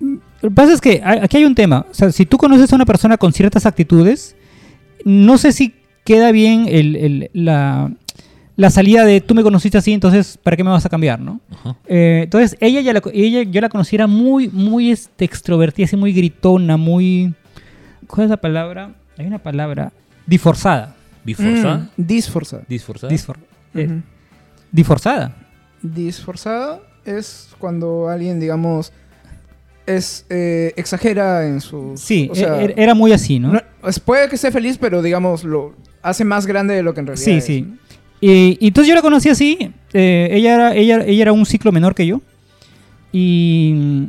Lo 0.00 0.50
que 0.50 0.54
pasa 0.54 0.74
es 0.74 0.80
que 0.80 1.02
aquí 1.04 1.38
hay 1.38 1.44
un 1.44 1.56
tema. 1.56 1.86
O 1.90 1.94
sea, 1.94 2.12
si 2.12 2.24
tú 2.24 2.38
conoces 2.38 2.72
a 2.72 2.76
una 2.76 2.84
persona 2.86 3.16
con 3.16 3.32
ciertas 3.32 3.66
actitudes, 3.66 4.36
no 5.04 5.38
sé 5.38 5.52
si 5.52 5.74
queda 6.04 6.30
bien 6.30 6.66
el- 6.68 7.30
la, 7.32 7.90
la 8.56 8.70
salida 8.70 9.04
de 9.04 9.20
tú 9.20 9.34
me 9.34 9.42
conociste 9.42 9.76
así, 9.78 9.92
entonces 9.92 10.38
¿para 10.42 10.56
qué 10.56 10.64
me 10.64 10.70
vas 10.70 10.84
a 10.86 10.88
cambiar, 10.88 11.20
no? 11.20 11.40
Eh, 11.86 12.22
entonces, 12.24 12.56
ella, 12.60 12.80
ya 12.80 12.92
la, 12.94 13.02
ella 13.12 13.42
yo 13.42 13.60
la 13.60 13.68
conocí, 13.68 13.94
era 13.96 14.06
muy, 14.06 14.48
muy 14.48 14.90
este, 14.90 15.24
extrovertida, 15.26 15.84
así 15.86 15.96
muy 15.96 16.12
gritona, 16.12 16.76
muy... 16.76 17.34
¿Cuál 18.06 18.24
es 18.24 18.30
la 18.30 18.36
palabra? 18.38 18.94
Hay 19.18 19.26
una 19.26 19.38
palabra. 19.38 19.92
Disforzada. 20.26 20.94
¿Disforzada? 21.24 21.90
Mm, 21.96 22.02
disforzada. 22.06 22.62
¿Disforzada? 22.68 23.12
Disfor- 23.12 23.36
eh, 23.74 23.86
Ujú. 23.86 24.02
disforzada. 24.72 25.36
Disforzada 25.82 26.80
es 27.04 27.48
cuando 27.58 28.08
alguien, 28.08 28.40
digamos, 28.40 28.92
es 29.86 30.24
eh, 30.30 30.72
exagera 30.76 31.46
en 31.46 31.60
sus... 31.60 32.00
Sí, 32.00 32.28
o 32.30 32.34
sea, 32.34 32.62
e- 32.62 32.74
era 32.76 32.94
muy 32.94 33.12
así, 33.12 33.38
¿no? 33.38 33.52
no- 33.52 33.60
es- 33.88 34.00
puede 34.00 34.28
que 34.28 34.34
esté 34.36 34.50
feliz, 34.50 34.78
pero 34.78 35.02
digamos, 35.02 35.44
lo 35.44 35.74
hace 36.02 36.24
más 36.24 36.46
grande 36.46 36.74
de 36.74 36.82
lo 36.82 36.94
que 36.94 37.00
en 37.00 37.06
realidad 37.08 37.24
sí, 37.24 37.32
es. 37.32 37.44
sí. 37.44 37.74
Y, 38.20 38.56
y 38.60 38.68
entonces 38.68 38.88
yo 38.88 38.94
la 38.94 39.02
conocí 39.02 39.28
así. 39.28 39.70
eh, 39.92 40.28
ella, 40.32 40.54
era, 40.54 40.74
ella, 40.74 41.04
ella 41.06 41.22
era 41.22 41.32
un 41.32 41.44
ciclo 41.46 41.72
menor 41.72 41.94
que 41.94 42.06
yo. 42.06 42.20
Y, 43.12 44.08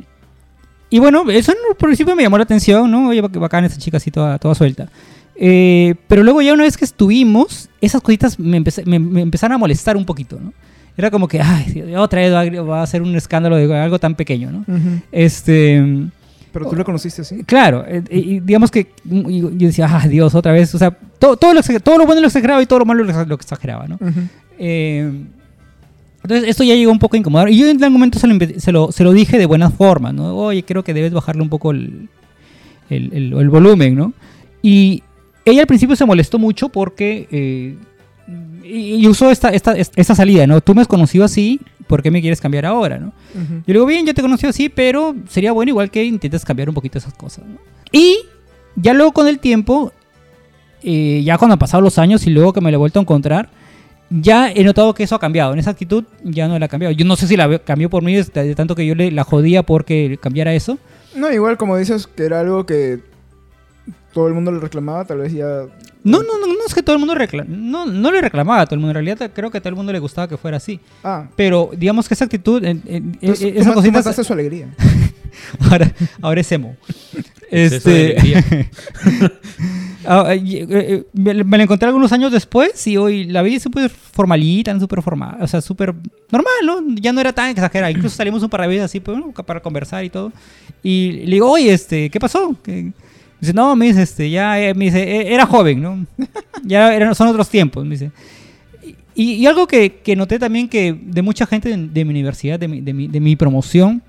y 0.89 1.00
bueno, 1.00 1.30
eso 1.30 1.52
en 1.52 1.58
principio 1.78 2.15
me 2.15 2.24
llamó 2.24 2.38
la 2.38 2.43
atención, 2.43 2.89
¿no? 2.89 3.10
Oye, 3.10 3.22
qué 3.32 3.39
bacana 3.39 3.67
esa 3.67 3.78
chica 3.78 3.98
así 3.98 4.12
toda, 4.12 4.38
toda 4.39 4.56
suelta. 4.56 4.89
Eh, 5.36 5.96
pero 6.08 6.24
luego 6.24 6.41
ya 6.41 6.54
una 6.54 6.63
vez 6.63 6.78
que 6.78 6.86
estuvimos, 6.86 7.70
esas 7.80 8.02
cositas 8.02 8.39
me, 8.39 8.58
empecé- 8.58 8.86
me- 8.86 9.00
me 9.00 9.22
empezaron 9.22 9.56
a 9.56 9.58
molestar 9.58 9.96
un 9.96 10.06
poquito, 10.06 10.39
¿no? 10.41 10.52
Era 10.98 11.12
como 11.12 11.28
que, 11.28 11.39
ay, 11.41 11.93
otra 11.96 12.22
vez 12.22 12.34
va 12.67 12.80
a- 12.80 12.84
hacer 12.84 13.02
un 13.04 13.15
escándalo 13.15 13.56
de 13.56 13.78
algo 13.78 14.00
tan 14.00 14.15
pequeño, 14.15 14.52
¿no? 14.52 14.60
Ujú. 14.67 15.02
Este... 15.12 15.84
Pero 16.52 16.70
tú 16.70 16.76
lo 16.76 16.84
conociste 16.86 17.22
así. 17.22 17.44
Claro, 17.44 17.84
eh, 17.88 18.02
y 18.10 18.40
digamos 18.40 18.72
que 18.72 18.88
mm, 19.04 19.30
y 19.30 19.40
yo 19.42 19.68
decía, 19.68 19.88
ah, 19.90 20.08
Dios, 20.08 20.34
otra 20.36 20.52
vez, 20.54 20.74
o 20.74 20.78
sea, 20.78 20.92
todo, 21.20 21.38
todo, 21.38 21.54
lo, 21.54 21.62
todo 21.62 21.98
lo 21.98 22.06
bueno 22.06 22.22
lo 22.22 22.28
exageraba 22.28 22.62
y 22.62 22.66
todo 22.66 22.80
lo 22.80 22.86
malo 22.86 23.04
lo 23.04 23.12
exa- 23.14 23.26
lo 23.28 23.36
exageraba, 23.36 23.88
¿no? 23.88 24.00
Eh, 24.60 25.12
entonces 26.24 26.50
esto 26.50 26.64
ya 26.64 26.76
llegó 26.76 26.92
un 26.92 27.00
poco 27.00 27.16
a 27.16 27.20
incomodar. 27.20 27.50
Y 27.50 27.58
yo 27.58 27.68
en 27.68 27.82
algún 27.84 28.00
momento 28.00 28.20
se 28.20 28.28
lo, 28.28 28.36
se 28.60 28.72
lo, 28.72 28.92
se 28.92 29.04
lo 29.04 29.14
dije 29.14 29.38
de 29.38 29.46
buena 29.46 29.70
forma, 29.70 30.12
¿no? 30.12 30.36
Oye, 30.36 30.64
creo 30.64 30.84
que 30.84 30.94
debes 30.94 31.14
bajarle 31.14 31.42
un 31.42 31.50
poco 31.50 31.72
el, 31.72 32.10
el, 32.90 33.12
el- 33.14 33.34
el 33.34 33.50
volumen, 33.50 33.96
¿no? 33.96 34.14
Y 34.62 35.04
ella 35.46 35.62
al 35.62 35.68
principio 35.68 35.96
se 35.96 36.06
molestó 36.06 36.40
mucho 36.40 36.70
porque... 36.70 37.28
eh, 37.32 37.76
y, 38.67 38.95
y 38.95 39.08
usó 39.08 39.32
esta, 39.32 39.49
esta, 39.49 39.73
esta 39.75 40.15
salida, 40.15 40.47
¿no? 40.47 40.62
Tú 40.62 40.75
me 40.75 40.82
has 40.82 40.88
conocido 40.88 41.25
así, 41.25 41.60
¿por 41.88 42.01
qué 42.01 42.12
me 42.12 42.21
quieres 42.21 42.41
cambiar 42.41 42.65
ahora, 42.65 42.97
¿no? 42.97 43.08
Ujú. 43.08 43.53
Yo 43.56 43.63
le 43.67 43.73
digo, 43.73 43.86
bien, 43.86 44.06
yo 44.06 44.13
te 44.13 44.21
conocí 44.21 44.45
así, 44.45 44.69
pero 44.69 45.15
sería 45.30 45.51
bueno 45.51 45.69
igual 45.69 45.89
que 45.89 46.03
intentes 46.03 46.45
cambiar 46.45 46.69
un 46.69 46.75
poquito 46.75 46.97
esas 46.97 47.13
cosas. 47.13 47.45
¿no? 47.45 47.58
Y 47.91 48.17
ya 48.75 48.93
luego 48.93 49.12
con 49.12 49.27
el 49.27 49.39
tiempo, 49.39 49.91
eh, 50.84 51.21
ya 51.23 51.38
cuando 51.38 51.53
han 51.53 51.60
pasado 51.60 51.82
los 51.82 51.97
años 51.97 52.27
y 52.27 52.30
luego 52.30 52.53
que 52.53 52.62
me 52.62 52.71
lo 52.71 52.75
he 52.75 52.80
vuelto 52.80 52.99
a 52.99 53.01
encontrar, 53.01 53.49
ya 54.10 54.51
he 54.51 54.63
notado 54.63 54.93
que 54.93 55.03
eso 55.03 55.15
ha 55.15 55.19
cambiado. 55.19 55.53
En 55.53 55.60
esa 55.60 55.71
actitud 55.71 56.06
ya 56.23 56.47
no 56.47 56.58
la 56.58 56.65
ha 56.65 56.69
cambiado. 56.69 56.93
Yo 56.93 57.06
no 57.06 57.15
sé 57.15 57.27
si 57.27 57.36
la 57.36 57.60
cambió 57.60 57.89
por 57.89 58.03
mí 58.03 58.15
de 58.15 58.56
tanto 58.56 58.75
que 58.75 58.86
yo 58.86 58.95
le, 58.95 59.12
la 59.12 59.23
jodía 59.23 59.63
porque 59.63 60.17
cambiara 60.21 60.53
eso. 60.53 60.77
No, 61.15 61.32
igual 61.32 61.58
como 61.58 61.77
dices 61.77 62.08
que 62.08 62.23
era 62.23 62.39
algo 62.41 62.65
que 62.65 62.99
todo 64.18 64.28
el 64.28 64.34
mundo 64.34 64.51
le 64.51 64.59
reclamaba, 64.59 65.05
tal 65.05 65.20
vez 65.20 65.32
ya... 65.32 65.45
No, 66.03 66.24
no, 66.24 66.39
no, 66.39 66.47
no 66.47 66.65
es 66.65 66.74
que 66.74 66.82
todo 66.82 66.95
el 66.95 66.99
mundo 66.99 67.13
recla 67.13 67.45
no, 67.47 67.86
no 67.86 68.11
le 68.11 68.20
reclamaba 68.22 68.61
a 68.61 68.65
todo 68.65 68.74
el 68.74 68.80
mundo. 68.80 68.97
En 68.97 69.05
realidad 69.05 69.30
creo 69.32 69.51
que 69.51 69.59
a 69.59 69.61
todo 69.61 69.70
el 69.70 69.76
mundo 69.76 69.91
le 69.93 69.99
gustaba 69.99 70.28
que 70.28 70.38
fuera 70.38 70.57
así. 70.57 70.80
Ah, 71.03 71.28
Pero 71.36 71.70
digamos 71.78 72.07
que 72.07 72.15
esa 72.15 72.26
actitud, 72.26 72.63
en- 72.65 72.82
en- 72.88 73.18
entonces, 73.22 73.43
eh, 73.45 73.53
tú 73.59 73.65
ma- 73.65 73.65
tú 73.65 73.74
cositas, 73.76 74.05
mataste 74.05 74.24
su 74.24 74.34
alegría. 74.34 74.70
ahora, 75.70 75.91
ahora 76.22 76.41
es 76.41 76.51
emo. 76.51 76.76
Este. 77.51 78.18
Ah, 80.09 80.34
eh, 80.34 80.65
eh, 80.70 81.03
me, 81.11 81.43
me 81.43 81.57
la 81.57 81.63
encontré 81.63 81.86
algunos 81.88 82.13
años 82.13 82.32
después 82.32 82.86
y 82.88 82.95
hoy 82.95 83.26
la 83.26 83.41
vi 83.41 83.59
súper 83.59 83.89
formalita, 83.89 84.80
súper 84.80 85.01
formal, 85.01 85.36
o 85.41 85.47
sea, 85.47 85.59
súper 85.59 85.93
normal, 86.32 86.53
¿no? 86.65 86.95
Ya 86.95 87.11
no 87.11 87.20
era 87.20 87.34
tan 87.34 87.49
exagerada. 87.49 87.91
Incluso 87.91 88.15
salimos 88.15 88.41
un 88.41 88.49
par 88.49 88.61
de 88.61 88.68
veces 88.68 88.84
así, 88.86 89.01
pues, 89.01 89.18
bueno, 89.18 89.34
para 89.34 89.59
conversar 89.59 90.05
y 90.05 90.09
todo. 90.09 90.32
Y 90.82 91.11
le 91.26 91.32
digo, 91.34 91.51
oye, 91.51 91.74
este, 91.74 92.09
¿qué 92.09 92.20
pasó? 92.22 92.55
¿Qué- 92.63 92.93
Dice, 93.40 93.54
no, 93.54 93.76
me 93.76 93.86
dice, 93.88 94.02
este, 94.02 94.30
ya, 94.30 94.60
eh, 94.60 94.74
me 94.74 94.86
dice, 94.86 95.04
"eh, 95.04 95.34
era 95.34 95.46
joven, 95.46 95.82
¿no? 95.82 96.06
Ya 96.64 96.94
eran, 96.94 97.14
son 97.16 97.28
otros 97.28 97.50
tiempos, 97.50 97.84
me 97.86 97.92
dice. 97.92 98.12
Y, 99.16 99.34
y 99.34 99.46
algo 99.48 99.68
que, 99.68 99.96
que 100.04 100.16
noté 100.16 100.38
también 100.40 100.68
que 100.70 100.94
de 101.00 101.22
mucha 101.22 101.46
gente 101.46 101.70
de, 101.70 101.78
de 101.88 102.06
mi 102.06 102.12
universidad, 102.12 102.60
de 102.60 102.68
mi, 102.68 102.82
de, 102.82 102.94
mi, 102.94 103.08
de 103.08 103.20
mi 103.20 103.36
promoción, 103.36 104.02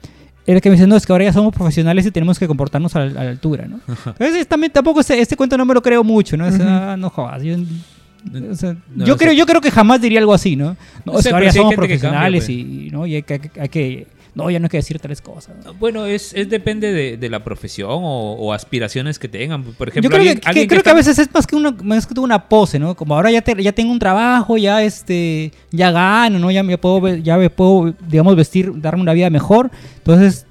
era 0.47 0.61
que 0.61 0.69
me 0.71 0.77
dicen, 0.77 0.89
no, 0.89 0.97
es 0.97 1.05
que 1.07 1.13
ahora 1.13 1.25
ya 1.25 1.33
somos 1.33 1.55
profesionales 1.55 2.07
y 2.07 2.11
tenemos 2.11 2.39
que 2.39 2.47
comportarnos 2.47 2.95
a, 2.97 3.05
la- 3.07 3.21
a 3.21 3.25
la 3.25 3.31
altura, 3.31 3.67
¿no? 3.67 3.81
Entonces, 4.07 4.47
también, 4.47 4.73
tampoco 4.73 5.01
este, 5.01 5.19
este 5.21 5.37
cuento 5.37 5.57
no 5.59 5.65
me 5.67 5.75
lo 5.75 5.83
creo 5.83 6.03
mucho, 6.05 6.37
¿no? 6.37 6.47
Es, 6.47 6.59
ah, 6.61 6.97
no 6.99 7.11
jodas. 7.11 7.43
Yo, 7.43 7.55
o 7.55 8.55
sea, 8.55 8.73
No, 8.95 9.05
yo 9.07 9.15
o 9.15 9.17
sea- 9.19 9.27
creo, 9.27 9.33
yo 9.33 9.47
creo 9.47 9.61
que 9.61 9.71
jamás 9.71 10.01
diría 10.01 10.21
algo 10.21 10.33
así, 10.35 10.57
¿no? 10.57 10.77
No, 11.05 11.21
sé, 11.23 11.29
que 11.29 11.35
ahora 11.35 11.47
ya 11.47 11.53
somos 11.53 11.71
que 11.71 11.77
cambia, 11.77 11.77
profesionales 11.77 12.45
pues. 12.45 12.49
y, 12.59 12.89
¿no? 12.91 13.07
y 13.07 13.15
hay, 13.17 13.23
que, 13.23 13.35
hay 13.35 13.41
hay 13.61 13.69
que- 13.69 14.07
No, 14.39 14.51
ya 14.51 14.59
no 14.61 14.67
hay 14.67 14.71
que 14.71 14.77
decir 14.77 14.99
tales 15.01 15.21
cosas. 15.21 15.55
Bueno, 15.81 16.07
es, 16.07 16.33
es 16.33 16.49
depende 16.49 16.93
de, 16.93 17.17
de 17.17 17.29
la 17.29 17.43
profesión 17.43 17.91
o, 17.91 18.33
o 18.35 18.53
aspiraciones 18.53 19.19
que 19.19 19.29
tengan. 19.29 19.65
Por 19.65 19.89
ejemplo, 19.89 20.09
Yo 20.09 20.17
creo, 20.17 20.21
alguien- 20.21 20.39
que, 20.39 20.51
creo 20.51 20.69
que 20.69 20.77
está- 20.77 20.91
a 20.93 20.95
veces 20.95 21.19
es 21.19 21.29
más 21.35 21.47
que 21.47 21.57
una, 21.57 21.73
más 21.83 22.07
que 22.07 22.19
una 22.21 22.49
pose, 22.49 22.79
¿no? 22.79 22.95
Como 22.95 23.15
ahora 23.17 23.31
ya, 23.33 23.43
te- 23.43 23.61
ya 23.63 23.73
tengo 23.73 23.91
un 23.93 23.99
trabajo, 23.99 24.57
ya 24.57 24.83
este, 24.85 25.51
ya 25.73 25.91
gano, 25.91 26.39
¿no? 26.39 26.51
Ya 26.53 26.63
me 26.63 26.79
puedo, 26.79 27.17
ya 27.17 27.37
me 27.37 27.51
puedo, 27.51 27.93
digamos, 28.09 28.37
vestir, 28.37 28.71
darme 28.81 29.03
una 29.03 29.13
vida 29.13 29.29
mejor. 29.29 29.71
Entonces, 29.99 30.47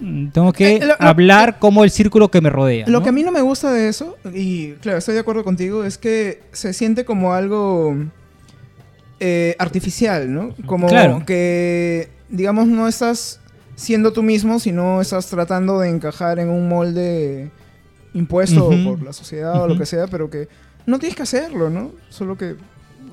mm, 0.00 0.28
tengo 0.30 0.52
que 0.52 0.76
Eh, 0.76 0.78
lo- 0.80 0.86
lo- 0.88 0.94
hablar 0.98 1.58
como 1.60 1.84
el 1.84 1.90
círculo 1.92 2.30
que 2.32 2.40
me 2.40 2.50
rodea. 2.50 2.86
Lo 2.88 2.98
¿no? 2.98 3.02
que 3.04 3.10
a 3.10 3.12
mí 3.12 3.22
no 3.22 3.30
me 3.30 3.40
gusta 3.42 3.72
de 3.72 3.88
eso, 3.88 4.16
y 4.34 4.72
claro, 4.82 4.98
estoy 4.98 5.14
de 5.14 5.20
acuerdo 5.20 5.44
contigo, 5.44 5.84
es 5.84 5.96
que 5.96 6.42
se 6.52 6.72
siente 6.72 7.04
como 7.04 7.34
algo 7.34 7.96
eh, 9.20 9.56
artificial, 9.58 10.32
¿no? 10.32 10.54
Como 10.66 10.86
Claro. 10.86 11.22
que, 11.26 12.08
digamos, 12.28 12.66
no 12.68 12.86
estás 12.88 13.40
siendo 13.76 14.12
tú 14.12 14.22
mismo, 14.22 14.58
sino 14.58 15.00
estás 15.00 15.26
tratando 15.28 15.80
de 15.80 15.88
encajar 15.88 16.38
en 16.38 16.48
un 16.48 16.68
molde 16.68 17.50
impuesto 18.14 18.70
por 18.84 19.02
la 19.02 19.12
sociedad 19.12 19.62
o 19.62 19.68
lo 19.68 19.78
que 19.78 19.86
sea, 19.86 20.06
pero 20.06 20.28
que 20.30 20.48
no 20.86 20.98
tienes 20.98 21.14
que 21.16 21.22
hacerlo, 21.22 21.70
¿no? 21.70 21.92
Solo 22.08 22.36
que 22.36 22.56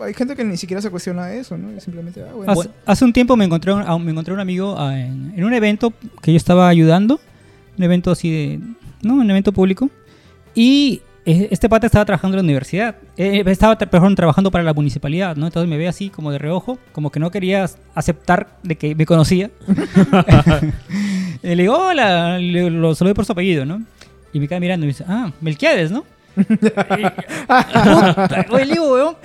hay 0.01 0.13
gente 0.13 0.36
que 0.36 0.43
ni 0.43 0.57
siquiera 0.57 0.82
se 0.82 0.89
cuestiona 0.89 1.34
eso, 1.34 1.57
¿no? 1.57 1.72
Y 1.72 1.80
simplemente, 1.80 2.22
ah, 2.24 2.34
bueno. 2.34 2.51
Hace, 2.51 2.70
hace 2.86 3.05
un 3.05 3.13
tiempo 3.13 3.36
me 3.38 3.45
encontré 3.45 3.72
un, 3.74 3.82
a 3.82 3.93
un- 3.95 4.03
me 4.05 4.11
encontré 4.11 4.34
un 4.34 4.39
amigo 4.39 4.76
ah, 4.78 4.97
en, 4.99 5.34
en 5.36 5.43
un 5.43 5.53
evento 5.53 5.93
que 6.22 6.32
yo 6.32 6.38
estaba 6.38 6.68
ayudando, 6.68 7.20
un 7.78 7.84
evento 7.84 8.11
así 8.11 8.32
de, 8.32 8.59
no, 9.03 9.16
un 9.16 9.30
evento 9.30 9.51
público, 9.51 9.89
y 10.55 11.01
este 11.26 11.69
pata 11.69 11.88
estaba 11.88 12.05
trabajando 12.05 12.36
en 12.38 12.39
la 12.39 12.43
universidad, 12.43 12.95
Eh, 13.17 13.43
estaba 13.47 13.78
tra- 13.78 13.89
perdón, 13.89 14.15
trabajando 14.15 14.51
para 14.51 14.63
la 14.63 14.73
municipalidad, 14.73 15.36
¿no? 15.36 15.47
Entonces 15.47 15.69
me 15.69 15.78
ve 15.78 15.88
así 15.88 16.09
como 16.09 16.32
de 16.32 16.38
reojo, 16.38 16.78
como 16.91 17.11
que 17.11 17.19
no 17.19 17.32
quería 17.32 17.65
aceptar 17.95 18.47
de 18.63 18.76
que 18.76 18.93
me 18.95 19.05
conocía. 19.05 19.49
y 21.43 21.47
le 21.55 21.63
digo, 21.63 21.78
hola, 21.78 22.38
le, 22.38 22.69
lo 22.69 22.93
saludé 22.95 23.15
por 23.15 23.26
su 23.26 23.32
apellido, 23.32 23.65
¿no? 23.65 23.82
Y 24.34 24.39
me 24.39 24.47
queda 24.47 24.59
mirando 24.59 24.86
y 24.86 24.88
me 24.88 24.93
dice, 24.93 25.05
ah, 25.07 25.32
Melquiades, 25.41 25.91
¿no? 25.91 26.03
Puta, 26.36 28.45
Oye, 28.49 28.65
le 28.65 28.73
digo, 28.73 28.93
weón, 28.93 29.15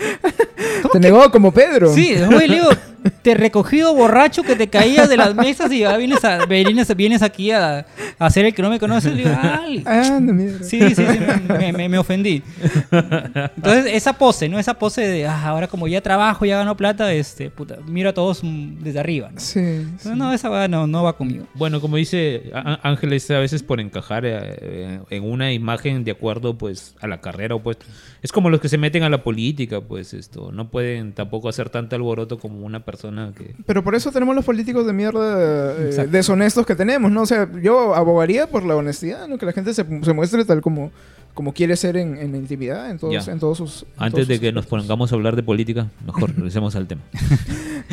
Te 0.93 1.01
negó 1.01 1.31
como 1.31 1.53
Pedro. 1.53 1.93
Sí, 1.93 2.15
oye, 2.15 2.49
le 2.49 2.55
digo, 2.55 2.69
te 3.11 3.33
he 3.33 3.35
recogido 3.35 3.95
borracho 3.95 4.43
que 4.43 4.57
te 4.57 4.69
caías 4.69 5.09
de 5.09 5.17
las 5.17 5.35
mesas 5.35 5.71
y 5.73 5.85
ahora 5.85 5.99
vienes, 5.99 6.25
a, 6.25 6.47
vienes, 6.47 6.97
vienes 6.97 7.23
aquí 7.23 7.51
a, 7.51 7.79
a 8.19 8.27
hacer 8.27 8.45
el 8.47 8.55
que 8.55 8.63
no 8.63 8.71
me 8.71 8.79
conoces. 8.79 9.17
Digo, 9.17 9.31
"Ay". 9.41 9.83
Ah. 9.87 10.21
Sí, 10.63 10.81
sí, 10.81 10.95
sí, 10.95 11.05
me, 11.49 11.73
me- 11.73 11.89
me 11.89 11.99
ofendí. 11.99 12.43
Entonces, 12.91 13.87
esa 13.93 14.13
pose, 14.15 14.49
¿no? 14.49 14.59
Esa 14.59 14.75
pose 14.79 15.03
de, 15.07 15.27
ah, 15.27 15.47
ahora 15.49 15.67
como 15.67 15.89
ya 15.89 16.01
trabajo, 16.01 16.45
ya 16.45 16.59
gano 16.59 16.77
plata, 16.77 17.13
este, 17.13 17.51
puta, 17.51 17.79
miro 17.87 18.11
a 18.11 18.15
todos 18.15 18.41
desde 18.43 19.01
arriba, 19.01 19.31
¿no? 19.33 19.41
Sí, 19.41 19.59
Entonces, 19.61 20.17
no, 20.17 20.33
esa 20.33 20.49
va, 20.49 20.69
no, 20.69 20.87
no 20.87 21.03
va 21.03 21.17
conmigo. 21.17 21.47
Bueno, 21.55 21.81
como 21.81 21.97
dice 21.97 22.51
Ángeles, 22.83 23.31
a 23.31 23.39
veces 23.39 23.63
por 23.63 23.81
encajar 23.81 24.25
eh, 24.27 25.01
en 25.11 25.25
una 25.25 25.53
imagen 25.53 26.05
de 26.05 26.11
acuerdo 26.13 26.57
pues 26.57 26.95
a 27.01 27.07
la 27.07 27.21
carrera 27.21 27.55
o 27.55 27.63
pues 27.63 27.79
es 28.23 28.33
como 28.33 28.51
los 28.51 28.61
que 28.61 28.69
se 28.69 28.79
meten 28.79 29.03
a 29.03 29.09
la 29.09 29.23
política, 29.23 29.81
pues 29.81 30.13
esto 30.15 30.51
no 30.53 30.69
pueden 30.71 31.13
tampoco 31.13 31.49
hacer 31.49 31.71
tanto 31.71 31.97
alboroto 31.97 32.39
como 32.39 32.65
una 32.67 32.81
persona 32.85 33.00
que 33.37 33.55
Pero 33.67 33.83
por 33.85 33.95
eso 33.95 34.11
tenemos 34.13 34.35
los 34.35 34.45
políticos 34.45 34.87
de 34.87 34.93
mierda 34.93 35.73
eh, 35.77 36.07
deshonestos 36.11 36.67
que 36.67 36.75
tenemos, 36.75 37.11
¿no? 37.11 37.23
O 37.23 37.27
sea, 37.27 37.49
yo 37.63 37.95
abogaría 37.95 38.47
por 38.49 38.65
la 38.65 38.77
honestidad, 38.77 39.27
¿no? 39.29 39.39
Que 39.39 39.47
la 39.47 39.53
gente 39.53 39.73
se, 39.75 39.85
se 40.03 40.13
muestre 40.13 40.45
tal 40.45 40.61
como, 40.61 40.91
como 41.35 41.53
quiere 41.53 41.77
ser 41.77 41.97
en, 41.97 42.17
en 42.19 42.33
la 42.33 42.39
intimidad, 42.39 42.91
en 42.91 42.99
todos, 42.99 43.27
Ya. 43.27 43.33
en 43.33 43.39
todos 43.39 43.59
sus... 43.59 43.83
en 43.83 43.89
antes 43.99 44.13
todos 44.13 44.29
de 44.29 44.35
sus 44.35 44.41
que 44.41 44.53
nos 44.53 44.67
pongamos 44.67 45.13
a 45.13 45.15
hablar 45.15 45.37
de 45.37 45.43
política, 45.43 45.87
mejor 46.05 46.31
regresemos 46.35 46.77
al 46.77 46.87
tema. 46.87 47.03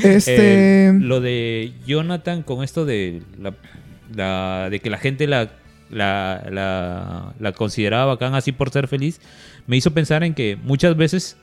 Este... 0.03 0.87
Eh, 0.89 0.93
lo 0.99 1.21
de 1.21 1.73
Jonathan 1.85 2.43
con 2.43 2.63
esto 2.63 2.85
de 2.85 3.21
la, 3.39 3.53
la- 4.15 4.69
de 4.69 4.79
que 4.79 4.89
la 4.89 4.97
gente 4.97 5.27
la, 5.27 5.49
la, 5.89 6.45
la, 6.51 7.33
la 7.39 7.51
consideraba 7.53 8.05
bacán 8.05 8.35
así 8.35 8.51
por 8.51 8.69
ser 8.69 8.87
feliz, 8.87 9.19
me 9.67 9.77
hizo 9.77 9.91
pensar 9.91 10.23
en 10.23 10.33
que 10.33 10.57
muchas 10.63 10.95
veces 10.95 11.37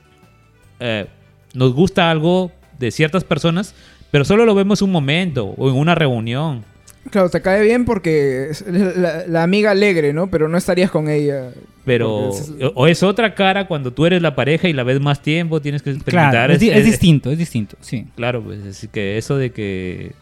eh, 0.79 1.07
nos 1.53 1.73
gusta 1.73 2.09
algo 2.11 2.51
de 2.79 2.91
ciertas 2.91 3.23
personas, 3.23 3.73
pero 4.11 4.25
solo 4.25 4.45
lo 4.45 4.55
vemos 4.55 4.81
un 4.81 4.91
momento 4.91 5.45
o 5.57 5.69
en 5.69 5.75
una 5.75 5.95
reunión. 5.95 6.63
Claro, 7.11 7.29
te 7.29 7.41
cae 7.41 7.61
bien 7.61 7.85
porque 7.85 8.47
es 8.49 8.65
la, 8.67 9.27
la 9.27 9.43
amiga 9.43 9.71
alegre, 9.71 10.11
¿no? 10.11 10.27
Pero 10.31 10.47
no 10.49 10.57
estarías 10.57 10.89
con 10.89 11.07
ella. 11.07 11.51
Pero 11.85 12.29
es- 12.31 12.51
o 12.73 12.87
es 12.87 13.03
otra 13.03 13.35
cara 13.35 13.67
cuando 13.67 13.93
tú 13.93 14.07
eres 14.07 14.21
la 14.23 14.33
pareja 14.35 14.67
y 14.67 14.73
la 14.73 14.81
ves 14.83 14.99
más 14.99 15.21
tiempo, 15.21 15.61
tienes 15.61 15.83
que 15.83 15.91
experimentar. 15.91 16.31
Claro, 16.31 16.53
es, 16.53 16.61
es- 16.63 16.77
es 16.77 16.85
distinto, 16.85 17.29
es 17.31 17.37
distinto, 17.37 17.77
sí. 17.79 18.07
Claro, 18.15 18.41
pues 18.43 18.65
así 18.65 18.87
que 18.87 19.17
eso 19.19 19.37
de 19.37 19.51
que 19.51 20.13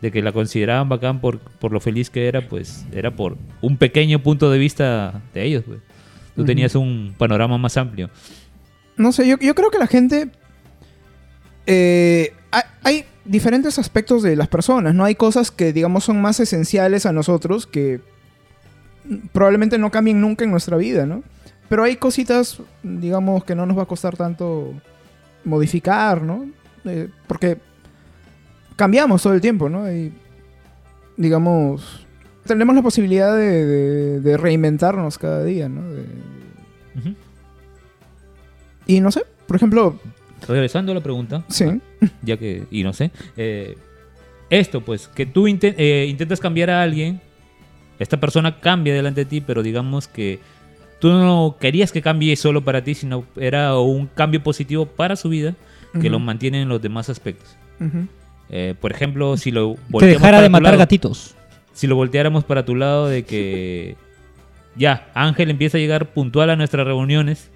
de 0.00 0.10
que 0.10 0.20
la 0.22 0.32
consideraban 0.32 0.88
bacán 0.88 1.20
por, 1.20 1.38
por 1.38 1.70
lo 1.70 1.78
feliz 1.80 2.10
que 2.10 2.26
era, 2.26 2.48
pues 2.48 2.84
era 2.92 3.12
por 3.12 3.36
un 3.60 3.76
pequeño 3.76 4.20
punto 4.20 4.50
de 4.50 4.58
vista 4.58 5.20
de 5.34 5.44
ellos, 5.44 5.62
pues. 5.66 5.78
Tú 6.34 6.44
tenías 6.46 6.74
un 6.74 7.14
panorama 7.18 7.58
más 7.58 7.76
amplio. 7.76 8.08
No 8.96 9.12
sé, 9.12 9.28
yo, 9.28 9.36
yo 9.38 9.54
creo 9.54 9.70
que 9.70 9.78
la 9.78 9.86
gente... 9.86 10.28
eh, 11.66 12.32
hay, 12.82 13.04
diferentes 13.24 13.78
aspectos 13.78 14.22
de 14.22 14.34
las 14.34 14.48
personas, 14.48 14.94
¿no? 14.94 15.04
Hay 15.04 15.14
cosas 15.14 15.50
que, 15.52 15.72
digamos, 15.72 16.04
son 16.04 16.20
más 16.20 16.40
esenciales 16.40 17.06
a 17.06 17.12
nosotros 17.12 17.66
que 17.68 18.00
probablemente 19.32 19.78
no 19.78 19.90
cambien 19.90 20.20
nunca 20.20 20.44
en 20.44 20.50
nuestra 20.50 20.76
vida, 20.76 21.06
¿no? 21.06 21.22
Pero 21.68 21.84
hay 21.84 21.96
cositas, 21.96 22.58
digamos, 22.82 23.44
que 23.44 23.54
no 23.54 23.64
nos 23.64 23.78
va 23.78 23.82
a 23.84 23.86
costar 23.86 24.16
tanto 24.16 24.74
modificar, 25.44 26.22
¿no? 26.22 26.46
Eh, 26.84 27.08
porque 27.28 27.58
cambiamos 28.76 29.22
todo 29.22 29.34
el 29.34 29.40
tiempo, 29.40 29.68
¿no? 29.68 29.90
Y, 29.90 30.12
digamos, 31.16 32.04
tenemos 32.44 32.74
la 32.74 32.82
posibilidad 32.82 33.36
de, 33.36 33.64
de- 33.66 34.20
de 34.20 34.36
reinventarnos 34.36 35.16
cada 35.16 35.44
día, 35.44 35.68
¿no? 35.68 35.88
De- 35.92 36.04
y 38.86 39.00
no 39.00 39.12
sé, 39.12 39.24
por 39.46 39.56
ejemplo, 39.56 39.98
Regresando 40.48 40.92
a 40.92 40.94
la 40.94 41.00
pregunta, 41.00 41.44
sí. 41.48 41.64
ya 42.22 42.36
que, 42.36 42.64
y 42.70 42.82
no 42.82 42.92
sé, 42.92 43.10
eh, 43.36 43.76
esto 44.50 44.80
pues, 44.80 45.08
que 45.08 45.24
tú 45.26 45.46
eh, 45.46 46.06
intentas 46.08 46.40
cambiar 46.40 46.70
a 46.70 46.82
alguien, 46.82 47.20
esta 47.98 48.18
persona 48.18 48.60
cambia 48.60 48.92
delante 48.94 49.22
de 49.22 49.24
ti, 49.26 49.40
pero 49.40 49.62
digamos 49.62 50.08
que 50.08 50.40
tú 51.00 51.08
no 51.10 51.56
querías 51.60 51.92
que 51.92 52.02
cambie 52.02 52.36
solo 52.36 52.62
para 52.62 52.82
ti, 52.84 52.94
sino 52.94 53.24
era 53.36 53.76
un 53.78 54.06
cambio 54.08 54.42
positivo 54.42 54.86
para 54.86 55.16
su 55.16 55.28
vida 55.28 55.54
que 55.92 55.98
Ujú. 55.98 56.10
lo 56.10 56.18
mantiene 56.18 56.62
en 56.62 56.68
los 56.68 56.80
demás 56.82 57.08
aspectos. 57.10 57.56
Eh, 58.50 58.74
por 58.80 58.92
ejemplo, 58.92 59.36
si 59.36 59.50
lo 59.50 59.68
volteamos 59.88 60.00
dejara 60.20 60.38
para 60.38 60.42
de 60.42 60.48
matar 60.48 60.62
lado- 60.64 60.78
gatitos. 60.78 61.34
si 61.72 61.86
lo 61.86 61.96
volteáramos 61.96 62.44
para 62.44 62.64
tu 62.64 62.74
lado 62.76 63.08
de 63.08 63.24
que 63.24 63.96
ya, 64.76 65.08
Ángel 65.14 65.50
empieza 65.50 65.78
a 65.78 65.80
llegar 65.80 66.06
puntual 66.12 66.50
a 66.50 66.56
nuestras 66.56 66.86
reuniones. 66.86 67.50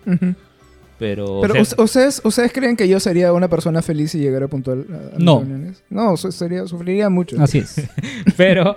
Pero... 0.98 1.40
Pero 1.42 1.52
o 1.54 1.56
sea, 1.56 1.62
us- 1.62 1.74
ustedes, 1.78 2.20
¿ustedes 2.24 2.52
creen 2.52 2.76
que 2.76 2.88
yo 2.88 2.98
sería 3.00 3.32
una 3.32 3.48
persona 3.48 3.82
feliz 3.82 4.10
si 4.12 4.18
llegara 4.18 4.48
puntual 4.48 4.86
a, 4.90 4.94
a 5.14 5.16
mis 5.18 5.24
No. 5.24 5.38
reuniones? 5.40 5.82
No, 5.90 6.16
sería, 6.16 6.66
sufriría 6.66 7.08
mucho. 7.10 7.36
Así 7.40 7.58
es. 7.58 7.82
pero, 8.36 8.76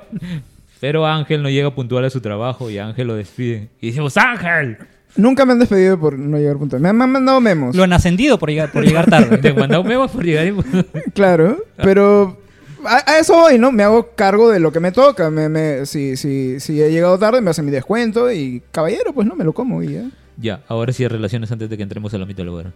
pero 0.79 1.05
Ángel 1.05 1.41
no 1.43 1.49
llega 1.49 1.73
puntual 1.73 2.05
a 2.05 2.09
su 2.09 2.21
trabajo 2.21 2.69
y 2.69 2.77
Ángel 2.77 3.07
lo 3.07 3.15
despide. 3.15 3.69
Y 3.81 3.87
decimos, 3.87 4.15
Ángel, 4.17 4.77
Nunca 5.15 5.43
me 5.43 5.53
han 5.53 5.59
despedido 5.59 5.99
por 5.99 6.17
no 6.19 6.37
llegar 6.37 6.57
puntual. 6.57 6.83
Me 6.83 6.89
han, 6.89 6.95
me 6.95 7.03
han 7.03 7.11
mandado 7.11 7.41
memos. 7.41 7.75
Lo 7.75 7.83
han 7.83 7.91
ascendido 7.93 8.37
por 8.37 8.49
llegar, 8.49 8.71
por 8.71 8.85
llegar 8.85 9.09
tarde. 9.09 9.37
te 9.41 9.53
mandamos 9.53 9.87
memos 9.87 10.11
por 10.11 10.23
llegar. 10.23 10.45
y- 10.45 11.11
Claro, 11.13 11.57
pero 11.77 12.37
a, 12.85 13.11
a 13.13 13.17
eso 13.19 13.33
voy, 13.35 13.57
¿no? 13.57 13.71
Me 13.71 13.81
hago 13.81 14.11
cargo 14.15 14.51
de 14.51 14.59
lo 14.59 14.71
que 14.71 14.79
me 14.79 14.91
toca. 14.91 15.31
Me, 15.31 15.49
me- 15.49 15.87
si, 15.87 16.15
si, 16.15 16.59
si 16.59 16.79
he 16.81 16.91
llegado 16.91 17.17
tarde, 17.17 17.41
me 17.41 17.49
hacen 17.49 17.65
mi 17.65 17.71
descuento 17.71 18.31
y 18.31 18.61
caballero, 18.71 19.11
pues 19.11 19.25
no, 19.27 19.35
me 19.35 19.43
lo 19.43 19.51
como 19.51 19.81
y 19.81 19.93
ya. 19.93 20.03
Ya, 20.39 20.61
ahora 20.67 20.93
sí 20.93 21.07
relaciones 21.07 21.51
antes 21.51 21.69
de 21.69 21.77
que 21.77 21.83
entremos 21.83 22.13
a 22.13 22.17
la 22.17 22.25
mitología. 22.25 22.71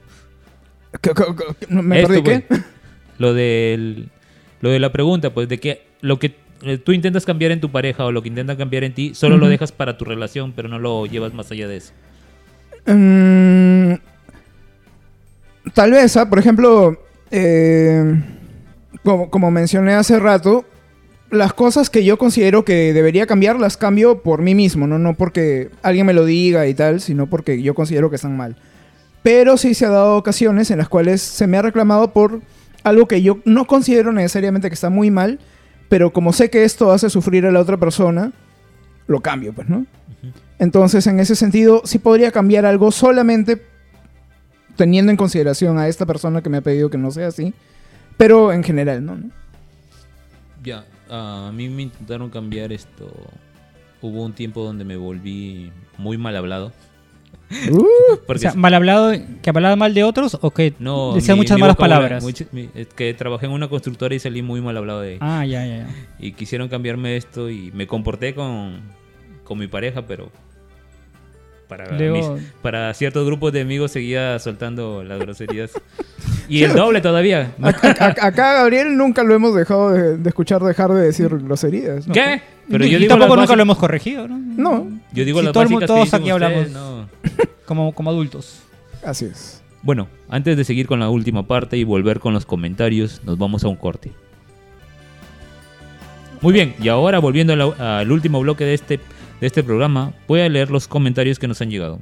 ¿Qué- 1.01 1.11
qué- 1.13 1.73
¿Me 1.73 2.01
Esto, 2.01 2.07
perdí 2.13 2.23
qué? 2.23 2.39
pues, 2.47 2.61
Lo 3.17 3.33
del, 3.33 4.09
lo 4.61 4.69
de 4.69 4.79
la 4.79 4.91
pregunta, 4.91 5.33
pues 5.33 5.47
de 5.49 5.59
que 5.59 5.87
lo 6.01 6.19
que 6.19 6.35
eh, 6.61 6.77
tú 6.77 6.91
intentas 6.91 7.25
cambiar 7.25 7.51
en 7.51 7.59
tu 7.61 7.71
pareja 7.71 8.05
o 8.05 8.11
lo 8.11 8.21
que 8.21 8.29
intentan 8.29 8.57
cambiar 8.57 8.83
en 8.83 8.93
ti, 8.93 9.13
solo 9.15 9.37
lo 9.37 9.47
dejas 9.47 9.71
para 9.71 9.97
tu 9.97 10.05
relación, 10.05 10.53
pero 10.55 10.69
no 10.69 10.79
lo 10.79 11.05
llevas 11.05 11.33
más 11.33 11.51
allá 11.51 11.67
de 11.67 11.77
eso. 11.77 11.93
Mm, 12.85 13.93
tal 15.73 15.91
vez, 15.91 16.15
¿ah? 16.17 16.29
por 16.29 16.39
ejemplo, 16.39 17.01
eh, 17.31 18.21
como, 19.03 19.29
como 19.29 19.51
mencioné 19.51 19.93
hace 19.93 20.19
rato, 20.19 20.65
las 21.33 21.53
cosas 21.53 21.89
que 21.89 22.03
yo 22.03 22.17
considero 22.17 22.65
que 22.65 22.93
debería 22.93 23.25
cambiar 23.25 23.59
las 23.59 23.77
cambio 23.77 24.21
por 24.21 24.41
mí 24.41 24.55
mismo, 24.55 24.87
¿no? 24.87 24.99
no 24.99 25.15
porque 25.15 25.69
alguien 25.81 26.05
me 26.05 26.13
lo 26.13 26.25
diga 26.25 26.67
y 26.67 26.73
tal, 26.73 27.01
sino 27.01 27.27
porque 27.27 27.61
yo 27.61 27.73
considero 27.73 28.09
que 28.09 28.15
están 28.15 28.37
mal. 28.37 28.55
Pero 29.23 29.57
sí 29.57 29.73
se 29.73 29.85
ha 29.85 29.89
dado 29.89 30.17
ocasiones 30.17 30.69
en 30.71 30.77
las 30.77 30.89
cuales 30.89 31.21
se 31.21 31.47
me 31.47 31.57
ha 31.57 31.61
reclamado 31.61 32.11
por 32.11 32.41
algo 32.83 33.07
que 33.07 33.21
yo 33.21 33.39
no 33.45 33.65
considero 33.65 34.11
necesariamente 34.11 34.69
que 34.69 34.73
está 34.73 34.89
muy 34.89 35.11
mal, 35.11 35.39
pero 35.89 36.11
como 36.11 36.33
sé 36.33 36.49
que 36.49 36.63
esto 36.63 36.91
hace 36.91 37.09
sufrir 37.09 37.45
a 37.45 37.51
la 37.51 37.59
otra 37.59 37.77
persona, 37.77 38.33
lo 39.07 39.21
cambio, 39.21 39.53
pues, 39.53 39.69
¿no? 39.69 39.85
Entonces, 40.59 41.07
en 41.07 41.19
ese 41.19 41.35
sentido, 41.35 41.81
sí 41.85 41.99
podría 41.99 42.31
cambiar 42.31 42.65
algo 42.65 42.91
solamente 42.91 43.61
teniendo 44.75 45.11
en 45.11 45.17
consideración 45.17 45.77
a 45.77 45.87
esta 45.87 46.05
persona 46.05 46.41
que 46.41 46.49
me 46.49 46.57
ha 46.57 46.61
pedido 46.61 46.89
que 46.89 46.97
no 46.97 47.11
sea 47.11 47.27
así, 47.27 47.53
pero 48.17 48.51
en 48.51 48.63
general, 48.63 49.05
¿no? 49.05 49.17
Ya, 50.63 50.85
a 51.15 51.51
mí 51.53 51.69
me 51.69 51.83
intentaron 51.83 52.29
cambiar 52.29 52.71
esto. 52.73 53.11
Hubo 54.01 54.23
un 54.23 54.33
tiempo 54.33 54.63
donde 54.63 54.83
me 54.83 54.97
volví 54.97 55.71
muy 55.97 56.17
mal 56.17 56.35
hablado. 56.35 56.71
Uh, 57.71 57.85
O 58.27 58.37
sea, 58.37 58.53
mal 58.55 58.73
hablado, 58.73 59.11
que 59.41 59.49
hablaba 59.49 59.75
mal 59.75 59.93
de 59.93 60.03
otros 60.03 60.37
o 60.41 60.49
que 60.51 60.73
no, 60.79 61.13
decía 61.13 61.35
mi- 61.35 61.41
muchas 61.41 61.55
mi 61.55 61.61
malas 61.61 61.75
palabras. 61.77 62.23
mucho- 62.23 62.45
mi- 62.51 62.69
es 62.73 62.87
que 62.87 63.13
trabajé 63.13 63.45
en 63.45 63.51
una 63.51 63.67
constructora 63.67 64.15
y 64.15 64.19
salí 64.19 64.41
muy 64.41 64.59
mal 64.61 64.75
hablado 64.75 65.01
de 65.01 65.11
ahí. 65.13 65.17
Ah, 65.21 65.45
ya, 65.45 65.65
ya, 65.65 65.77
ya. 65.77 65.87
Y 66.19 66.31
quisieron 66.33 66.67
cambiarme 66.67 67.15
esto 67.15 67.49
y 67.49 67.71
me 67.73 67.85
comporté 67.85 68.33
con, 68.33 68.81
con 69.43 69.59
mi 69.59 69.67
pareja, 69.67 70.01
pero 70.07 70.31
para, 71.77 71.97
Luego- 71.97 72.35
mis- 72.35 72.43
para 72.61 72.93
ciertos 72.93 73.25
grupos 73.25 73.51
de 73.53 73.61
amigos 73.61 73.91
seguía 73.91 74.37
soltando 74.39 75.03
las 75.03 75.19
groserías. 75.19 75.71
y 76.49 76.63
el 76.63 76.73
doble 76.73 77.01
todavía. 77.01 77.53
acá 77.61 78.53
Gabriel 78.53 78.95
nunca 78.97 79.23
lo 79.23 79.33
hemos 79.33 79.55
dejado 79.55 79.91
de, 79.91 80.17
de 80.17 80.29
escuchar 80.29 80.61
dejar 80.63 80.91
de 80.93 81.01
decir 81.01 81.29
groserías. 81.39 82.07
¿no? 82.07 82.13
¿Qué? 82.13 82.41
Pero 82.69 82.85
y 82.85 82.89
yo 82.91 82.97
y 82.97 83.01
digo 83.01 83.09
tampoco 83.17 83.35
nunca 83.37 83.55
lo 83.55 83.61
hemos 83.63 83.77
corregido, 83.77 84.27
¿no? 84.27 84.37
No, 84.39 84.87
Yo 85.11 85.25
digo 85.25 85.39
Si 85.39 85.45
las 85.45 85.53
todo 85.53 85.85
todos 85.85 86.13
aquí 86.13 86.29
hablamos. 86.29 86.67
ustedes, 86.67 86.73
no. 86.73 87.09
Como, 87.65 87.93
como 87.93 88.09
adultos. 88.09 88.59
así 89.05 89.25
es. 89.25 89.61
Bueno, 89.81 90.07
antes 90.29 90.55
de 90.57 90.63
seguir 90.63 90.85
con 90.87 90.99
la 90.99 91.09
última 91.09 91.47
parte 91.47 91.75
y 91.77 91.83
volver 91.85 92.19
con 92.19 92.33
los 92.33 92.45
comentarios, 92.45 93.21
nos 93.25 93.37
vamos 93.37 93.63
a 93.63 93.67
un 93.69 93.75
corte. 93.77 94.11
Muy 96.41 96.53
bien, 96.53 96.75
y 96.81 96.89
ahora 96.89 97.19
volviendo 97.19 97.53
al 97.53 98.11
último 98.11 98.41
bloque 98.41 98.65
de 98.65 98.73
este, 98.73 98.99
de 99.39 99.47
este 99.47 99.63
programa, 99.63 100.13
voy 100.27 100.41
a 100.41 100.49
leer 100.49 100.71
los 100.71 100.87
comentarios 100.87 101.39
que 101.39 101.47
nos 101.47 101.61
han 101.61 101.69
llegado. 101.69 101.99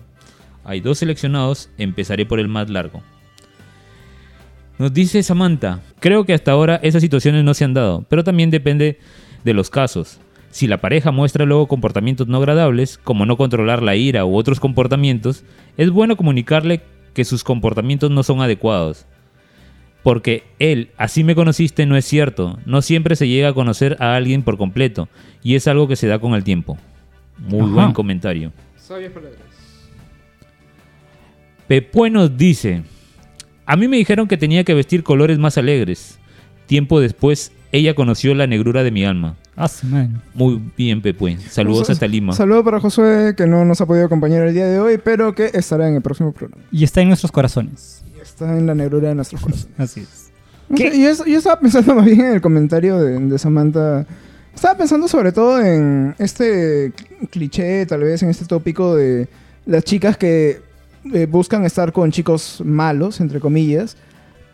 Hay 0.63 0.79
dos 0.79 0.99
seleccionados, 0.99 1.69
empezaré 1.77 2.25
por 2.25 2.39
el 2.39 2.47
más 2.47 2.69
largo. 2.69 3.01
Nos 4.77 4.93
dice 4.93 5.21
Samantha, 5.23 5.81
creo 5.99 6.25
que 6.25 6.33
hasta 6.33 6.51
ahora 6.51 6.79
esas 6.81 7.01
situaciones 7.01 7.43
no 7.43 7.53
se 7.53 7.63
han 7.63 7.73
dado, 7.73 8.05
pero 8.09 8.23
también 8.23 8.49
depende 8.49 8.99
de 9.43 9.53
los 9.53 9.69
casos. 9.69 10.19
Si 10.49 10.67
la 10.67 10.81
pareja 10.81 11.11
muestra 11.11 11.45
luego 11.45 11.67
comportamientos 11.67 12.27
no 12.27 12.37
agradables, 12.37 12.97
como 12.97 13.25
no 13.25 13.37
controlar 13.37 13.81
la 13.81 13.95
ira 13.95 14.25
u 14.25 14.35
otros 14.35 14.59
comportamientos, 14.59 15.43
es 15.77 15.89
bueno 15.91 16.17
comunicarle 16.17 16.81
que 17.13 17.25
sus 17.25 17.43
comportamientos 17.43 18.11
no 18.11 18.23
son 18.23 18.41
adecuados. 18.41 19.05
Porque 20.03 20.43
él, 20.59 20.89
así 20.97 21.23
me 21.23 21.35
conociste, 21.35 21.85
no 21.85 21.95
es 21.95 22.05
cierto. 22.05 22.59
No 22.65 22.81
siempre 22.81 23.15
se 23.15 23.27
llega 23.27 23.49
a 23.49 23.53
conocer 23.53 23.97
a 23.99 24.15
alguien 24.15 24.43
por 24.43 24.57
completo, 24.57 25.09
y 25.43 25.55
es 25.55 25.67
algo 25.67 25.87
que 25.87 25.95
se 25.95 26.07
da 26.07 26.19
con 26.19 26.33
el 26.33 26.43
tiempo. 26.43 26.77
Muy 27.41 27.61
Ajá. 27.61 27.69
buen 27.71 27.93
comentario. 27.93 28.51
Sabias 28.77 29.11
palabras. 29.11 29.39
Pepue 31.67 32.09
nos 32.09 32.37
dice, 32.37 32.83
a 33.65 33.75
mí 33.77 33.87
me 33.87 33.97
dijeron 33.97 34.27
que 34.27 34.37
tenía 34.37 34.63
que 34.63 34.73
vestir 34.73 35.03
colores 35.03 35.39
más 35.39 35.57
alegres. 35.57 36.19
Tiempo 36.65 36.99
después, 36.99 37.51
ella 37.71 37.95
conoció 37.95 38.33
la 38.35 38.47
negrura 38.47 38.83
de 38.83 38.91
mi 38.91 39.05
alma. 39.05 39.37
Ah, 39.55 39.69
man. 39.83 40.21
Muy 40.33 40.61
bien, 40.77 41.01
Pepue. 41.01 41.37
Saludos 41.37 41.89
hasta 41.89 42.07
Lima. 42.07 42.33
Saludo 42.33 42.63
para 42.63 42.79
Josué, 42.79 43.35
que 43.35 43.45
no 43.47 43.63
nos 43.65 43.79
ha 43.81 43.85
podido 43.85 44.05
acompañar 44.05 44.47
el 44.47 44.53
día 44.53 44.65
de 44.65 44.79
hoy, 44.79 44.97
pero 45.03 45.35
que 45.35 45.51
estará 45.53 45.87
en 45.87 45.95
el 45.95 46.01
próximo 46.01 46.31
programa. 46.31 46.63
Y 46.71 46.83
está 46.83 47.01
en 47.01 47.09
nuestros 47.09 47.31
corazones. 47.31 48.03
Y 48.17 48.21
está 48.21 48.57
en 48.57 48.65
la 48.65 48.75
negrura 48.75 49.09
de 49.09 49.15
nuestros 49.15 49.41
corazones. 49.41 49.69
Así 49.79 50.01
es. 50.01 50.31
No 50.69 50.77
sé, 50.77 51.01
yo, 51.01 51.25
yo 51.25 51.37
estaba 51.37 51.59
pensando 51.59 51.95
más 51.95 52.05
bien 52.05 52.21
en 52.21 52.33
el 52.33 52.41
comentario 52.41 52.97
de, 52.97 53.19
de 53.19 53.37
Samantha. 53.39 54.05
Estaba 54.55 54.77
pensando 54.77 55.07
sobre 55.07 55.31
todo 55.31 55.59
en 55.61 56.13
este 56.19 56.91
cl- 56.93 57.29
cliché, 57.29 57.85
tal 57.85 58.01
vez 58.01 58.21
en 58.23 58.29
este 58.29 58.45
tópico 58.45 58.95
de 58.95 59.27
las 59.65 59.83
chicas 59.83 60.17
que 60.17 60.59
eh, 61.13 61.25
buscan 61.25 61.65
estar 61.65 61.91
con 61.93 62.11
chicos 62.11 62.61
malos, 62.63 63.21
entre 63.21 63.39
comillas, 63.39 63.97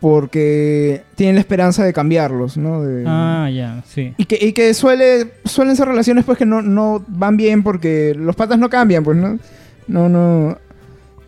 porque 0.00 1.02
tienen 1.16 1.34
la 1.34 1.40
esperanza 1.40 1.84
de 1.84 1.92
cambiarlos, 1.92 2.56
¿no? 2.56 2.82
De- 2.82 3.04
Ah, 3.06 3.50
ya, 3.52 3.82
sí. 3.86 4.14
Y 4.16 4.24
que, 4.26 4.38
y 4.40 4.52
que 4.52 4.72
suele, 4.74 5.32
suelen 5.44 5.76
ser 5.76 5.88
relaciones 5.88 6.24
pues 6.24 6.38
que 6.38 6.46
no, 6.46 6.62
no 6.62 7.04
van 7.08 7.36
bien 7.36 7.62
porque 7.62 8.14
los 8.16 8.36
patas 8.36 8.58
no 8.58 8.70
cambian, 8.70 9.02
pues, 9.04 9.16
¿no? 9.16 9.38
No, 9.88 10.08
no. 10.08 10.56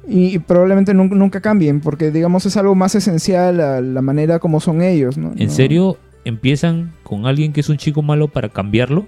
Y, 0.09 0.35
y 0.35 0.39
probablemente 0.39 0.95
nun- 0.95 1.11
nunca 1.11 1.41
cambien 1.41 1.81
porque, 1.81 2.11
digamos, 2.11 2.47
es 2.47 2.57
algo 2.57 2.75
más 2.75 2.95
esencial 2.95 3.61
a 3.61 3.81
la 3.81 4.01
manera 4.03 4.39
como 4.39 4.61
son 4.61 4.81
ellos, 4.83 5.19
¿no? 5.19 5.33
¿En 5.37 5.49
No- 5.49 5.53
serio 5.53 5.99
empiezan 6.31 6.93
con 7.03 7.27
alguien 7.27 7.53
que 7.53 7.61
es 7.61 7.69
un 7.69 7.77
chico 7.77 8.01
malo 8.03 8.29
para 8.29 8.49
cambiarlo? 8.49 9.07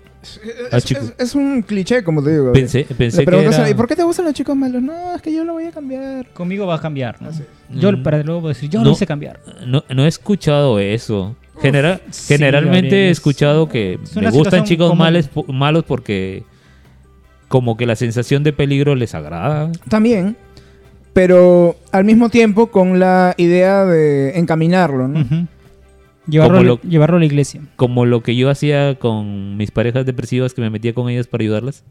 Ah, 0.70 0.76
Es, 0.76 0.84
chico. 0.84 1.00
es- 1.00 1.14
es 1.18 1.34
un 1.34 1.62
cliché, 1.62 2.04
como 2.04 2.22
te 2.22 2.30
digo. 2.32 2.52
Pensé, 2.52 2.84
pensé 2.96 3.18
Le 3.18 3.24
que 3.24 3.30
preguntas 3.30 3.54
era... 3.56 3.64
a- 3.66 3.70
¿y 3.70 3.74
por 3.74 3.88
qué 3.88 3.96
te 3.96 4.02
gustan 4.02 4.26
los 4.26 4.34
chicos 4.34 4.54
malos? 4.54 4.82
No, 4.82 5.14
es 5.16 5.22
que 5.22 5.32
yo 5.32 5.44
lo 5.44 5.54
voy 5.54 5.64
a 5.64 5.72
cambiar. 5.72 6.28
Conmigo 6.34 6.66
va 6.66 6.74
a 6.76 6.80
cambiar. 6.80 7.16
Yo, 7.70 7.90
Mm. 7.92 8.02
para 8.02 8.22
luego 8.22 8.48
decir, 8.48 8.68
yo 8.68 8.80
No. 8.80 8.84
lo 8.86 8.90
hice 8.92 9.06
cambiar. 9.06 9.40
No, 9.66 9.82
no 9.88 10.04
he 10.04 10.08
escuchado 10.08 10.78
eso. 10.78 11.34
Genera- 11.60 12.00
sí, 12.10 12.34
generalmente 12.34 12.82
Gabriel, 12.88 12.94
he 12.94 13.10
es- 13.10 13.18
escuchado 13.18 13.68
que 13.68 13.94
es 14.02 14.14
me 14.14 14.20
una 14.22 14.30
gustan 14.30 14.44
situación 14.44 14.64
chicos 14.64 14.88
común. 14.90 14.98
males, 14.98 15.28
po- 15.28 15.44
malos 15.48 15.84
porque 15.84 16.44
como 17.48 17.76
que 17.76 17.86
la 17.86 17.96
sensación 17.96 18.42
de 18.42 18.52
peligro 18.52 18.94
les 18.94 19.14
agrada. 19.14 19.70
También, 19.88 20.36
pero 21.12 21.76
al 21.92 22.04
mismo 22.04 22.30
tiempo 22.30 22.68
con 22.68 22.98
la 22.98 23.34
idea 23.36 23.84
de 23.84 24.38
encaminarlo, 24.38 25.08
¿no? 25.08 25.20
Ujú. 25.20 25.46
Llevarlo, 26.26 26.56
Como 26.58 26.68
lo- 26.68 26.80
llevarlo 26.88 27.16
a 27.16 27.20
la 27.20 27.26
iglesia, 27.26 27.60
Como 27.76 28.06
lo 28.06 28.22
que 28.22 28.36
yo 28.36 28.50
hacía 28.50 28.94
con 28.98 29.56
mis 29.56 29.70
parejas 29.70 30.06
depresivas 30.06 30.54
que 30.54 30.60
me 30.60 30.70
metía 30.70 30.94
con 30.94 31.08
ellas 31.08 31.26
para 31.26 31.42
ayudarlas. 31.42 31.84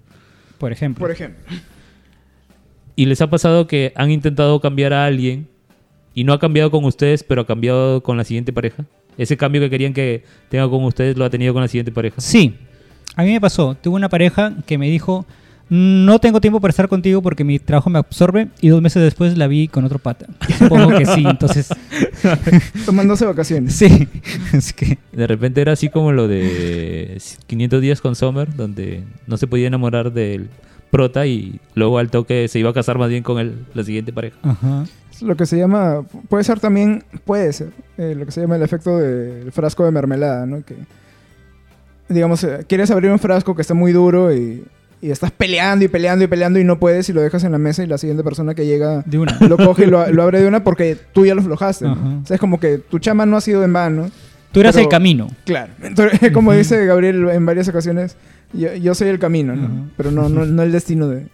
por 0.58 0.72
ejemplo. 0.72 1.00
Por 1.02 1.12
ejemplo. 1.12 1.44
¿Y 2.96 3.06
les 3.06 3.22
ha 3.22 3.30
pasado 3.30 3.68
que 3.68 3.94
han 3.96 4.12
intentado 4.12 4.60
cambiar 4.60 4.94
a 4.94 5.06
alguien 5.06 5.48
y 6.14 6.24
no 6.24 6.34
ha 6.34 6.40
cambiado 6.40 6.70
con 6.72 6.84
ustedes, 6.86 7.24
pero 7.24 7.42
ha 7.42 7.48
cambiado 7.48 8.04
con 8.04 8.18
la 8.18 8.24
siguiente 8.24 8.54
pareja? 8.54 8.86
Ese 9.18 9.38
cambio 9.38 9.62
que 9.62 9.70
querían 9.70 9.94
que 9.94 10.24
tenga 10.50 10.70
con 10.70 10.84
ustedes 10.84 11.18
lo 11.18 11.26
ha 11.26 11.30
tenido 11.30 11.54
con 11.54 11.62
la 11.62 11.68
siguiente 11.68 11.92
pareja. 11.92 12.20
Sí, 12.22 12.56
a 13.16 13.24
mí 13.24 13.32
me 13.32 13.42
pasó. 13.42 13.76
Tuve 13.76 13.96
una 13.96 14.10
pareja 14.10 14.54
que 14.66 14.78
me 14.78 14.90
dijo, 14.90 15.26
no 15.74 16.20
tengo 16.20 16.42
tiempo 16.42 16.60
para 16.60 16.72
estar 16.72 16.90
contigo 16.90 17.22
porque 17.22 17.46
mi 17.46 17.58
trabajo 17.58 17.90
me 17.90 17.98
absorbe 17.98 18.50
y 18.60 18.68
dos 18.68 18.82
meses 18.82 19.02
después 19.02 19.38
la 19.38 19.48
vi 19.48 19.70
con 19.70 19.86
otro 19.86 20.00
pata. 20.00 20.26
Supongo 20.60 20.98
que 20.98 21.06
sí, 21.06 21.24
entonces 21.26 21.70
Tomándose 22.86 23.26
vacaciones. 23.26 23.74
sí. 23.74 24.10
Es 24.52 24.74
que 24.74 24.98
De 25.14 25.28
repente 25.28 25.62
era 25.62 25.72
así 25.72 25.88
como 25.88 26.12
lo 26.12 26.28
de 26.28 27.22
500 27.48 27.82
días 27.82 28.02
con 28.02 28.18
Summer, 28.18 28.54
donde 28.54 29.06
no 29.28 29.38
se 29.38 29.48
podía 29.48 29.68
enamorar 29.68 30.12
del 30.12 30.50
prota 30.90 31.26
y 31.26 31.62
luego 31.74 32.00
al 32.00 32.12
toque 32.12 32.50
se 32.50 32.60
iba 32.60 32.72
a 32.72 32.74
casar 32.74 32.98
más 32.98 33.10
bien 33.10 33.24
con 33.24 33.40
el, 33.40 33.66
la 33.74 33.86
siguiente 33.86 34.12
pareja. 34.12 34.38
Ajá. 34.44 34.84
Es 35.10 35.22
lo 35.22 35.38
que 35.38 35.46
se 35.46 35.58
llama, 35.58 36.04
puede 36.28 36.44
ser 36.44 36.60
también, 36.60 37.06
puede 37.24 37.54
ser, 37.54 37.70
eh, 37.98 38.14
lo 38.14 38.26
que 38.26 38.34
se 38.34 38.42
llama 38.42 38.58
el 38.58 38.64
efecto 38.64 38.98
del 38.98 39.54
frasco 39.54 39.86
de 39.86 39.92
mermelada, 39.92 40.46
¿no? 40.46 40.66
Que, 40.66 40.76
digamos, 42.10 42.44
eh, 42.44 42.66
quieres 42.68 42.92
abrir 42.92 43.10
un 43.10 43.20
frasco 43.20 43.56
que 43.56 43.62
está 43.62 43.74
muy 43.74 43.94
duro 43.94 44.36
y, 44.36 44.66
y 45.02 45.10
estás 45.10 45.32
peleando 45.32 45.84
y 45.84 45.88
peleando 45.88 46.24
y 46.24 46.28
peleando 46.28 46.60
y 46.60 46.64
no 46.64 46.78
puedes 46.80 47.10
y 47.10 47.14
lo 47.14 47.22
dejas 47.22 47.44
en 47.44 47.52
la 47.52 47.58
mesa 47.58 47.84
y 47.84 47.88
la 47.88 47.98
siguiente 47.98 48.24
persona 48.24 48.54
que 48.54 48.66
llega 48.66 49.02
de 49.06 49.18
una. 49.18 49.38
lo 49.42 49.58
coge 49.58 49.86
y 49.86 49.88
lo, 49.88 50.06
lo 50.12 50.24
abre 50.24 50.42
de 50.42 50.48
una 50.48 50.64
porque 50.64 50.96
tú 51.14 51.26
ya 51.26 51.34
lo 51.36 51.42
aflojaste. 51.42 51.86
¿no? 51.86 52.22
O 52.24 52.26
sea, 52.26 52.36
es 52.36 52.40
como 52.42 52.60
que 52.60 52.78
tu 52.78 53.00
chama 53.00 53.26
no 53.26 53.38
ha 53.38 53.42
sido 53.42 53.64
en 53.64 53.74
vano. 53.74 54.12
Tú 54.52 54.60
eras 54.60 54.76
Pero- 54.76 54.84
el 54.84 54.90
camino. 54.90 55.28
Claro. 55.46 55.74
Entonces, 55.82 56.32
como 56.34 56.54
dice 56.54 56.86
Gabriel 56.86 57.28
en 57.30 57.46
varias 57.46 57.68
ocasiones, 57.70 58.16
yo, 58.54 58.74
yo 58.76 58.94
soy 58.94 59.08
el 59.08 59.18
camino, 59.18 59.56
¿no? 59.56 59.90
Pero 59.98 60.12
no, 60.12 60.30
no, 60.30 60.46
no 60.46 60.62
el 60.62 60.72
destino 60.72 61.08
de, 61.08 61.26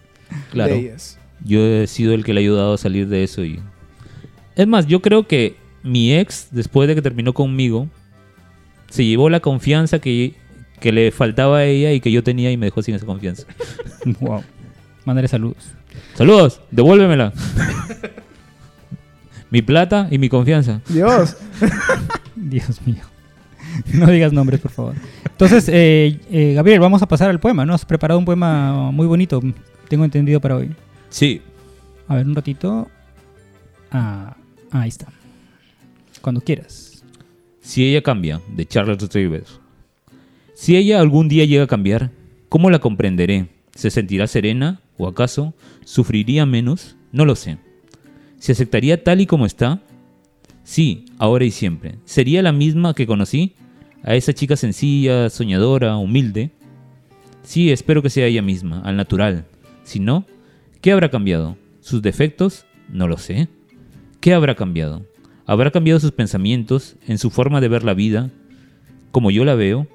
Claro. 0.52 0.72
de 0.72 0.78
ellas. 0.80 1.18
Yo 1.44 1.60
he 1.60 1.86
sido 1.86 2.14
el 2.14 2.24
que 2.24 2.32
le 2.32 2.40
ha 2.40 2.42
ayudado 2.42 2.74
a 2.74 2.78
salir 2.78 3.08
de 3.08 3.22
eso 3.24 3.44
y... 3.44 3.60
Es 4.56 4.66
más, 4.66 4.86
yo 4.86 5.02
creo 5.02 5.26
que 5.26 5.56
mi 5.82 6.14
ex, 6.14 6.48
después 6.52 6.88
de 6.88 6.94
que 6.94 7.02
terminó 7.02 7.32
conmigo, 7.32 7.88
se 8.88 9.04
llevó 9.04 9.30
la 9.30 9.40
confianza 9.40 9.98
que, 10.00 10.34
que 10.80 10.92
le 10.92 11.10
faltaba 11.10 11.58
a 11.58 11.64
ella 11.64 11.92
y 11.92 12.00
que 12.00 12.12
yo 12.12 12.22
tenía 12.22 12.50
y 12.50 12.56
me 12.56 12.66
dejó 12.66 12.82
sin 12.82 12.94
esa 12.94 13.06
confianza. 13.06 13.46
wow. 14.20 14.42
Mándale 15.04 15.28
saludos. 15.28 15.72
Saludos, 16.14 16.60
devuélvemela. 16.70 17.32
mi 19.50 19.62
plata 19.62 20.08
y 20.10 20.18
mi 20.18 20.28
confianza. 20.28 20.80
Dios. 20.88 21.36
Dios 22.36 22.80
mío. 22.86 23.02
No 23.92 24.06
digas 24.06 24.32
nombres, 24.32 24.60
por 24.60 24.70
favor. 24.70 24.94
Entonces, 25.24 25.68
eh, 25.68 26.18
eh, 26.30 26.54
Gabriel, 26.54 26.80
vamos 26.80 27.02
a 27.02 27.06
pasar 27.06 27.30
al 27.30 27.40
poema, 27.40 27.64
¿no? 27.64 27.74
Has 27.74 27.84
preparado 27.84 28.18
un 28.18 28.24
poema 28.24 28.90
muy 28.90 29.06
bonito, 29.06 29.40
tengo 29.88 30.04
entendido 30.04 30.40
para 30.40 30.56
hoy. 30.56 30.74
Sí. 31.10 31.42
A 32.08 32.16
ver, 32.16 32.26
un 32.26 32.34
ratito. 32.34 32.88
Ah, 33.90 34.36
ahí 34.70 34.88
está. 34.88 35.06
Cuando 36.20 36.40
quieras. 36.40 37.02
Si 37.60 37.86
ella 37.86 38.02
cambia, 38.02 38.40
de 38.48 38.66
Charlotte 38.66 39.12
Rivers. 39.14 39.60
Si 40.60 40.76
ella 40.76 40.98
algún 40.98 41.28
día 41.28 41.44
llega 41.44 41.62
a 41.62 41.68
cambiar, 41.68 42.10
¿cómo 42.48 42.68
la 42.68 42.80
comprenderé? 42.80 43.46
¿Se 43.76 43.90
sentirá 43.90 44.26
serena? 44.26 44.80
¿O 44.96 45.06
acaso 45.06 45.54
sufriría 45.84 46.46
menos? 46.46 46.96
No 47.12 47.24
lo 47.24 47.36
sé. 47.36 47.58
¿Se 48.40 48.50
aceptaría 48.50 49.04
tal 49.04 49.20
y 49.20 49.26
como 49.26 49.46
está? 49.46 49.80
Sí, 50.64 51.04
ahora 51.16 51.44
y 51.44 51.52
siempre. 51.52 51.94
¿Sería 52.04 52.42
la 52.42 52.50
misma 52.50 52.92
que 52.94 53.06
conocí? 53.06 53.54
¿A 54.02 54.16
esa 54.16 54.34
chica 54.34 54.56
sencilla, 54.56 55.30
soñadora, 55.30 55.96
humilde? 55.96 56.50
Sí, 57.44 57.70
espero 57.70 58.02
que 58.02 58.10
sea 58.10 58.26
ella 58.26 58.42
misma, 58.42 58.80
al 58.80 58.96
natural. 58.96 59.44
Si 59.84 60.00
no, 60.00 60.26
¿qué 60.80 60.90
habrá 60.90 61.08
cambiado? 61.08 61.56
¿Sus 61.80 62.02
defectos? 62.02 62.66
No 62.88 63.06
lo 63.06 63.16
sé. 63.16 63.46
¿Qué 64.18 64.34
habrá 64.34 64.56
cambiado? 64.56 65.06
¿Habrá 65.46 65.70
cambiado 65.70 66.00
sus 66.00 66.10
pensamientos, 66.10 66.96
en 67.06 67.18
su 67.18 67.30
forma 67.30 67.60
de 67.60 67.68
ver 67.68 67.84
la 67.84 67.94
vida, 67.94 68.32
como 69.12 69.30
yo 69.30 69.44
la 69.44 69.54
veo? 69.54 69.86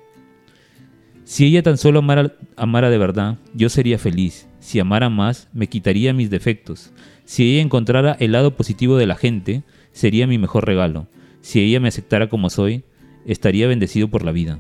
Si 1.26 1.46
ella 1.46 1.64
tan 1.64 1.78
solo 1.78 2.00
amara, 2.00 2.34
amara 2.58 2.90
de 2.90 2.98
verdad, 2.98 3.38
yo 3.54 3.70
sería 3.70 3.98
feliz. 3.98 4.48
Si 4.60 4.80
amara 4.80 5.10
más, 5.10 5.50
me 5.54 5.68
quitaría 5.68 6.14
mis 6.14 6.30
defectos. 6.30 6.92
Si 7.26 7.52
ella 7.52 7.62
encontrara 7.62 8.18
el 8.20 8.34
lado 8.34 8.56
positivo 8.56 8.98
de 8.98 9.08
la 9.08 9.16
gente, 9.16 9.64
sería 9.92 10.28
mi 10.28 10.38
mejor 10.38 10.66
regalo. 10.66 11.08
Si 11.42 11.62
ella 11.62 11.80
me 11.80 11.88
aceptara 11.88 12.30
como 12.30 12.50
soy, 12.50 12.84
estaría 13.26 13.68
bendecido 13.68 14.10
por 14.10 14.24
la 14.24 14.32
vida. 14.32 14.60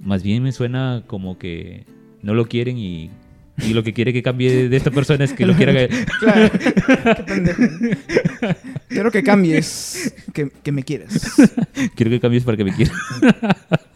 Más 0.00 0.22
bien 0.22 0.42
me 0.42 0.52
suena 0.52 1.04
como 1.06 1.38
que 1.38 1.84
no 2.22 2.34
lo 2.34 2.46
quieren 2.46 2.76
y, 2.76 3.10
y 3.58 3.74
lo 3.74 3.84
que 3.84 3.92
quiere 3.92 4.12
que 4.12 4.22
cambie 4.22 4.68
de 4.68 4.76
esta 4.76 4.90
persona 4.90 5.24
es 5.24 5.32
que 5.32 5.46
lo 5.46 5.54
quiera... 5.54 5.72
Claro. 6.18 6.50
Qué 7.16 7.22
pendejo. 7.22 7.62
Quiero 8.88 9.10
que 9.10 9.22
cambies, 9.22 10.14
que, 10.32 10.50
que 10.62 10.72
me 10.72 10.82
quieras. 10.82 11.36
Quiero 11.94 12.10
que 12.10 12.20
cambies 12.20 12.44
para 12.44 12.56
que 12.56 12.64
me 12.64 12.74
quiera. 12.74 12.92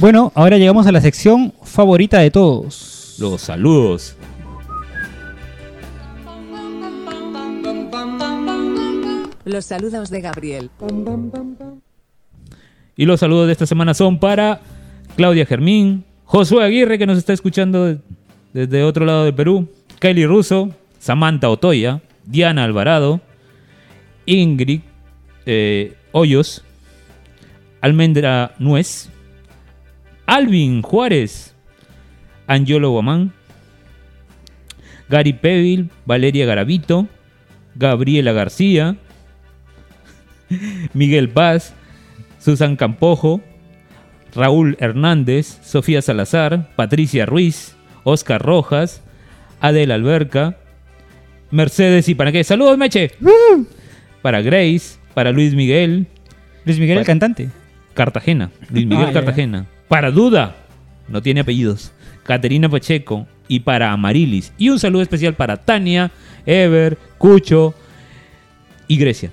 Bueno, 0.00 0.32
ahora 0.34 0.56
llegamos 0.56 0.86
a 0.86 0.92
la 0.92 1.02
sección 1.02 1.52
favorita 1.62 2.20
de 2.20 2.30
todos. 2.30 3.16
Los 3.18 3.42
saludos. 3.42 4.16
Los 9.44 9.66
saludos 9.66 10.08
de 10.08 10.20
Gabriel. 10.22 10.70
Y 12.96 13.04
los 13.04 13.20
saludos 13.20 13.46
de 13.48 13.52
esta 13.52 13.66
semana 13.66 13.92
son 13.92 14.18
para 14.18 14.62
Claudia 15.16 15.44
Germín, 15.44 16.06
Josué 16.24 16.64
Aguirre, 16.64 16.96
que 16.96 17.06
nos 17.06 17.18
está 17.18 17.34
escuchando 17.34 17.98
desde 18.54 18.82
otro 18.84 19.04
lado 19.04 19.24
del 19.24 19.34
Perú, 19.34 19.68
Kylie 19.98 20.26
Russo, 20.26 20.70
Samantha 20.98 21.50
Otoya, 21.50 22.00
Diana 22.24 22.64
Alvarado, 22.64 23.20
Ingrid 24.24 24.80
eh, 25.44 25.94
Hoyos, 26.12 26.64
Almendra 27.82 28.54
Nuez, 28.58 29.09
Alvin 30.30 30.82
Juárez, 30.82 31.56
Angelo 32.46 32.92
Guamán, 32.92 33.32
Gary 35.08 35.32
Pevil, 35.32 35.90
Valeria 36.06 36.46
Garavito, 36.46 37.08
Gabriela 37.74 38.30
García, 38.30 38.94
Miguel 40.94 41.30
Paz, 41.30 41.74
Susan 42.38 42.76
Campojo, 42.76 43.40
Raúl 44.32 44.76
Hernández, 44.78 45.58
Sofía 45.64 46.00
Salazar, 46.00 46.70
Patricia 46.76 47.26
Ruiz, 47.26 47.74
Oscar 48.04 48.40
Rojas, 48.40 49.02
Adel 49.60 49.90
Alberca, 49.90 50.58
Mercedes 51.50 52.08
y 52.08 52.14
para 52.14 52.30
qué. 52.30 52.44
Saludos, 52.44 52.78
Meche. 52.78 53.10
Para 54.22 54.42
Grace, 54.42 54.96
para 55.12 55.32
Luis 55.32 55.56
Miguel, 55.56 56.06
Luis 56.64 56.78
Miguel, 56.78 56.98
el 56.98 57.04
cantante. 57.04 57.48
Cartagena. 57.94 58.52
Luis 58.70 58.86
Miguel 58.86 59.06
Ah, 59.06 59.08
ya, 59.08 59.14
Cartagena. 59.14 59.66
Para 59.90 60.10
Duda, 60.10 60.56
no 61.08 61.20
tiene 61.20 61.40
apellidos. 61.40 61.92
Caterina 62.22 62.68
Pacheco 62.70 63.26
y 63.48 63.60
para 63.60 63.90
Amarilis. 63.92 64.52
Y 64.56 64.68
un 64.70 64.78
saludo 64.78 65.02
especial 65.02 65.34
para 65.34 65.56
Tania, 65.58 66.10
Ever, 66.46 66.96
Cucho 67.18 67.74
y 68.88 68.96
Grecia. 68.96 69.32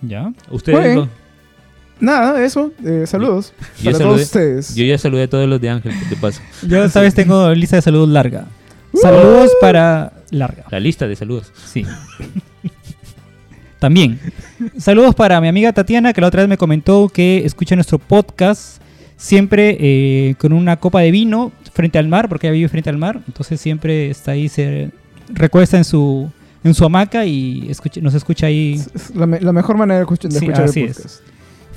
¿Ya? 0.00 0.32
Ustedes 0.50 0.78
Muy 0.78 0.86
bien. 0.88 0.96
no- 1.00 1.08
Nada, 2.00 2.44
eso. 2.44 2.72
eh, 2.86 3.04
saludos 3.08 3.52
Yo 3.82 3.86
para 3.90 3.98
saludé- 3.98 4.02
todos 4.04 4.20
ustedes. 4.22 4.74
Yo 4.76 4.84
ya 4.84 4.96
saludé 4.98 5.24
a 5.24 5.28
todos 5.28 5.48
los 5.48 5.60
de 5.60 5.68
Ángel, 5.70 5.92
¿qué 5.98 6.14
te 6.14 6.16
pasa? 6.16 6.40
Yo 6.64 6.84
esta 6.84 7.00
vez 7.00 7.12
tengo 7.14 7.52
lista 7.54 7.74
de 7.74 7.82
saludos 7.82 8.08
larga. 8.08 8.46
Saludos 8.94 9.50
para 9.60 10.12
larga. 10.30 10.64
La 10.70 10.78
lista 10.78 11.08
de 11.08 11.16
saludos. 11.16 11.52
Sí. 11.66 11.84
También. 13.78 14.18
Saludos 14.76 15.14
para 15.14 15.40
mi 15.40 15.48
amiga 15.48 15.72
Tatiana, 15.72 16.12
que 16.12 16.20
la 16.20 16.26
otra 16.26 16.42
vez 16.42 16.48
me 16.48 16.56
comentó 16.58 17.08
que 17.08 17.44
escucha 17.44 17.74
nuestro 17.76 17.98
podcast 17.98 18.82
siempre 19.16 19.76
eh, 19.80 20.34
con 20.38 20.52
una 20.52 20.76
copa 20.76 21.00
de 21.00 21.10
vino 21.10 21.52
frente 21.72 21.98
al 21.98 22.08
mar, 22.08 22.28
porque 22.28 22.48
ella 22.48 22.54
vive 22.54 22.68
frente 22.68 22.90
al 22.90 22.98
mar. 22.98 23.20
Entonces 23.26 23.60
siempre 23.60 24.10
está 24.10 24.32
ahí, 24.32 24.48
se 24.48 24.90
recuesta 25.28 25.76
en 25.76 25.84
su, 25.84 26.28
en 26.64 26.74
su 26.74 26.84
hamaca 26.84 27.24
y 27.24 27.66
escucha- 27.70 28.00
nos 28.00 28.14
escucha 28.14 28.46
ahí 28.46 28.74
Es- 28.94 29.14
la, 29.14 29.26
me- 29.26 29.40
la 29.40 29.52
mejor 29.52 29.76
manera 29.76 29.98
de 29.98 30.02
escuchar, 30.02 30.30
de 30.32 30.38
Sí, 30.38 30.44
escuchar 30.46 30.64
así 30.64 30.80
el 30.82 30.88
es. 30.90 31.22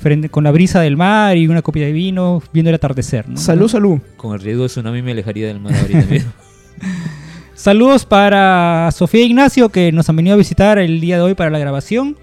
frente, 0.00 0.28
con 0.28 0.42
la 0.42 0.50
brisa 0.50 0.80
del 0.80 0.96
mar 0.96 1.36
y 1.36 1.46
una 1.46 1.62
copia 1.62 1.86
de 1.86 1.92
vino 1.92 2.42
viendo 2.52 2.70
el 2.70 2.74
atardecer. 2.74 3.28
¿no? 3.28 3.36
Salud, 3.36 3.68
salud. 3.68 4.00
Con 4.16 4.34
el 4.34 4.40
riesgo 4.40 4.64
de 4.64 4.68
tsunami 4.70 5.02
me 5.02 5.12
alejaría 5.12 5.46
del 5.46 5.60
mar 5.60 5.72
ahorita 5.74 6.06
mismo. 6.10 6.32
Saludos 7.62 8.04
para 8.04 8.90
Sofía 8.90 9.24
Ignacio 9.24 9.68
que 9.68 9.92
nos 9.92 10.08
han 10.08 10.16
venido 10.16 10.34
a 10.34 10.36
visitar 10.36 10.80
el 10.80 11.00
día 11.00 11.14
de 11.14 11.22
hoy 11.22 11.34
para 11.36 11.48
la 11.48 11.60
grabación. 11.60 12.16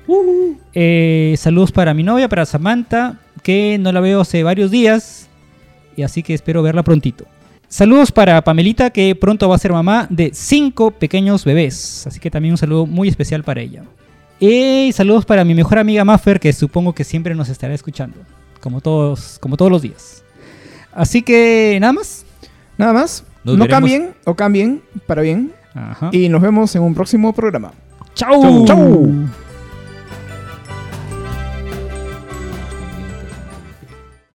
Eh, 0.74 1.34
saludos 1.38 1.72
para 1.72 1.94
mi 1.94 2.04
novia, 2.04 2.28
para 2.28 2.46
Samantha, 2.46 3.22
que 3.42 3.78
no 3.80 3.94
la 3.94 4.02
veo 4.02 4.20
hace 4.20 4.44
varios 4.44 4.70
días 4.70 5.30
y 5.96 6.04
así 6.04 6.24
que 6.24 6.34
espero 6.34 6.62
verla 6.62 6.84
prontito. 6.84 7.24
Saludos 7.70 8.12
para 8.12 8.44
Pamelita 8.44 8.90
que 8.90 9.16
pronto 9.16 9.48
va 9.48 9.56
a 9.56 9.60
ser 9.60 9.72
mamá 9.72 10.08
de 10.10 10.32
cinco 10.34 10.92
pequeños 10.92 11.46
bebés, 11.46 12.06
así 12.06 12.20
que 12.20 12.30
también 12.30 12.56
un 12.56 12.58
saludo 12.58 12.86
muy 12.86 13.08
especial 13.08 13.46
para 13.46 13.62
ella. 13.62 13.84
Y 14.42 14.92
saludos 14.92 15.24
para 15.24 15.46
mi 15.46 15.54
mejor 15.54 15.80
amiga 15.80 16.04
Maffer 16.04 16.42
que 16.42 16.52
supongo 16.52 16.92
que 16.92 17.06
siempre 17.06 17.34
nos 17.34 17.48
estará 17.48 17.74
escuchando, 17.74 18.18
como 18.60 18.82
todos, 18.82 19.40
como 19.40 19.56
todos 19.56 19.72
los 19.72 19.84
días. 19.84 20.22
Así 20.92 21.22
que 21.22 21.78
nada 21.80 21.94
más. 21.94 22.26
Nada 22.78 22.92
más. 22.92 23.24
Nos 23.44 23.58
no 23.58 23.64
veremos. 23.64 23.68
cambien 23.80 24.10
o 24.26 24.36
cambien 24.36 24.82
para 25.06 25.22
bien. 25.22 25.52
Ajá. 25.74 26.10
Y 26.12 26.30
nos 26.30 26.42
vemos 26.42 26.76
en 26.76 26.82
un 26.84 26.94
próximo 26.94 27.34
programa. 27.34 27.72
¡Chau! 28.14 28.66
Chau. 28.66 29.12